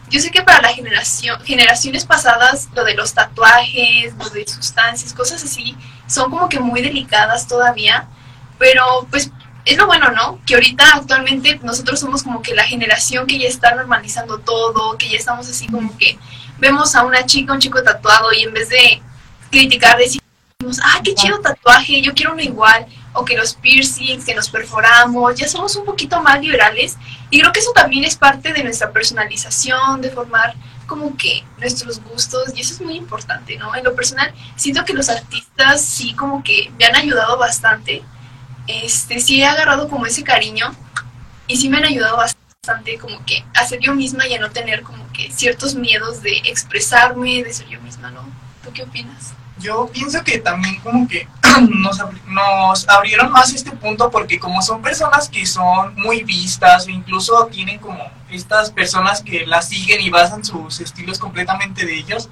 yo 0.08 0.20
sé 0.20 0.30
que 0.30 0.42
para 0.42 0.62
la 0.62 0.72
generación, 0.72 1.40
generaciones 1.44 2.04
pasadas 2.04 2.68
lo 2.74 2.84
de 2.84 2.94
los 2.94 3.12
tatuajes, 3.12 4.14
lo 4.16 4.30
de 4.30 4.46
sustancias, 4.46 5.12
cosas 5.12 5.42
así, 5.42 5.76
son 6.06 6.30
como 6.30 6.48
que 6.48 6.60
muy 6.60 6.80
delicadas 6.80 7.48
todavía, 7.48 8.08
pero 8.58 9.06
pues 9.10 9.30
es 9.64 9.76
lo 9.76 9.86
bueno, 9.86 10.10
¿no? 10.12 10.40
Que 10.46 10.54
ahorita 10.54 10.84
actualmente 10.94 11.58
nosotros 11.62 11.98
somos 11.98 12.22
como 12.22 12.40
que 12.40 12.54
la 12.54 12.62
generación 12.62 13.26
que 13.26 13.38
ya 13.38 13.48
está 13.48 13.74
normalizando 13.74 14.38
todo, 14.38 14.96
que 14.96 15.08
ya 15.08 15.18
estamos 15.18 15.48
así 15.48 15.66
como 15.66 15.96
que 15.98 16.18
vemos 16.58 16.94
a 16.94 17.04
una 17.04 17.26
chica, 17.26 17.52
un 17.52 17.58
chico 17.58 17.82
tatuado 17.82 18.32
y 18.32 18.44
en 18.44 18.54
vez 18.54 18.68
de 18.68 19.02
criticar 19.50 19.98
decimos, 19.98 20.80
ah, 20.82 21.00
qué 21.02 21.14
chido 21.14 21.40
tatuaje, 21.40 22.00
yo 22.00 22.14
quiero 22.14 22.32
uno 22.32 22.42
igual, 22.42 22.86
o 23.16 23.24
que 23.24 23.36
los 23.36 23.54
piercings, 23.54 24.24
que 24.24 24.34
nos 24.34 24.50
perforamos, 24.50 25.34
ya 25.34 25.48
somos 25.48 25.74
un 25.76 25.84
poquito 25.84 26.20
más 26.20 26.40
liberales 26.40 26.96
y 27.30 27.40
creo 27.40 27.52
que 27.52 27.60
eso 27.60 27.72
también 27.72 28.04
es 28.04 28.16
parte 28.16 28.52
de 28.52 28.62
nuestra 28.62 28.92
personalización, 28.92 30.02
de 30.02 30.10
formar 30.10 30.54
como 30.86 31.16
que 31.16 31.44
nuestros 31.58 32.00
gustos 32.02 32.52
y 32.54 32.60
eso 32.60 32.74
es 32.74 32.80
muy 32.80 32.94
importante, 32.94 33.56
¿no? 33.56 33.74
En 33.74 33.84
lo 33.84 33.94
personal, 33.94 34.32
siento 34.54 34.84
que 34.84 34.92
los 34.92 35.08
artistas 35.08 35.82
sí 35.82 36.14
como 36.14 36.44
que 36.44 36.70
me 36.78 36.84
han 36.84 36.94
ayudado 36.94 37.38
bastante, 37.38 38.02
este, 38.66 39.18
sí 39.18 39.40
he 39.40 39.46
agarrado 39.46 39.88
como 39.88 40.06
ese 40.06 40.22
cariño 40.22 40.74
y 41.48 41.56
sí 41.56 41.68
me 41.68 41.78
han 41.78 41.86
ayudado 41.86 42.16
bastante 42.16 42.98
como 42.98 43.24
que 43.24 43.44
a 43.54 43.64
ser 43.64 43.80
yo 43.80 43.94
misma 43.94 44.26
y 44.26 44.34
a 44.34 44.40
no 44.40 44.50
tener 44.50 44.82
como 44.82 45.10
que 45.12 45.30
ciertos 45.30 45.74
miedos 45.74 46.22
de 46.22 46.36
expresarme, 46.44 47.42
de 47.42 47.52
ser 47.52 47.68
yo 47.68 47.80
misma, 47.80 48.10
¿no? 48.10 48.28
¿Tú 48.62 48.72
qué 48.72 48.82
opinas? 48.82 49.32
Yo 49.58 49.88
pienso 49.92 50.22
que 50.22 50.38
también 50.38 50.78
como 50.80 51.08
que 51.08 51.26
nos, 51.70 51.98
abri- 52.00 52.22
nos 52.26 52.88
abrieron 52.88 53.32
más 53.32 53.52
este 53.54 53.70
punto 53.72 54.10
porque 54.10 54.38
como 54.38 54.60
son 54.60 54.82
personas 54.82 55.28
que 55.28 55.46
son 55.46 55.94
muy 55.94 56.22
vistas 56.24 56.86
o 56.86 56.90
incluso 56.90 57.46
tienen 57.46 57.78
como 57.78 58.04
estas 58.30 58.70
personas 58.70 59.22
que 59.22 59.46
las 59.46 59.68
siguen 59.68 60.00
y 60.02 60.10
basan 60.10 60.44
sus 60.44 60.80
estilos 60.80 61.18
completamente 61.18 61.86
de 61.86 61.94
ellos, 61.94 62.28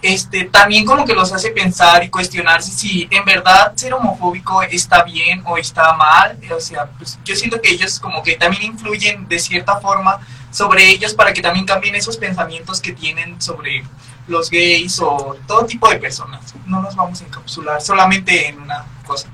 este, 0.00 0.44
también 0.46 0.84
como 0.84 1.04
que 1.04 1.12
los 1.14 1.32
hace 1.32 1.50
pensar 1.50 2.02
y 2.02 2.08
cuestionarse 2.08 2.72
si 2.72 3.06
en 3.10 3.24
verdad 3.24 3.72
ser 3.76 3.94
homofóbico 3.94 4.62
está 4.62 5.02
bien 5.04 5.42
o 5.46 5.58
está 5.58 5.92
mal. 5.92 6.38
O 6.56 6.60
sea, 6.60 6.86
pues 6.86 7.18
yo 7.24 7.36
siento 7.36 7.60
que 7.60 7.70
ellos 7.70 8.00
como 8.00 8.22
que 8.22 8.34
también 8.36 8.62
influyen 8.64 9.28
de 9.28 9.38
cierta 9.38 9.78
forma 9.78 10.18
sobre 10.50 10.88
ellos 10.90 11.14
para 11.14 11.32
que 11.32 11.40
también 11.42 11.66
cambien 11.66 11.94
esos 11.94 12.16
pensamientos 12.16 12.80
que 12.80 12.92
tienen 12.92 13.40
sobre 13.40 13.84
los 14.32 14.50
gays 14.50 14.98
o 15.00 15.36
todo 15.46 15.64
tipo 15.66 15.88
de 15.88 15.96
personas. 15.96 16.54
No 16.66 16.82
nos 16.82 16.96
vamos 16.96 17.20
a 17.20 17.24
encapsular 17.24 17.80
solamente 17.80 18.48
en 18.48 18.60
una 18.60 18.84
cosa. 19.06 19.28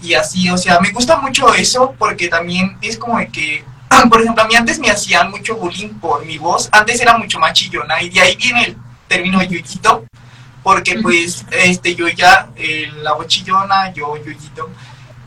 Y 0.00 0.14
así, 0.14 0.48
o 0.48 0.56
sea, 0.56 0.80
me 0.80 0.90
gusta 0.90 1.18
mucho 1.18 1.52
eso 1.54 1.94
porque 1.98 2.28
también 2.28 2.78
es 2.80 2.96
como 2.96 3.18
de 3.18 3.28
que, 3.28 3.64
por 4.08 4.22
ejemplo, 4.22 4.44
a 4.44 4.46
mí 4.46 4.54
antes 4.54 4.78
me 4.78 4.90
hacían 4.90 5.30
mucho 5.30 5.56
bullying 5.56 5.94
por 6.00 6.24
mi 6.24 6.38
voz. 6.38 6.68
Antes 6.72 7.00
era 7.00 7.18
mucho 7.18 7.38
más 7.38 7.52
chillona 7.52 8.00
y 8.00 8.08
de 8.08 8.20
ahí 8.20 8.36
viene 8.36 8.64
el 8.64 8.76
término 9.08 9.42
yuyito. 9.42 10.04
Porque 10.62 10.98
pues, 11.00 11.46
este, 11.50 11.94
yo 11.94 12.08
ya, 12.08 12.50
eh, 12.56 12.90
la 12.96 13.14
voz 13.14 13.26
chillona, 13.26 13.92
yo 13.92 14.16
yuyito. 14.16 14.70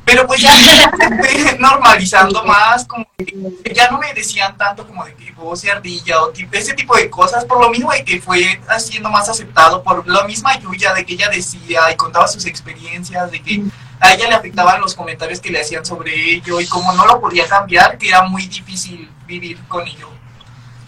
Pero 0.04 0.28
pues 0.28 0.42
ya 0.42 0.52
fue 0.92 1.58
normalizando 1.60 2.44
más, 2.44 2.86
como 2.86 3.06
que 3.18 3.74
ya 3.74 3.90
no 3.90 4.00
me 4.00 4.14
decían 4.14 4.58
tanto 4.58 4.86
como 4.86 5.06
de 5.06 5.14
que 5.16 5.32
de 5.62 5.72
ardilla 5.72 6.22
o 6.22 6.30
tipo, 6.30 6.56
ese 6.56 6.74
tipo 6.74 6.96
de 6.96 7.10
cosas, 7.10 7.46
por 7.46 7.60
lo 7.60 7.70
mismo 7.70 7.92
de 7.92 8.06
que 8.06 8.22
fue 8.22 8.62
haciendo 8.70 9.10
más 9.10 9.28
aceptado, 9.28 9.84
por 9.84 10.08
la 10.08 10.24
misma 10.24 10.58
Yuya 10.60 10.94
de 10.94 11.06
que 11.06 11.14
ella 11.14 11.30
decía 11.30 11.92
y 11.92 11.96
contaba 11.96 12.28
sus 12.28 12.46
experiencias, 12.46 13.32
de 13.32 13.42
que 13.42 13.64
a 14.00 14.14
ella 14.14 14.30
le 14.30 14.36
afectaban 14.36 14.80
los 14.80 14.96
comentarios 14.96 15.40
que 15.40 15.50
le 15.50 15.62
hacían 15.62 15.86
sobre 15.86 16.14
ello 16.14 16.60
y 16.60 16.68
como 16.68 16.94
no 16.94 17.06
lo 17.06 17.20
podía 17.20 17.48
cambiar, 17.48 17.98
que 17.98 18.10
era 18.10 18.24
muy 18.24 18.48
difícil 18.48 19.10
vivir 19.26 19.60
con 19.68 19.88
ello. 19.88 20.10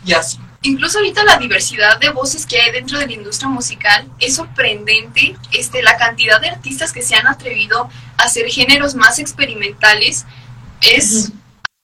Y 0.06 0.14
así. 0.14 0.40
Incluso 0.64 0.98
ahorita 0.98 1.24
la 1.24 1.38
diversidad 1.38 2.00
de 2.00 2.10
voces 2.10 2.46
que 2.46 2.60
hay 2.60 2.72
dentro 2.72 2.98
de 2.98 3.08
la 3.08 3.14
industria 3.14 3.50
musical 3.50 4.08
es 4.20 4.36
sorprendente, 4.36 5.36
este, 5.52 5.84
la 5.84 5.98
cantidad 5.98 6.42
de 6.42 6.50
artistas 6.50 6.92
que 6.92 7.02
se 7.02 7.16
han 7.16 7.28
atrevido 7.28 7.90
a 8.18 8.24
hacer 8.24 8.48
géneros 8.48 8.96
más 8.96 9.20
experimentales 9.20 10.26
es, 10.82 11.32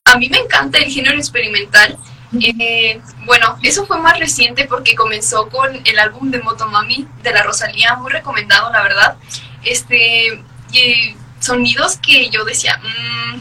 a 0.05 0.17
mí 0.17 0.29
me 0.29 0.39
encanta 0.39 0.79
el 0.79 0.91
género 0.91 1.17
experimental. 1.17 1.97
Eh, 2.39 3.01
bueno, 3.25 3.57
eso 3.63 3.85
fue 3.85 3.99
más 3.99 4.19
reciente 4.19 4.65
porque 4.65 4.95
comenzó 4.95 5.49
con 5.49 5.81
el 5.83 5.99
álbum 5.99 6.29
de 6.31 6.39
Motomami 6.39 7.07
de 7.23 7.33
la 7.33 7.43
Rosalía, 7.43 7.95
muy 7.95 8.11
recomendado 8.11 8.71
la 8.71 8.83
verdad. 8.83 9.17
Este, 9.63 10.43
y 10.71 11.15
sonidos 11.39 11.97
que 11.97 12.29
yo 12.29 12.45
decía, 12.45 12.79
"Mm, 12.83 13.39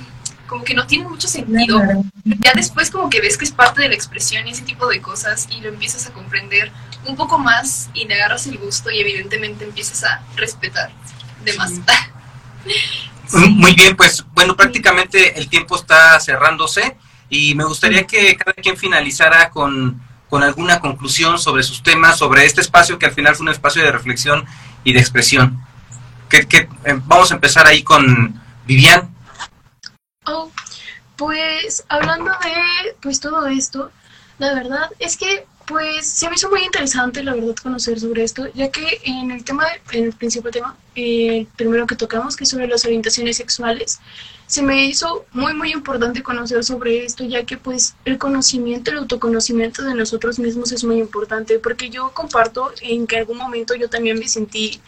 como 0.49 0.65
que 0.65 0.75
no 0.75 0.87
tienen 0.87 1.09
mucho 1.09 1.29
sentido, 1.29 1.81
ya 2.25 2.53
después 2.55 2.91
como 2.91 3.09
que 3.09 3.21
ves 3.21 3.37
que 3.37 3.45
es 3.45 3.53
parte 3.53 3.83
de 3.83 3.89
la 3.89 3.95
expresión 3.95 4.49
y 4.49 4.51
ese 4.51 4.63
tipo 4.63 4.89
de 4.89 5.01
cosas 5.01 5.47
y 5.51 5.61
lo 5.61 5.69
empiezas 5.69 6.07
a 6.07 6.13
comprender 6.13 6.73
un 7.07 7.15
poco 7.15 7.39
más 7.39 7.91
y 7.95 8.07
le 8.07 8.15
agarras 8.15 8.47
el 8.47 8.59
gusto 8.59 8.91
y 8.91 8.99
evidentemente 8.99 9.65
empiezas 9.65 10.03
a 10.05 10.23
respetar 10.35 10.91
de 11.45 11.53
más. 11.55 11.73
Muy 13.33 13.75
bien, 13.75 13.95
pues 13.95 14.25
bueno, 14.35 14.57
prácticamente 14.57 15.39
el 15.39 15.49
tiempo 15.49 15.77
está 15.77 16.19
cerrándose 16.19 16.97
y 17.29 17.55
me 17.55 17.65
gustaría 17.65 18.07
que 18.07 18.35
cada 18.37 18.55
quien 18.55 18.77
finalizara 18.77 19.51
con, 19.51 20.01
con 20.31 20.43
alguna 20.43 20.81
conclusión 20.81 21.39
sobre 21.39 21.63
sus 21.63 21.83
temas, 21.83 22.19
sobre 22.19 22.47
este 22.47 22.63
espacio 22.63 22.99
que 22.99 23.07
al 23.07 23.13
final 23.13 23.37
fue 23.37 23.45
un 23.45 23.53
espacio 23.53 23.83
de 23.83 23.93
reflexión 23.93 24.47
y 24.83 24.95
de 24.95 25.01
expresión. 25.01 25.63
Que, 26.31 26.47
que, 26.47 26.69
eh, 26.85 27.01
vamos 27.05 27.31
a 27.31 27.35
empezar 27.35 27.67
ahí 27.67 27.83
con 27.83 28.41
Vivian. 28.67 29.11
Oh, 30.31 30.51
pues 31.17 31.85
hablando 31.89 32.31
de 32.31 32.95
pues 33.01 33.19
todo 33.19 33.47
esto, 33.47 33.91
la 34.39 34.55
verdad 34.55 34.91
es 34.99 35.17
que 35.17 35.47
pues 35.67 36.07
se 36.07 36.29
me 36.29 36.35
hizo 36.35 36.49
muy 36.49 36.63
interesante 36.65 37.23
la 37.23 37.35
verdad 37.35 37.55
conocer 37.63 38.01
sobre 38.01 38.25
esto, 38.25 38.47
ya 38.55 38.71
que 38.71 39.01
en 39.05 39.31
el 39.31 39.45
tema, 39.45 39.67
en 39.93 40.05
el 40.05 40.13
principal 40.13 40.51
tema, 40.51 40.77
eh, 40.95 41.39
el 41.41 41.47
primero 41.47 41.87
que 41.87 41.97
tocamos, 41.97 42.37
que 42.37 42.45
es 42.45 42.51
sobre 42.51 42.67
las 42.69 42.85
orientaciones 42.85 43.37
sexuales, 43.37 44.01
se 44.47 44.63
me 44.63 44.87
hizo 44.87 45.27
muy 45.33 45.55
muy 45.55 45.73
importante 45.73 46.23
conocer 46.23 46.63
sobre 46.65 47.05
esto, 47.05 47.25
ya 47.25 47.45
que 47.45 47.57
pues 47.57 47.95
el 48.05 48.19
conocimiento, 48.19 48.91
el 48.91 48.99
autoconocimiento 48.99 49.83
de 49.83 49.95
nosotros 49.95 50.39
mismos 50.39 50.73
es 50.73 50.85
muy 50.85 50.99
importante, 50.99 51.59
porque 51.59 51.91
yo 51.91 52.13
comparto 52.13 52.73
en 52.83 53.07
que 53.07 53.19
algún 53.19 53.39
momento 53.39 53.75
yo 53.75 53.89
también 53.91 54.19
me 54.19 54.29
sentí 54.29 54.81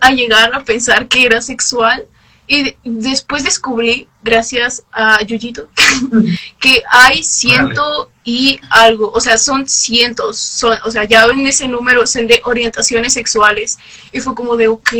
a 0.00 0.12
llegar 0.12 0.54
a 0.54 0.64
pensar 0.64 1.08
que 1.08 1.24
era 1.26 1.40
sexual 1.40 2.06
y 2.46 2.76
después 2.84 3.44
descubrí, 3.44 4.08
gracias 4.22 4.84
a 4.92 5.22
Yuyito, 5.22 5.68
que 6.60 6.82
hay 6.90 7.22
ciento 7.22 8.10
y 8.24 8.60
algo, 8.70 9.10
o 9.12 9.20
sea, 9.20 9.38
son 9.38 9.68
cientos, 9.68 10.38
son, 10.38 10.76
o 10.84 10.90
sea, 10.90 11.04
ya 11.04 11.24
en 11.24 11.46
ese 11.46 11.68
número 11.68 12.06
son 12.06 12.26
de 12.26 12.42
orientaciones 12.44 13.12
sexuales. 13.12 13.78
Y 14.12 14.20
fue 14.20 14.34
como 14.34 14.56
de, 14.56 14.68
ok, 14.68 14.92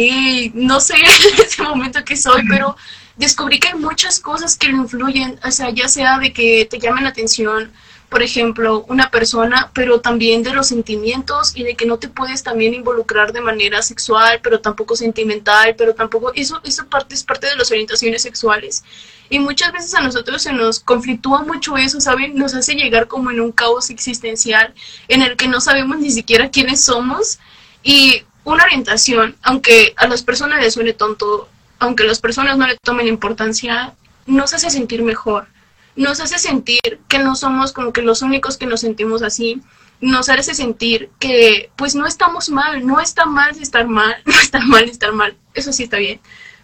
no 0.55 0.81
sé 0.81 0.95
en 1.35 1.45
ese 1.45 1.63
momento 1.63 2.05
que 2.05 2.17
soy, 2.17 2.43
pero 2.49 2.77
descubrí 3.17 3.59
que 3.59 3.69
hay 3.69 3.75
muchas 3.75 4.21
cosas 4.21 4.57
que 4.57 4.69
lo 4.69 4.79
influyen, 4.79 5.39
o 5.45 5.51
sea, 5.51 5.71
ya 5.71 5.89
sea 5.89 6.19
de 6.19 6.33
que 6.33 6.67
te 6.71 6.79
llamen 6.79 7.05
la 7.05 7.11
atención, 7.11 7.73
por 8.13 8.23
ejemplo, 8.23 8.85
una 8.89 9.11
persona, 9.11 9.71
pero 9.73 10.03
también 10.03 10.43
de 10.43 10.53
los 10.53 10.67
sentimientos 10.67 11.57
y 11.57 11.63
de 11.63 11.75
que 11.77 11.87
no 11.87 11.99
te 11.99 12.09
puedes 12.09 12.43
también 12.43 12.75
involucrar 12.75 13.33
de 13.33 13.41
manera 13.41 13.81
sexual, 13.81 14.41
pero 14.43 14.61
tampoco 14.61 14.97
sentimental, 14.97 15.75
pero 15.79 15.95
tampoco, 15.95 16.31
eso, 16.35 16.61
eso 16.63 16.87
parte, 16.89 17.15
es 17.15 17.25
parte 17.25 17.47
de 17.47 17.57
las 17.57 17.71
orientaciones 17.71 18.21
sexuales. 18.21 18.85
Y 19.31 19.39
muchas 19.39 19.73
veces 19.73 19.95
a 19.95 20.03
nosotros 20.03 20.43
se 20.43 20.53
nos 20.53 20.81
conflictúa 20.81 21.43
mucho 21.45 21.79
eso, 21.79 22.03
¿saben? 22.03 22.35
Nos 22.37 22.53
hace 22.53 22.75
llegar 22.75 23.09
como 23.09 23.31
en 23.31 23.41
un 23.41 23.51
caos 23.51 23.89
existencial 23.89 24.75
en 25.09 25.23
el 25.23 25.39
que 25.39 25.49
no 25.49 25.63
sabemos 25.63 25.99
ni 25.99 26.11
siquiera 26.11 26.51
quiénes 26.51 26.85
somos. 26.85 27.39
Y 27.83 28.25
una 28.45 28.65
orientación, 28.65 29.37
aunque 29.41 29.95
a 29.97 30.07
las 30.07 30.23
personas 30.23 30.61
les 30.61 30.75
suene 30.75 30.93
tonto, 30.93 31.49
aunque 31.79 32.05
las 32.05 32.21
personas 32.21 32.59
no 32.59 32.67
le 32.67 32.77
tomen 32.77 33.09
importancia, 33.09 33.95
nos 34.27 34.53
hace 34.53 34.69
sentir 34.69 35.03
mejor 35.03 35.49
nos 35.97 36.21
hace 36.21 36.39
sentir 36.39 36.81
que 37.09 37.19
no 37.19 37.37
somos 37.37 37.73
como 37.73 37.93
que 37.93 38.03
los 38.03 38.23
únicos 38.23 38.57
que 38.57 38.67
nos 38.67 38.81
sentimos 38.81 39.23
así, 39.23 39.61
nos 40.01 40.29
hace 40.29 40.55
sentir 40.55 41.11
que 41.19 41.71
pues 41.77 41.95
no 41.95 42.07
estamos 42.07 42.49
mal, 42.49 42.87
no 42.87 43.01
está 43.01 43.27
mal 43.27 43.57
estar 43.61 43.87
mal, 43.87 44.17
no 44.25 44.33
está 44.33 44.61
mal 44.61 44.89
estar 44.89 45.13
mal, 45.13 45.37
eso 45.55 45.73
sí 45.73 45.85
está 45.85 45.99
bien, 45.99 46.21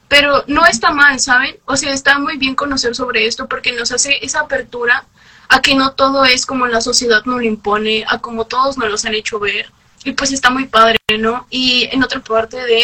pero 0.09 0.45
no 0.47 0.67
está 0.67 0.91
mal, 0.91 1.21
¿saben? 1.21 1.59
O 1.65 1.77
sea, 1.77 1.93
está 1.93 2.19
muy 2.19 2.37
bien 2.37 2.55
conocer 2.55 2.95
sobre 2.95 3.27
esto 3.27 3.49
porque 3.49 3.73
nos 3.73 3.93
hace 3.93 4.19
esa 4.25 4.41
apertura 4.41 5.07
a 5.49 5.63
que 5.63 5.75
no 5.75 5.93
todo 5.93 6.25
es 6.25 6.45
como 6.45 6.67
la 6.67 6.81
sociedad 6.81 7.25
nos 7.25 7.37
lo 7.37 7.43
impone, 7.43 8.05
a 8.09 8.19
como 8.19 8.47
todos 8.47 8.77
nos 8.77 8.91
los 8.91 9.05
han 9.05 9.15
hecho 9.15 9.39
ver, 9.39 9.71
y 10.05 10.13
pues 10.13 10.33
está 10.33 10.51
muy 10.51 10.67
padre, 10.67 10.99
¿no? 11.19 11.47
Y 11.51 11.89
en 11.93 12.03
otra 12.03 12.21
parte 12.21 12.57
de, 12.57 12.83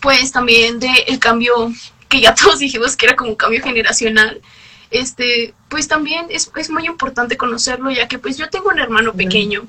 pues 0.00 0.32
también 0.32 0.78
de 0.78 0.90
el 1.06 1.18
cambio 1.18 1.72
que 2.08 2.20
ya 2.20 2.34
todos 2.36 2.58
dijimos 2.58 2.96
que 2.96 3.06
era 3.06 3.16
como 3.16 3.30
un 3.30 3.36
cambio 3.36 3.62
generacional, 3.62 4.40
este, 4.90 5.54
pues 5.68 5.88
también 5.88 6.26
es, 6.30 6.50
es 6.56 6.70
muy 6.70 6.86
importante 6.86 7.36
conocerlo, 7.36 7.90
ya 7.90 8.08
que 8.08 8.18
pues 8.18 8.36
yo 8.36 8.48
tengo 8.48 8.68
un 8.68 8.78
hermano 8.78 9.12
pequeño. 9.12 9.64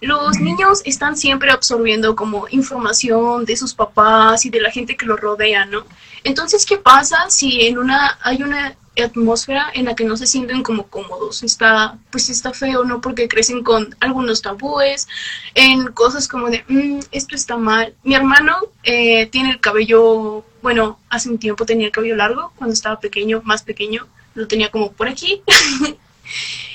Los 0.00 0.38
niños 0.38 0.80
están 0.86 1.16
siempre 1.16 1.50
absorbiendo 1.50 2.16
como 2.16 2.46
información 2.48 3.44
de 3.44 3.56
sus 3.56 3.74
papás 3.74 4.46
y 4.46 4.50
de 4.50 4.60
la 4.60 4.70
gente 4.70 4.96
que 4.96 5.04
los 5.04 5.20
rodea, 5.20 5.66
¿no? 5.66 5.84
Entonces, 6.24 6.64
¿qué 6.64 6.78
pasa 6.78 7.28
si 7.28 7.66
en 7.66 7.78
una 7.78 8.18
hay 8.22 8.42
una 8.42 8.76
atmósfera 8.98 9.70
en 9.74 9.86
la 9.86 9.94
que 9.94 10.04
no 10.04 10.16
se 10.16 10.26
sienten 10.26 10.62
como 10.62 10.86
cómodos? 10.86 11.42
Está, 11.42 11.98
pues 12.10 12.30
está 12.30 12.52
feo, 12.52 12.84
¿no? 12.84 13.02
Porque 13.02 13.28
crecen 13.28 13.62
con 13.62 13.94
algunos 14.00 14.40
tabúes, 14.40 15.06
en 15.54 15.92
cosas 15.92 16.28
como 16.28 16.48
de, 16.48 16.64
mm, 16.68 17.00
esto 17.12 17.34
está 17.34 17.58
mal. 17.58 17.94
Mi 18.02 18.14
hermano 18.14 18.56
eh, 18.84 19.26
tiene 19.26 19.50
el 19.50 19.60
cabello, 19.60 20.44
bueno, 20.62 20.98
hace 21.10 21.28
un 21.28 21.38
tiempo 21.38 21.66
tenía 21.66 21.86
el 21.86 21.92
cabello 21.92 22.16
largo, 22.16 22.52
cuando 22.56 22.72
estaba 22.72 23.00
pequeño, 23.00 23.42
más 23.44 23.62
pequeño, 23.62 24.06
lo 24.34 24.46
tenía 24.46 24.70
como 24.70 24.92
por 24.92 25.08
aquí. 25.08 25.42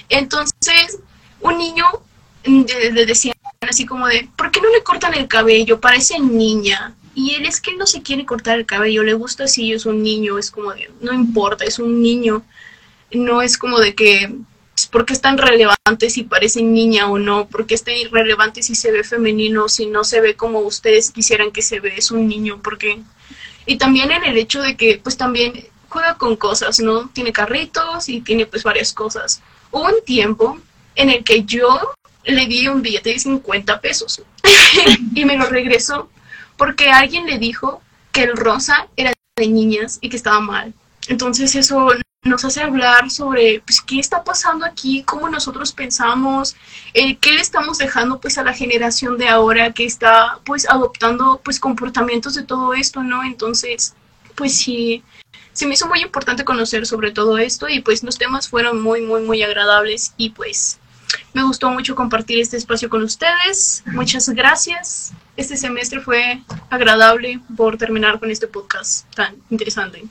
Entonces, 0.09 0.99
un 1.41 1.57
niño 1.57 1.85
le 2.45 3.05
decía 3.05 3.33
así 3.61 3.85
como 3.85 4.07
de, 4.07 4.29
¿por 4.35 4.51
qué 4.51 4.61
no 4.61 4.69
le 4.69 4.83
cortan 4.83 5.13
el 5.13 5.27
cabello? 5.27 5.79
Parece 5.79 6.19
niña. 6.19 6.95
Y 7.13 7.35
él 7.35 7.45
es 7.45 7.61
que 7.61 7.71
él 7.71 7.77
no 7.77 7.87
se 7.87 8.01
quiere 8.01 8.25
cortar 8.25 8.59
el 8.59 8.65
cabello, 8.65 9.03
le 9.03 9.13
gusta 9.13 9.45
así, 9.45 9.71
es 9.71 9.85
un 9.85 10.03
niño, 10.03 10.37
es 10.37 10.51
como 10.51 10.73
de, 10.73 10.91
no 11.01 11.13
importa, 11.13 11.63
es 11.63 11.79
un 11.79 12.01
niño. 12.01 12.43
No 13.11 13.41
es 13.41 13.57
como 13.57 13.79
de 13.79 13.95
que, 13.95 14.35
¿por 14.91 15.05
qué 15.05 15.13
es 15.13 15.21
tan 15.21 15.37
relevante 15.37 16.09
si 16.09 16.23
parece 16.23 16.61
niña 16.61 17.09
o 17.09 17.17
no? 17.17 17.47
¿Por 17.47 17.65
qué 17.65 17.75
es 17.75 17.83
tan 17.83 17.95
irrelevante 17.95 18.61
si 18.63 18.75
se 18.75 18.91
ve 18.91 19.03
femenino, 19.03 19.69
si 19.69 19.85
no 19.85 20.03
se 20.03 20.19
ve 20.19 20.35
como 20.35 20.59
ustedes 20.59 21.11
quisieran 21.11 21.51
que 21.51 21.61
se 21.61 21.79
ve? 21.79 21.93
Es 21.97 22.11
un 22.11 22.27
niño, 22.27 22.59
porque... 22.61 23.01
Y 23.65 23.77
también 23.77 24.11
en 24.11 24.25
el 24.25 24.37
hecho 24.37 24.61
de 24.61 24.75
que, 24.75 24.99
pues 25.01 25.17
también 25.17 25.65
juega 25.95 26.15
con 26.15 26.35
cosas, 26.35 26.81
¿no? 26.81 27.07
Tiene 27.07 27.31
carritos 27.31 28.09
y 28.09 28.19
tiene 28.19 28.45
pues 28.45 28.63
varias 28.63 28.91
cosas. 28.91 29.41
Hubo 29.71 29.85
un 29.85 30.03
tiempo 30.05 30.59
en 30.93 31.09
el 31.09 31.23
que 31.23 31.45
yo 31.45 31.93
le 32.25 32.47
di 32.47 32.67
un 32.67 32.81
billete 32.81 33.11
de 33.11 33.19
50 33.19 33.79
pesos 33.79 34.21
y 35.15 35.23
me 35.23 35.37
lo 35.37 35.45
regresó 35.45 36.09
porque 36.57 36.89
alguien 36.89 37.25
le 37.25 37.37
dijo 37.37 37.81
que 38.11 38.23
el 38.23 38.35
rosa 38.35 38.89
era 38.97 39.13
de 39.37 39.47
niñas 39.47 39.99
y 40.01 40.09
que 40.09 40.17
estaba 40.17 40.41
mal. 40.41 40.73
Entonces 41.07 41.55
eso 41.55 41.87
nos 42.23 42.43
hace 42.43 42.61
hablar 42.61 43.09
sobre 43.09 43.61
pues, 43.65 43.79
qué 43.79 43.99
está 43.99 44.25
pasando 44.25 44.65
aquí, 44.65 45.01
cómo 45.03 45.29
nosotros 45.29 45.71
pensamos, 45.71 46.57
eh, 46.93 47.15
qué 47.19 47.31
le 47.31 47.41
estamos 47.41 47.77
dejando 47.77 48.19
pues 48.19 48.37
a 48.37 48.43
la 48.43 48.53
generación 48.53 49.17
de 49.17 49.29
ahora 49.29 49.71
que 49.71 49.85
está 49.85 50.39
pues 50.43 50.69
adoptando 50.69 51.39
pues 51.41 51.57
comportamientos 51.57 52.35
de 52.35 52.43
todo 52.43 52.73
esto, 52.73 53.01
¿no? 53.01 53.23
Entonces, 53.23 53.93
pues 54.35 54.57
sí, 54.57 55.03
se 55.55 55.65
me 55.65 55.73
hizo 55.73 55.87
muy 55.87 56.01
importante 56.01 56.43
conocer 56.43 56.85
sobre 56.85 57.11
todo 57.11 57.37
esto 57.37 57.69
y 57.69 57.79
pues 57.79 58.03
los 58.03 58.17
temas 58.17 58.49
fueron 58.49 58.81
muy, 58.81 59.01
muy, 59.01 59.21
muy 59.21 59.41
agradables 59.41 60.13
y 60.17 60.31
pues 60.31 60.79
me 61.33 61.43
gustó 61.43 61.69
mucho 61.69 61.95
compartir 61.95 62.41
este 62.41 62.57
espacio 62.57 62.89
con 62.89 63.03
ustedes. 63.03 63.81
Muchas 63.85 64.27
gracias. 64.29 65.13
Este 65.37 65.55
semestre 65.55 66.01
fue 66.01 66.41
agradable 66.69 67.39
por 67.55 67.77
terminar 67.77 68.19
con 68.19 68.31
este 68.31 68.47
podcast 68.47 69.05
tan 69.15 69.37
interesante. 69.49 70.03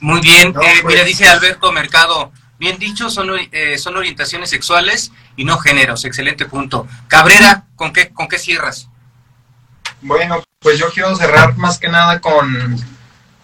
Muy 0.00 0.20
bien, 0.20 0.48
eh, 0.48 0.82
mira, 0.84 1.02
pues. 1.02 1.06
dice 1.06 1.28
Alberto 1.28 1.70
Mercado, 1.70 2.32
bien 2.58 2.76
dicho, 2.78 3.08
son, 3.08 3.30
eh, 3.52 3.78
son 3.78 3.96
orientaciones 3.96 4.50
sexuales 4.50 5.12
y 5.36 5.44
no 5.44 5.58
géneros, 5.58 6.04
excelente 6.06 6.46
punto. 6.46 6.88
Cabrera, 7.06 7.66
¿con 7.76 7.92
qué, 7.92 8.08
¿con 8.12 8.26
qué 8.26 8.38
cierras? 8.38 8.88
Bueno, 10.00 10.42
pues 10.58 10.76
yo 10.76 10.90
quiero 10.90 11.14
cerrar 11.14 11.56
más 11.56 11.78
que 11.78 11.88
nada 11.88 12.20
con 12.20 12.97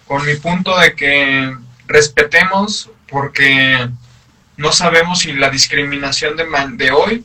con 0.06 0.24
mi 0.26 0.34
punto 0.36 0.78
de 0.78 0.94
que 0.94 1.56
respetemos 1.86 2.90
porque 3.08 3.88
no 4.56 4.72
sabemos 4.72 5.20
si 5.20 5.32
la 5.32 5.50
discriminación 5.50 6.36
de, 6.36 6.46
de 6.76 6.90
hoy 6.90 7.24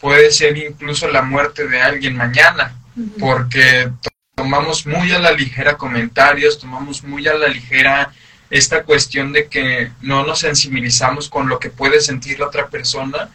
puede 0.00 0.30
ser 0.30 0.56
incluso 0.56 1.08
la 1.08 1.22
muerte 1.22 1.68
de 1.68 1.80
alguien 1.80 2.16
mañana, 2.16 2.74
porque 3.18 3.90
tomamos 4.34 4.86
muy 4.86 5.12
a 5.12 5.18
la 5.18 5.32
ligera 5.32 5.76
comentarios, 5.76 6.58
tomamos 6.58 7.04
muy 7.04 7.26
a 7.28 7.34
la 7.34 7.48
ligera 7.48 8.12
esta 8.50 8.82
cuestión 8.82 9.32
de 9.32 9.46
que 9.46 9.92
no 10.00 10.26
nos 10.26 10.40
sensibilizamos 10.40 11.28
con 11.28 11.48
lo 11.48 11.58
que 11.58 11.70
puede 11.70 12.00
sentir 12.00 12.40
la 12.40 12.48
otra 12.48 12.68
persona, 12.68 13.30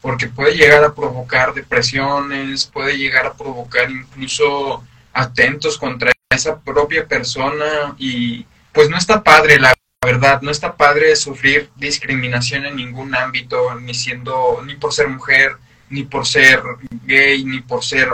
porque 0.00 0.28
puede 0.28 0.56
llegar 0.56 0.82
a 0.84 0.94
provocar 0.94 1.54
depresiones, 1.54 2.66
puede 2.66 2.96
llegar 2.96 3.26
a 3.26 3.34
provocar 3.34 3.90
incluso 3.90 4.84
atentos 5.12 5.76
contra 5.76 6.12
esa 6.34 6.60
propia 6.60 7.06
persona 7.06 7.94
y 7.98 8.46
pues 8.72 8.88
no 8.88 8.96
está 8.96 9.22
padre 9.22 9.58
la 9.58 9.74
verdad, 10.04 10.42
no 10.42 10.50
está 10.50 10.76
padre 10.76 11.14
sufrir 11.14 11.70
discriminación 11.76 12.66
en 12.66 12.76
ningún 12.76 13.14
ámbito, 13.14 13.74
ni 13.76 13.94
siendo, 13.94 14.60
ni 14.66 14.74
por 14.74 14.92
ser 14.92 15.08
mujer, 15.08 15.56
ni 15.90 16.02
por 16.02 16.26
ser 16.26 16.60
gay, 17.04 17.44
ni 17.44 17.60
por 17.60 17.84
ser 17.84 18.08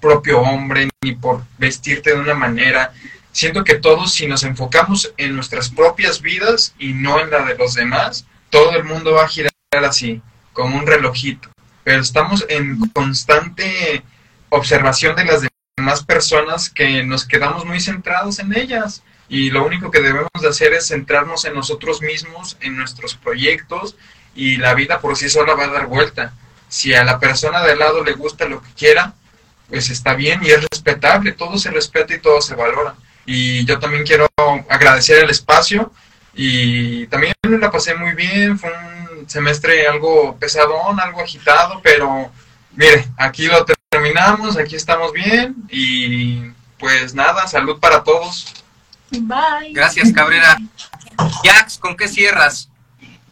propio 0.00 0.40
hombre, 0.40 0.88
ni 1.02 1.12
por 1.12 1.42
vestirte 1.58 2.10
de 2.10 2.20
una 2.20 2.34
manera. 2.34 2.92
Siento 3.32 3.64
que 3.64 3.74
todos, 3.74 4.12
si 4.12 4.26
nos 4.26 4.44
enfocamos 4.44 5.12
en 5.16 5.34
nuestras 5.34 5.70
propias 5.70 6.20
vidas 6.20 6.74
y 6.78 6.92
no 6.92 7.20
en 7.20 7.30
la 7.30 7.42
de 7.44 7.56
los 7.56 7.74
demás, 7.74 8.26
todo 8.50 8.76
el 8.76 8.84
mundo 8.84 9.12
va 9.14 9.24
a 9.24 9.28
girar 9.28 9.52
así, 9.72 10.20
como 10.52 10.76
un 10.76 10.86
relojito. 10.86 11.48
Pero 11.82 12.00
estamos 12.00 12.44
en 12.48 12.78
constante 12.90 14.02
observación 14.50 15.16
de 15.16 15.24
las 15.24 15.42
más 15.80 16.04
personas 16.04 16.68
que 16.68 17.02
nos 17.02 17.26
quedamos 17.26 17.64
muy 17.64 17.80
centrados 17.80 18.38
en 18.38 18.54
ellas 18.54 19.02
y 19.28 19.50
lo 19.50 19.64
único 19.64 19.90
que 19.90 20.02
debemos 20.02 20.30
de 20.40 20.48
hacer 20.48 20.74
es 20.74 20.88
centrarnos 20.88 21.46
en 21.46 21.54
nosotros 21.54 22.02
mismos, 22.02 22.58
en 22.60 22.76
nuestros 22.76 23.14
proyectos 23.14 23.96
y 24.34 24.56
la 24.56 24.74
vida 24.74 25.00
por 25.00 25.16
sí 25.16 25.30
sola 25.30 25.54
va 25.54 25.64
a 25.64 25.68
dar 25.68 25.86
vuelta. 25.86 26.34
Si 26.68 26.92
a 26.92 27.04
la 27.04 27.18
persona 27.18 27.62
de 27.62 27.76
lado 27.76 28.04
le 28.04 28.12
gusta 28.12 28.44
lo 28.44 28.62
que 28.62 28.72
quiera, 28.74 29.14
pues 29.68 29.88
está 29.88 30.14
bien 30.14 30.40
y 30.42 30.50
es 30.50 30.60
respetable, 30.70 31.32
todo 31.32 31.56
se 31.56 31.70
respeta 31.70 32.14
y 32.14 32.20
todo 32.20 32.42
se 32.42 32.54
valora. 32.54 32.94
Y 33.24 33.64
yo 33.64 33.78
también 33.78 34.04
quiero 34.04 34.28
agradecer 34.68 35.24
el 35.24 35.30
espacio 35.30 35.90
y 36.34 37.06
también 37.06 37.32
la 37.44 37.70
pasé 37.70 37.94
muy 37.94 38.12
bien, 38.12 38.58
fue 38.58 38.70
un 38.70 39.28
semestre 39.28 39.86
algo 39.86 40.36
pesadón, 40.36 41.00
algo 41.00 41.22
agitado, 41.22 41.80
pero 41.82 42.30
mire, 42.74 43.08
aquí 43.16 43.46
lo 43.46 43.64
terminamos, 43.92 44.56
aquí 44.56 44.74
estamos 44.74 45.12
bien 45.12 45.54
y 45.70 46.40
pues 46.78 47.14
nada, 47.14 47.46
salud 47.46 47.78
para 47.78 48.02
todos. 48.02 48.46
Bye. 49.10 49.72
Gracias, 49.72 50.10
Cabrera. 50.12 50.56
Jax, 51.44 51.76
¿con 51.76 51.94
qué 51.94 52.08
cierras? 52.08 52.70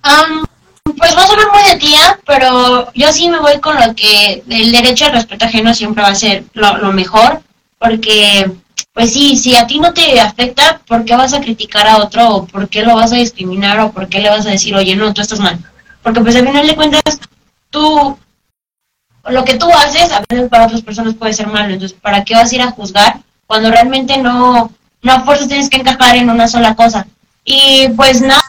Am, 0.03 0.45
pues 0.85 1.17
va 1.17 1.23
a 1.23 1.27
sonar 1.27 1.47
muy 1.51 1.63
de 1.71 1.79
tía, 1.79 2.21
pero 2.27 2.93
yo 2.93 3.11
sí 3.11 3.31
me 3.31 3.41
voy 3.41 3.59
con 3.61 3.75
lo 3.77 3.95
que 3.95 4.43
el 4.51 4.71
derecho 4.71 5.07
al 5.07 5.13
respeto 5.13 5.47
ajeno 5.47 5.73
siempre 5.73 6.03
va 6.03 6.11
a 6.11 6.15
ser 6.15 6.45
lo, 6.53 6.77
lo 6.77 6.93
mejor, 6.93 7.41
porque 7.79 8.53
pues 8.93 9.15
sí, 9.15 9.37
si 9.37 9.57
a 9.57 9.67
ti 9.67 9.81
no 9.81 9.95
te 9.95 10.21
afecta, 10.21 10.83
¿por 10.87 11.07
qué 11.07 11.17
vas 11.17 11.33
a 11.33 11.41
criticar 11.41 11.87
a 11.87 11.97
otro 11.97 12.29
o 12.29 12.47
por 12.47 12.69
qué 12.69 12.83
lo 12.83 12.97
vas 12.97 13.13
a 13.13 13.17
discriminar 13.17 13.81
o 13.81 13.93
por 13.93 14.11
qué 14.11 14.21
le 14.21 14.29
vas 14.29 14.45
a 14.45 14.51
decir, 14.51 14.75
oye, 14.77 14.95
no, 14.95 15.15
tú 15.15 15.23
estás 15.23 15.41
mal? 15.41 15.59
Porque 16.03 16.21
pues 16.21 16.37
al 16.37 16.47
final 16.47 16.67
de 16.67 16.77
cuentas, 16.77 17.03
tú, 17.71 18.19
lo 19.29 19.45
que 19.45 19.55
tú 19.55 19.69
haces, 19.71 20.13
a 20.13 20.23
veces 20.29 20.49
para 20.49 20.67
otras 20.67 20.83
personas 20.83 21.15
puede 21.15 21.33
ser 21.33 21.47
malo, 21.47 21.73
entonces, 21.73 21.99
¿para 22.01 22.25
qué 22.25 22.35
vas 22.35 22.51
a 22.51 22.55
ir 22.55 22.63
a 22.63 22.71
juzgar 22.71 23.21
cuando 23.47 23.71
realmente 23.71 24.19
no, 24.19 24.71
no 25.03 25.13
a 25.13 25.21
fuerzas 25.21 25.49
tienes 25.49 25.69
que 25.69 25.79
encajar 25.79 26.17
en 26.17 26.31
una 26.31 26.49
sola 26.49 26.75
cosa? 26.75 27.07
Y 27.45 27.89
pues 27.97 28.21
nada, 28.21 28.43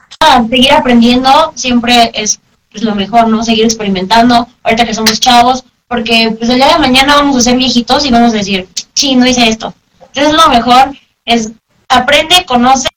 seguir 0.50 0.72
aprendiendo 0.72 1.52
siempre 1.56 2.12
es 2.14 2.40
pues, 2.72 2.84
lo 2.84 2.96
mejor, 2.96 3.28
¿no? 3.28 3.44
Seguir 3.44 3.66
experimentando, 3.66 4.48
ahorita 4.64 4.86
que 4.86 4.94
somos 4.94 5.20
chavos, 5.20 5.64
porque 5.88 6.34
pues 6.38 6.50
el 6.50 6.58
día 6.58 6.74
de 6.74 6.80
mañana 6.80 7.16
vamos 7.16 7.36
a 7.38 7.42
ser 7.42 7.58
viejitos 7.58 8.06
y 8.06 8.12
vamos 8.12 8.34
a 8.34 8.38
decir, 8.38 8.68
sí, 8.94 9.16
no 9.16 9.28
hice 9.28 9.48
esto. 9.48 9.74
Entonces 10.00 10.34
lo 10.34 10.50
mejor 10.50 10.96
es 11.26 11.52
aprende, 11.90 12.46
conoce 12.46 12.88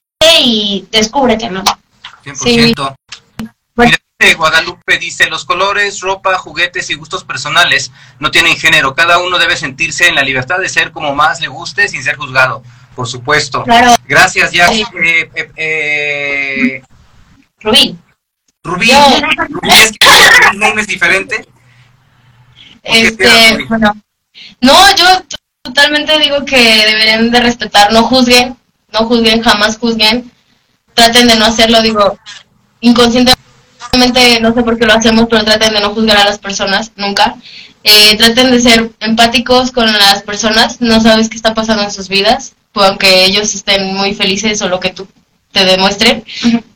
y 0.43 0.85
descúbrete, 0.91 1.49
¿no? 1.49 1.63
100%. 2.23 2.95
Mira, 3.75 3.97
Guadalupe 4.19 4.97
dice, 4.97 5.29
los 5.29 5.43
colores, 5.45 5.99
ropa, 5.99 6.37
juguetes 6.37 6.89
y 6.89 6.95
gustos 6.95 7.23
personales 7.23 7.91
no 8.19 8.31
tienen 8.31 8.55
género. 8.55 8.95
Cada 8.95 9.19
uno 9.19 9.37
debe 9.37 9.57
sentirse 9.57 10.07
en 10.07 10.15
la 10.15 10.23
libertad 10.23 10.57
de 10.59 10.69
ser 10.69 10.91
como 10.91 11.13
más 11.13 11.41
le 11.41 11.47
guste 11.47 11.87
sin 11.89 12.01
ser 12.03 12.15
juzgado. 12.15 12.63
Por 12.95 13.07
supuesto. 13.07 13.63
Claro. 13.63 13.93
Gracias. 14.07 14.51
Sí. 14.51 14.59
Eh, 15.03 15.29
eh, 15.35 15.51
eh, 15.57 16.83
Rubí. 17.59 17.97
Rubí, 18.63 18.87
Yo- 18.87 19.17
Rubí, 19.49 19.69
es 19.69 19.91
que 19.99 20.07
el 20.51 20.59
nombre 20.59 20.81
es 20.81 20.87
diferente. 20.87 21.45
Este, 22.83 23.65
bueno, 23.67 23.93
no, 24.61 24.95
yo 24.95 25.05
totalmente 25.61 26.17
digo 26.19 26.45
que 26.45 26.57
deberían 26.57 27.31
de 27.31 27.41
respetar, 27.41 27.91
no 27.91 28.03
juzguen, 28.03 28.57
no 28.93 28.99
juzguen, 29.07 29.41
jamás 29.41 29.77
juzguen, 29.77 30.31
traten 30.93 31.27
de 31.27 31.35
no 31.35 31.45
hacerlo, 31.45 31.81
digo, 31.81 32.17
inconscientemente, 32.81 33.41
no 33.97 34.53
sé 34.53 34.63
por 34.63 34.77
qué 34.77 34.85
lo 34.85 34.93
hacemos, 34.93 35.27
pero 35.29 35.43
traten 35.43 35.73
de 35.73 35.81
no 35.81 35.93
juzgar 35.93 36.17
a 36.17 36.25
las 36.25 36.39
personas, 36.39 36.91
nunca. 36.95 37.35
Eh, 37.83 38.17
traten 38.17 38.51
de 38.51 38.59
ser 38.59 38.91
empáticos 38.99 39.71
con 39.71 39.85
las 39.85 40.23
personas, 40.23 40.81
no 40.81 40.99
sabes 41.01 41.29
qué 41.29 41.35
está 41.35 41.53
pasando 41.53 41.83
en 41.83 41.91
sus 41.91 42.09
vidas, 42.09 42.53
pues, 42.71 42.89
aunque 42.89 43.25
ellos 43.25 43.53
estén 43.53 43.93
muy 43.93 44.13
felices 44.13 44.61
o 44.61 44.69
lo 44.69 44.79
que 44.79 44.89
tú 44.89 45.07
te 45.51 45.63
demuestren, 45.63 46.23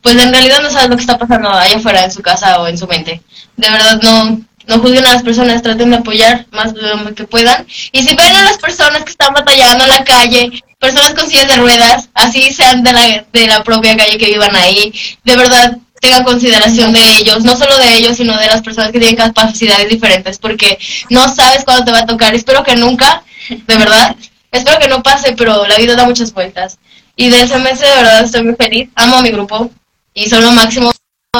pues 0.02 0.16
en 0.16 0.32
realidad 0.32 0.62
no 0.62 0.70
sabes 0.70 0.90
lo 0.90 0.96
que 0.96 1.02
está 1.02 1.18
pasando 1.18 1.50
allá 1.50 1.76
afuera 1.76 2.06
en 2.06 2.12
su 2.12 2.22
casa 2.22 2.62
o 2.62 2.68
en 2.68 2.78
su 2.78 2.88
mente. 2.88 3.22
De 3.58 3.70
verdad 3.70 4.00
no, 4.02 4.40
no 4.68 4.80
juzguen 4.80 5.06
a 5.06 5.14
las 5.14 5.24
personas, 5.24 5.62
traten 5.62 5.90
de 5.90 5.98
apoyar 5.98 6.46
más 6.52 6.74
de 6.74 6.82
lo 6.82 7.14
que 7.14 7.26
puedan. 7.26 7.68
Y 7.92 8.04
si 8.04 8.16
ven 8.16 8.36
a 8.38 8.44
las 8.44 8.58
personas 8.58 9.04
que 9.04 9.12
están 9.12 9.34
batallando 9.34 9.84
en 9.84 9.90
la 9.90 10.04
calle, 10.06 10.64
personas 10.80 11.14
con 11.14 11.28
sillas 11.28 11.50
de 11.50 11.58
ruedas, 11.58 12.10
así 12.14 12.54
sean 12.54 12.84
de 12.84 12.94
la, 12.94 13.26
de 13.34 13.48
la 13.48 13.64
propia 13.64 13.98
calle 13.98 14.18
que 14.18 14.28
vivan 14.28 14.56
ahí, 14.56 14.94
de 15.26 15.36
verdad 15.36 15.78
tengan 16.00 16.24
consideración 16.24 16.94
de 16.94 17.18
ellos, 17.18 17.44
no 17.44 17.56
solo 17.56 17.78
de 17.78 17.98
ellos, 17.98 18.18
sino 18.18 18.38
de 18.38 18.48
las 18.48 18.62
personas 18.62 18.92
que 18.92 19.00
tienen 19.00 19.16
capacidades 19.16 19.90
diferentes, 19.90 20.38
porque 20.38 20.78
no 21.10 21.34
sabes 21.34 21.64
cuándo 21.66 21.86
te 21.86 21.92
va 21.92 22.00
a 22.00 22.06
tocar. 22.06 22.34
Espero 22.34 22.64
que 22.64 22.76
nunca, 22.76 23.24
de 23.50 23.78
verdad, 23.78 24.16
espero 24.52 24.80
que 24.80 24.88
no 24.88 25.04
pase, 25.04 25.34
pero 25.38 25.68
la 25.68 25.78
vida 25.78 25.96
da 25.96 26.06
muchas 26.06 26.34
vueltas. 26.34 26.80
Y 27.16 27.30
del 27.30 27.48
semestre 27.48 27.90
de 27.90 27.96
verdad 27.96 28.24
estoy 28.24 28.44
muy 28.44 28.56
feliz, 28.56 28.90
amo 28.96 29.18
a 29.18 29.22
mi 29.22 29.30
grupo 29.30 29.70
y 30.14 30.30
son 30.30 30.42
lo 30.44 30.52
máximo, 30.52 30.92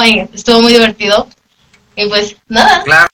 y 0.04 0.20
estuvo 0.34 0.60
muy 0.60 0.72
divertido. 0.72 1.28
Y 1.96 2.06
pues 2.06 2.36
nada, 2.48 2.82
Claro. 2.84 3.08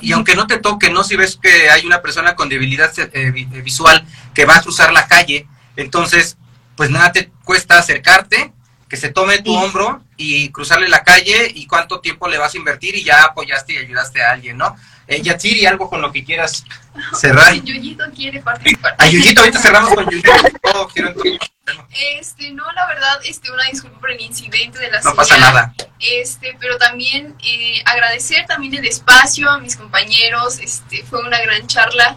Y 0.00 0.10
aunque 0.12 0.34
no 0.34 0.48
te 0.48 0.58
toque, 0.58 0.90
¿no? 0.90 1.04
Si 1.04 1.14
ves 1.14 1.38
que 1.40 1.70
hay 1.70 1.86
una 1.86 2.02
persona 2.02 2.34
con 2.34 2.48
debilidad 2.48 2.90
eh, 2.98 3.10
eh, 3.14 3.30
visual 3.62 4.04
que 4.34 4.44
va 4.44 4.56
a 4.56 4.60
cruzar 4.60 4.92
la 4.92 5.06
calle, 5.06 5.46
entonces, 5.76 6.36
pues 6.74 6.90
nada 6.90 7.12
te 7.12 7.30
cuesta 7.44 7.78
acercarte, 7.78 8.52
que 8.88 8.96
se 8.96 9.10
tome 9.10 9.38
tu 9.42 9.50
Sí. 9.52 9.56
hombro 9.56 10.02
y 10.16 10.50
cruzarle 10.50 10.88
la 10.88 11.04
calle 11.04 11.50
y 11.54 11.66
cuánto 11.66 12.00
tiempo 12.00 12.26
le 12.28 12.38
vas 12.38 12.54
a 12.54 12.58
invertir 12.58 12.94
y 12.96 13.04
ya 13.04 13.24
apoyaste 13.24 13.74
y 13.74 13.78
ayudaste 13.78 14.22
a 14.22 14.32
alguien, 14.32 14.56
¿no? 14.56 14.76
Eh, 15.06 15.22
Yatsiri, 15.22 15.64
algo 15.66 15.88
con 15.88 16.02
lo 16.02 16.12
que 16.12 16.24
quieras 16.24 16.64
cerrar. 17.18 17.54
Yuyito 17.54 18.04
quiere 18.14 18.40
participar. 18.40 18.94
A 18.98 19.06
Yuyito, 19.08 19.40
ahorita 19.40 19.58
cerramos 19.58 19.94
con 19.94 20.04
Yuyito. 20.08 20.32
Al 20.32 21.14
tema. 21.64 21.86
Este, 22.18 22.50
no, 22.52 22.70
la 22.72 22.86
verdad, 22.86 23.20
este, 23.24 23.50
una 23.52 23.64
disculpa 23.64 24.00
por 24.00 24.10
el 24.10 24.20
incidente 24.20 24.78
de 24.78 24.90
la 24.90 25.00
No 25.02 25.14
pasa 25.14 25.36
nada. 25.38 25.74
Este, 26.00 26.56
pero 26.60 26.78
también 26.78 27.34
eh, 27.44 27.82
agradecer 27.84 28.46
también 28.46 28.74
el 28.74 28.86
espacio 28.86 29.50
a 29.50 29.58
mis 29.58 29.76
compañeros, 29.76 30.58
este, 30.60 31.04
fue 31.04 31.20
una 31.24 31.38
gran 31.40 31.66
charla. 31.66 32.16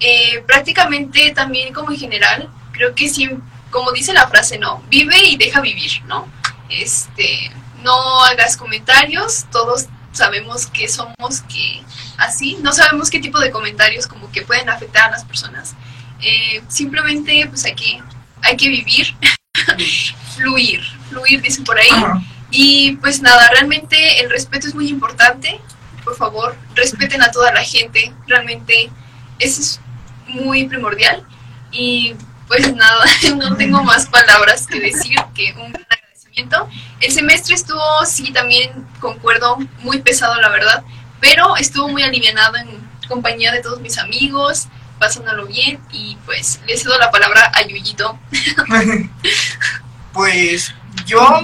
Eh, 0.00 0.42
prácticamente 0.46 1.32
también 1.32 1.72
como 1.72 1.90
en 1.90 1.98
general, 1.98 2.50
creo 2.72 2.94
que 2.94 3.08
sí, 3.08 3.30
como 3.74 3.90
dice 3.90 4.12
la 4.12 4.28
frase, 4.28 4.56
no, 4.56 4.84
vive 4.88 5.18
y 5.18 5.36
deja 5.36 5.60
vivir, 5.60 6.00
¿no? 6.04 6.28
Este, 6.70 7.50
no 7.82 8.22
hagas 8.22 8.56
comentarios, 8.56 9.46
todos 9.50 9.86
sabemos 10.12 10.66
que 10.66 10.88
somos 10.88 11.40
que 11.48 11.82
así, 12.16 12.56
no 12.62 12.72
sabemos 12.72 13.10
qué 13.10 13.18
tipo 13.18 13.40
de 13.40 13.50
comentarios 13.50 14.06
como 14.06 14.30
que 14.30 14.42
pueden 14.42 14.68
afectar 14.70 15.08
a 15.08 15.10
las 15.10 15.24
personas. 15.24 15.74
Eh, 16.20 16.62
simplemente 16.68 17.48
pues 17.48 17.64
hay 17.64 17.74
que, 17.74 18.00
hay 18.42 18.56
que 18.56 18.68
vivir, 18.68 19.12
fluir, 20.36 20.80
fluir 21.10 21.42
dicen 21.42 21.64
por 21.64 21.76
ahí. 21.76 21.90
Y 22.52 22.92
pues 22.98 23.22
nada, 23.22 23.48
realmente 23.48 24.20
el 24.20 24.30
respeto 24.30 24.68
es 24.68 24.76
muy 24.76 24.88
importante. 24.88 25.60
Por 26.04 26.16
favor, 26.16 26.56
respeten 26.76 27.22
a 27.22 27.32
toda 27.32 27.52
la 27.52 27.64
gente. 27.64 28.14
Realmente 28.28 28.88
eso 29.40 29.60
es 29.60 29.80
muy 30.28 30.68
primordial. 30.68 31.26
Y 31.72 32.14
pues 32.48 32.74
nada, 32.74 33.04
no 33.36 33.56
tengo 33.56 33.82
más 33.82 34.06
palabras 34.06 34.66
que 34.66 34.80
decir 34.80 35.16
que 35.34 35.52
un 35.52 35.72
gran 35.72 35.86
agradecimiento. 35.90 36.68
El 37.00 37.12
semestre 37.12 37.54
estuvo, 37.54 37.82
sí, 38.06 38.32
también 38.32 38.86
concuerdo, 39.00 39.58
muy 39.80 40.00
pesado 40.00 40.40
la 40.40 40.48
verdad, 40.48 40.84
pero 41.20 41.56
estuvo 41.56 41.88
muy 41.88 42.02
alivianado 42.02 42.56
en 42.56 42.68
compañía 43.08 43.52
de 43.52 43.60
todos 43.60 43.80
mis 43.80 43.98
amigos, 43.98 44.68
pasándolo 44.98 45.46
bien 45.46 45.80
y 45.92 46.16
pues 46.24 46.60
le 46.66 46.76
cedo 46.76 46.98
la 46.98 47.10
palabra 47.10 47.50
a 47.54 47.62
Yuyito. 47.62 48.18
Pues 50.12 50.72
yo, 51.06 51.40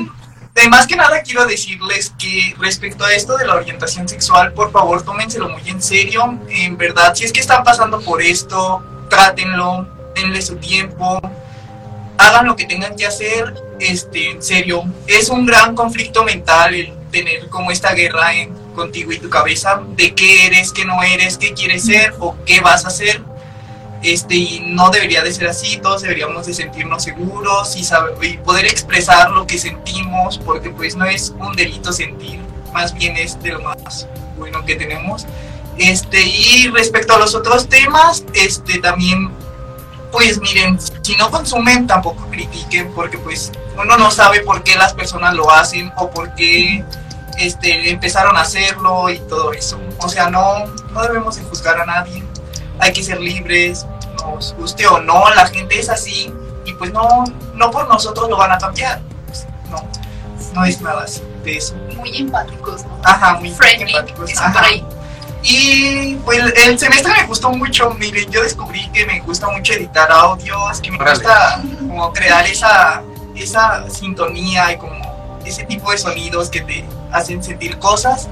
de 0.55 0.68
más 0.68 0.86
que 0.86 0.94
nada, 0.94 1.22
quiero 1.22 1.44
decirles 1.44 2.14
que 2.16 2.55
respecto 2.61 3.05
a 3.05 3.12
esto 3.12 3.36
de 3.36 3.44
la 3.44 3.57
orientación 3.57 4.09
sexual, 4.09 4.53
por 4.53 4.70
favor, 4.70 5.03
tómenselo 5.03 5.48
muy 5.48 5.68
en 5.68 5.82
serio. 5.82 6.38
En 6.48 6.76
verdad, 6.76 7.12
si 7.16 7.24
es 7.24 7.32
que 7.32 7.40
están 7.40 7.64
pasando 7.64 8.01
por 8.01 8.22
esto, 8.22 8.80
trátenlo, 9.11 9.88
denle 10.15 10.43
su 10.43 10.57
tiempo, 10.57 11.21
hagan 12.19 12.47
lo 12.47 12.57
que 12.57 12.67
tengan 12.67 12.97
que 12.97 13.07
hacer. 13.07 13.55
Este, 13.79 14.31
en 14.31 14.43
serio, 14.43 14.85
es 15.07 15.31
un 15.31 15.47
gran 15.47 15.75
conflicto 15.75 16.23
mental 16.23 16.75
el 16.75 16.93
tener 17.11 17.49
como 17.49 17.71
esta 17.71 17.93
guerra 17.93 18.35
en, 18.35 18.55
contigo 18.75 19.13
y 19.13 19.19
tu 19.19 19.29
cabeza 19.29 19.83
de 19.97 20.15
qué 20.15 20.47
eres, 20.47 20.73
qué 20.73 20.85
no 20.85 21.03
eres, 21.03 21.39
qué 21.39 21.55
quieres 21.55 21.85
ser 21.85 22.15
o 22.21 22.37
qué 22.45 22.61
vas 22.61 22.85
a 22.85 22.89
hacer 22.89 23.23
este 24.03 24.35
y 24.35 24.61
no 24.61 24.91
debería 24.91 25.23
de 25.23 25.33
ser 25.33 25.49
así, 25.49 25.77
todos 25.77 26.03
deberíamos 26.03 26.47
de 26.47 26.55
sentirnos 26.55 27.05
seguros 27.05 27.77
y, 27.77 27.85
saber, 27.85 28.15
y 28.23 28.39
poder 28.39 28.67
expresar 28.67 29.31
lo 29.31 29.47
que 29.47 29.59
sentimos, 29.59 30.39
porque 30.39 30.71
pues 30.71 30.97
no 30.97 31.05
es 31.05 31.35
un 31.39 31.55
delito 31.55 31.93
sentir, 31.93 32.41
más 32.73 32.95
bien 32.95 33.17
es 33.17 33.41
de 33.43 33.53
lo 33.53 33.61
más 33.61 34.07
bueno 34.39 34.65
que 34.65 34.77
tenemos. 34.77 35.27
Este, 35.77 36.21
y 36.23 36.69
respecto 36.69 37.15
a 37.15 37.19
los 37.19 37.35
otros 37.35 37.69
temas, 37.69 38.25
este 38.35 38.79
también, 38.79 39.31
pues 40.11 40.41
miren, 40.41 40.79
si 41.03 41.17
no 41.17 41.31
consumen, 41.31 41.87
tampoco 41.87 42.27
critiquen, 42.31 42.93
porque 42.95 43.19
pues 43.19 43.53
uno 43.77 43.97
no 43.97 44.11
sabe 44.11 44.41
por 44.41 44.63
qué 44.63 44.77
las 44.77 44.93
personas 44.93 45.35
lo 45.35 45.51
hacen 45.51 45.93
o 45.97 46.11
por 46.11 46.35
qué 46.35 46.85
este, 47.39 47.91
empezaron 47.91 48.37
a 48.37 48.43
hacerlo 48.43 49.09
y 49.09 49.19
todo 49.21 49.53
eso. 49.53 49.81
O 49.99 50.09
sea, 50.09 50.29
no, 50.31 50.67
no 50.93 51.03
debemos 51.03 51.37
de 51.37 51.43
juzgar 51.43 51.81
a 51.81 51.87
nadie 51.87 52.25
hay 52.81 52.93
que 52.93 53.03
ser 53.03 53.21
libres, 53.21 53.87
nos 54.17 54.55
guste 54.55 54.87
o 54.87 55.01
no, 55.01 55.31
la 55.35 55.47
gente 55.47 55.79
es 55.79 55.89
así 55.89 56.33
y 56.65 56.73
pues 56.75 56.93
no, 56.93 57.25
no 57.55 57.71
por 57.71 57.89
nosotros 57.89 58.29
lo 58.29 58.37
van 58.37 58.53
a 58.53 58.59
cambiar. 58.59 59.01
Pues, 59.27 59.47
no, 59.71 59.87
no 60.55 60.65
es 60.65 60.81
nada 60.81 61.05
así 61.05 61.23
de 61.45 61.59
eso. 61.59 61.75
Muy 61.97 62.17
empáticos, 62.17 62.85
¿no? 62.85 62.99
Ajá, 63.05 63.35
muy 63.35 63.51
Friendly, 63.51 63.93
empáticos, 63.93 64.37
ajá. 64.39 64.53
por 64.53 64.65
ahí. 64.65 64.85
Y 65.43 66.16
pues 66.16 66.38
el 66.66 66.78
semestre 66.78 67.12
me 67.18 67.26
gustó 67.26 67.51
mucho, 67.51 67.91
miren, 67.95 68.30
yo 68.30 68.43
descubrí 68.43 68.88
que 68.91 69.07
me 69.07 69.20
gusta 69.20 69.49
mucho 69.49 69.72
editar 69.72 70.11
audios, 70.12 70.80
que 70.80 70.91
me 70.91 70.99
Órale. 70.99 71.14
gusta 71.14 71.62
como 71.78 72.12
crear 72.12 72.47
esa, 72.47 73.03
esa 73.34 73.88
sintonía 73.88 74.72
y 74.72 74.76
como 74.76 75.41
ese 75.45 75.64
tipo 75.64 75.91
de 75.91 75.99
sonidos 75.99 76.51
que 76.51 76.61
te 76.61 76.84
hacen 77.11 77.43
sentir 77.43 77.78
cosas. 77.78 78.28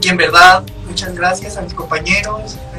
Y 0.00 0.08
en 0.08 0.16
verdad, 0.16 0.62
muchas 0.86 1.14
gracias 1.14 1.56
a 1.56 1.62
mis 1.62 1.74
compañeros, 1.74 2.56
a 2.74 2.78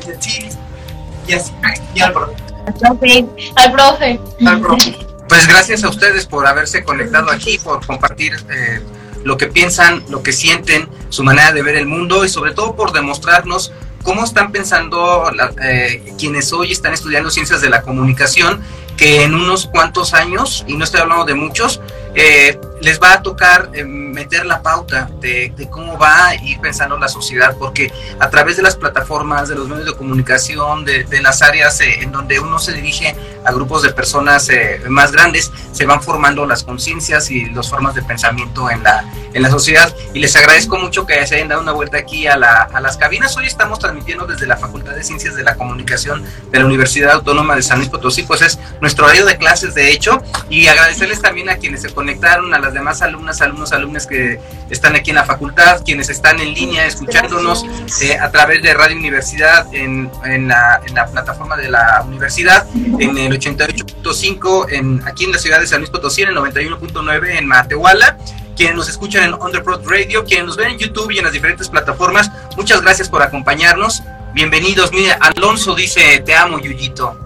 y 1.28 1.34
así, 1.34 1.52
y 1.94 2.00
al 2.00 2.14
profe. 2.14 2.34
Profe, 2.80 3.26
al 3.56 3.72
profe. 3.72 4.20
Al 4.46 4.62
profe. 4.62 4.98
pues 5.28 5.48
gracias 5.48 5.84
a 5.84 5.90
ustedes 5.90 6.26
por 6.26 6.48
haberse 6.48 6.84
conectado 6.84 7.32
aquí, 7.32 7.58
por 7.58 7.86
compartir 7.86 8.34
eh, 8.50 8.82
lo 9.26 9.38
que 9.38 9.48
piensan, 9.48 10.04
lo 10.10 10.24
que 10.24 10.32
sienten, 10.32 10.88
su 11.10 11.24
manera 11.24 11.52
de 11.52 11.64
ver 11.64 11.76
el 11.76 11.88
mundo 11.88 12.24
y 12.24 12.30
sobre 12.30 12.54
todo 12.54 12.76
por 12.76 12.94
demostrarnos 12.94 13.74
cómo 14.04 14.24
están 14.24 14.52
pensando 14.52 15.30
eh, 15.62 16.14
quienes 16.18 16.54
hoy 16.54 16.72
están 16.72 16.94
estudiando 16.94 17.32
ciencias 17.32 17.60
de 17.60 17.70
la 17.70 17.82
comunicación, 17.82 18.62
que 18.98 19.24
en 19.24 19.34
unos 19.34 19.66
cuantos 19.66 20.14
años, 20.14 20.64
y 20.68 20.78
no 20.78 20.84
estoy 20.84 21.02
hablando 21.02 21.26
de 21.26 21.34
muchos, 21.34 21.82
eh, 22.16 22.60
les 22.82 23.00
va 23.02 23.14
a 23.14 23.22
tocar 23.22 23.70
eh, 23.74 23.84
meter 23.84 24.46
la 24.46 24.62
pauta 24.62 25.10
de, 25.20 25.54
cómo 25.70 25.98
va 25.98 26.28
a 26.28 26.36
ir 26.36 26.60
pensando 26.60 26.98
la 26.98 27.08
sociedad, 27.08 27.56
porque 27.58 27.92
a 28.20 28.30
través 28.30 28.58
de 28.58 28.64
las 28.64 28.76
plataformas, 28.76 29.50
de 29.50 29.56
los 29.56 29.68
medios 29.68 29.86
de 29.86 29.94
comunicación, 29.94 30.86
de, 30.86 31.06
las 31.22 31.42
áreas 31.42 31.80
eh, 31.82 32.02
en 32.02 32.12
donde 32.12 32.40
uno 32.40 32.60
se 32.60 32.74
dirige 32.74 33.16
a 33.44 33.52
grupos 33.52 33.82
de 33.84 33.92
personas 33.92 34.50
más 34.88 35.12
grandes, 35.12 35.52
se 35.72 35.86
van 35.86 36.02
formando 36.02 36.46
las 36.46 36.64
conciencias 36.64 37.30
y 37.32 37.46
las 37.46 37.70
formas 37.70 37.96
de 37.96 38.02
pensamiento 38.02 38.70
en 38.70 38.84
la, 38.84 39.04
en 39.34 39.42
la 39.42 39.50
sociedad. 39.50 39.94
Y 40.14 40.20
les 40.20 40.36
agradezco 40.36 40.78
mucho 40.78 41.06
que 41.06 41.26
se 41.28 41.36
hayan 41.36 41.50
dado 41.50 41.62
una 41.62 41.74
vuelta 41.74 41.98
aquí 41.98 42.28
a, 42.28 42.38
la, 42.38 42.64
a 42.64 42.80
las 42.80 42.98
cabinas. 42.98 43.36
Hoy 43.38 43.46
estamos 43.46 43.80
transmitiendo 43.80 44.26
desde 44.26 44.48
la 44.48 44.58
Facultad 44.58 44.94
de 44.94 45.04
Ciencias 45.04 45.36
de 45.36 45.44
la 45.44 45.56
Comunicación 45.56 46.24
de 46.52 46.60
la 46.60 46.66
Universidad 46.66 47.12
Autónoma 47.12 47.56
de 47.56 47.62
San 47.62 47.80
Luis 47.80 47.90
Potosí, 47.90 48.24
pues 48.24 48.42
es 48.42 48.60
nuestro 48.82 49.06
horario 49.06 49.26
de 49.26 49.38
clases, 49.38 49.76
de 49.76 49.92
hecho, 49.92 50.22
y 50.50 50.68
agradecerles 50.68 51.22
también 51.22 51.50
a 51.50 51.58
quienes 51.58 51.82
se 51.82 51.90
conectaron, 52.06 52.54
a 52.54 52.60
las 52.60 52.72
demás 52.72 53.02
alumnas, 53.02 53.42
alumnos, 53.42 53.72
alumnas 53.72 54.06
que 54.06 54.40
están 54.70 54.96
aquí 54.96 55.10
en 55.10 55.16
la 55.16 55.26
facultad, 55.26 55.82
quienes 55.84 56.08
están 56.10 56.40
en 56.40 56.54
línea 56.54 56.86
escuchándonos 56.86 57.66
eh, 58.00 58.16
a 58.16 58.30
través 58.30 58.62
de 58.62 58.76
Radio 58.76 58.96
Universidad 58.96 59.66
en, 59.74 60.12
en, 60.24 60.48
la, 60.48 60.82
en, 60.86 60.94
la, 60.94 61.08
plataforma 61.08 61.58
de 61.58 61.70
la 61.70 62.04
universidad, 62.06 62.68
en 62.76 63.18
el 63.18 63.40
88.5 63.40 64.68
en, 64.70 65.02
aquí 65.08 65.26
en 65.26 65.32
la 65.32 65.40
ciudad 65.40 65.60
de 65.60 65.66
San 65.66 65.80
Luis 65.80 65.90
Potosí, 65.90 66.22
en 66.22 66.30
el 66.30 66.36
91.9 66.36 67.40
en 67.40 67.48
Matehuala 67.48 68.18
quienes 68.56 68.76
nos 68.76 68.88
escuchan 68.88 69.24
en 69.24 69.34
Underprod 69.34 69.82
Radio, 69.90 70.24
quienes 70.24 70.46
nos 70.46 70.58
ven 70.58 70.70
en 70.70 70.78
YouTube 70.78 71.12
y 71.12 71.18
en 71.18 71.26
las 71.26 71.34
diferentes 71.34 71.68
plataformas. 71.68 72.32
Muchas 72.56 72.82
gracias 72.82 73.10
por 73.10 73.22
acompañarnos. 73.22 74.02
Bienvenidos. 74.34 74.94
Mire, 74.94 75.12
Alonso 75.20 75.76
dice, 75.76 76.22
te 76.26 76.34
amo, 76.34 76.58
Yuyito. 76.60 77.18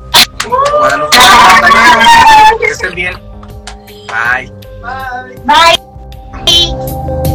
Guadalupe. 0.79 1.17
Que 2.59 2.65
estén 2.71 2.95
bien. 2.95 3.13
Bye. 4.81 5.35
Bye. 5.45 7.25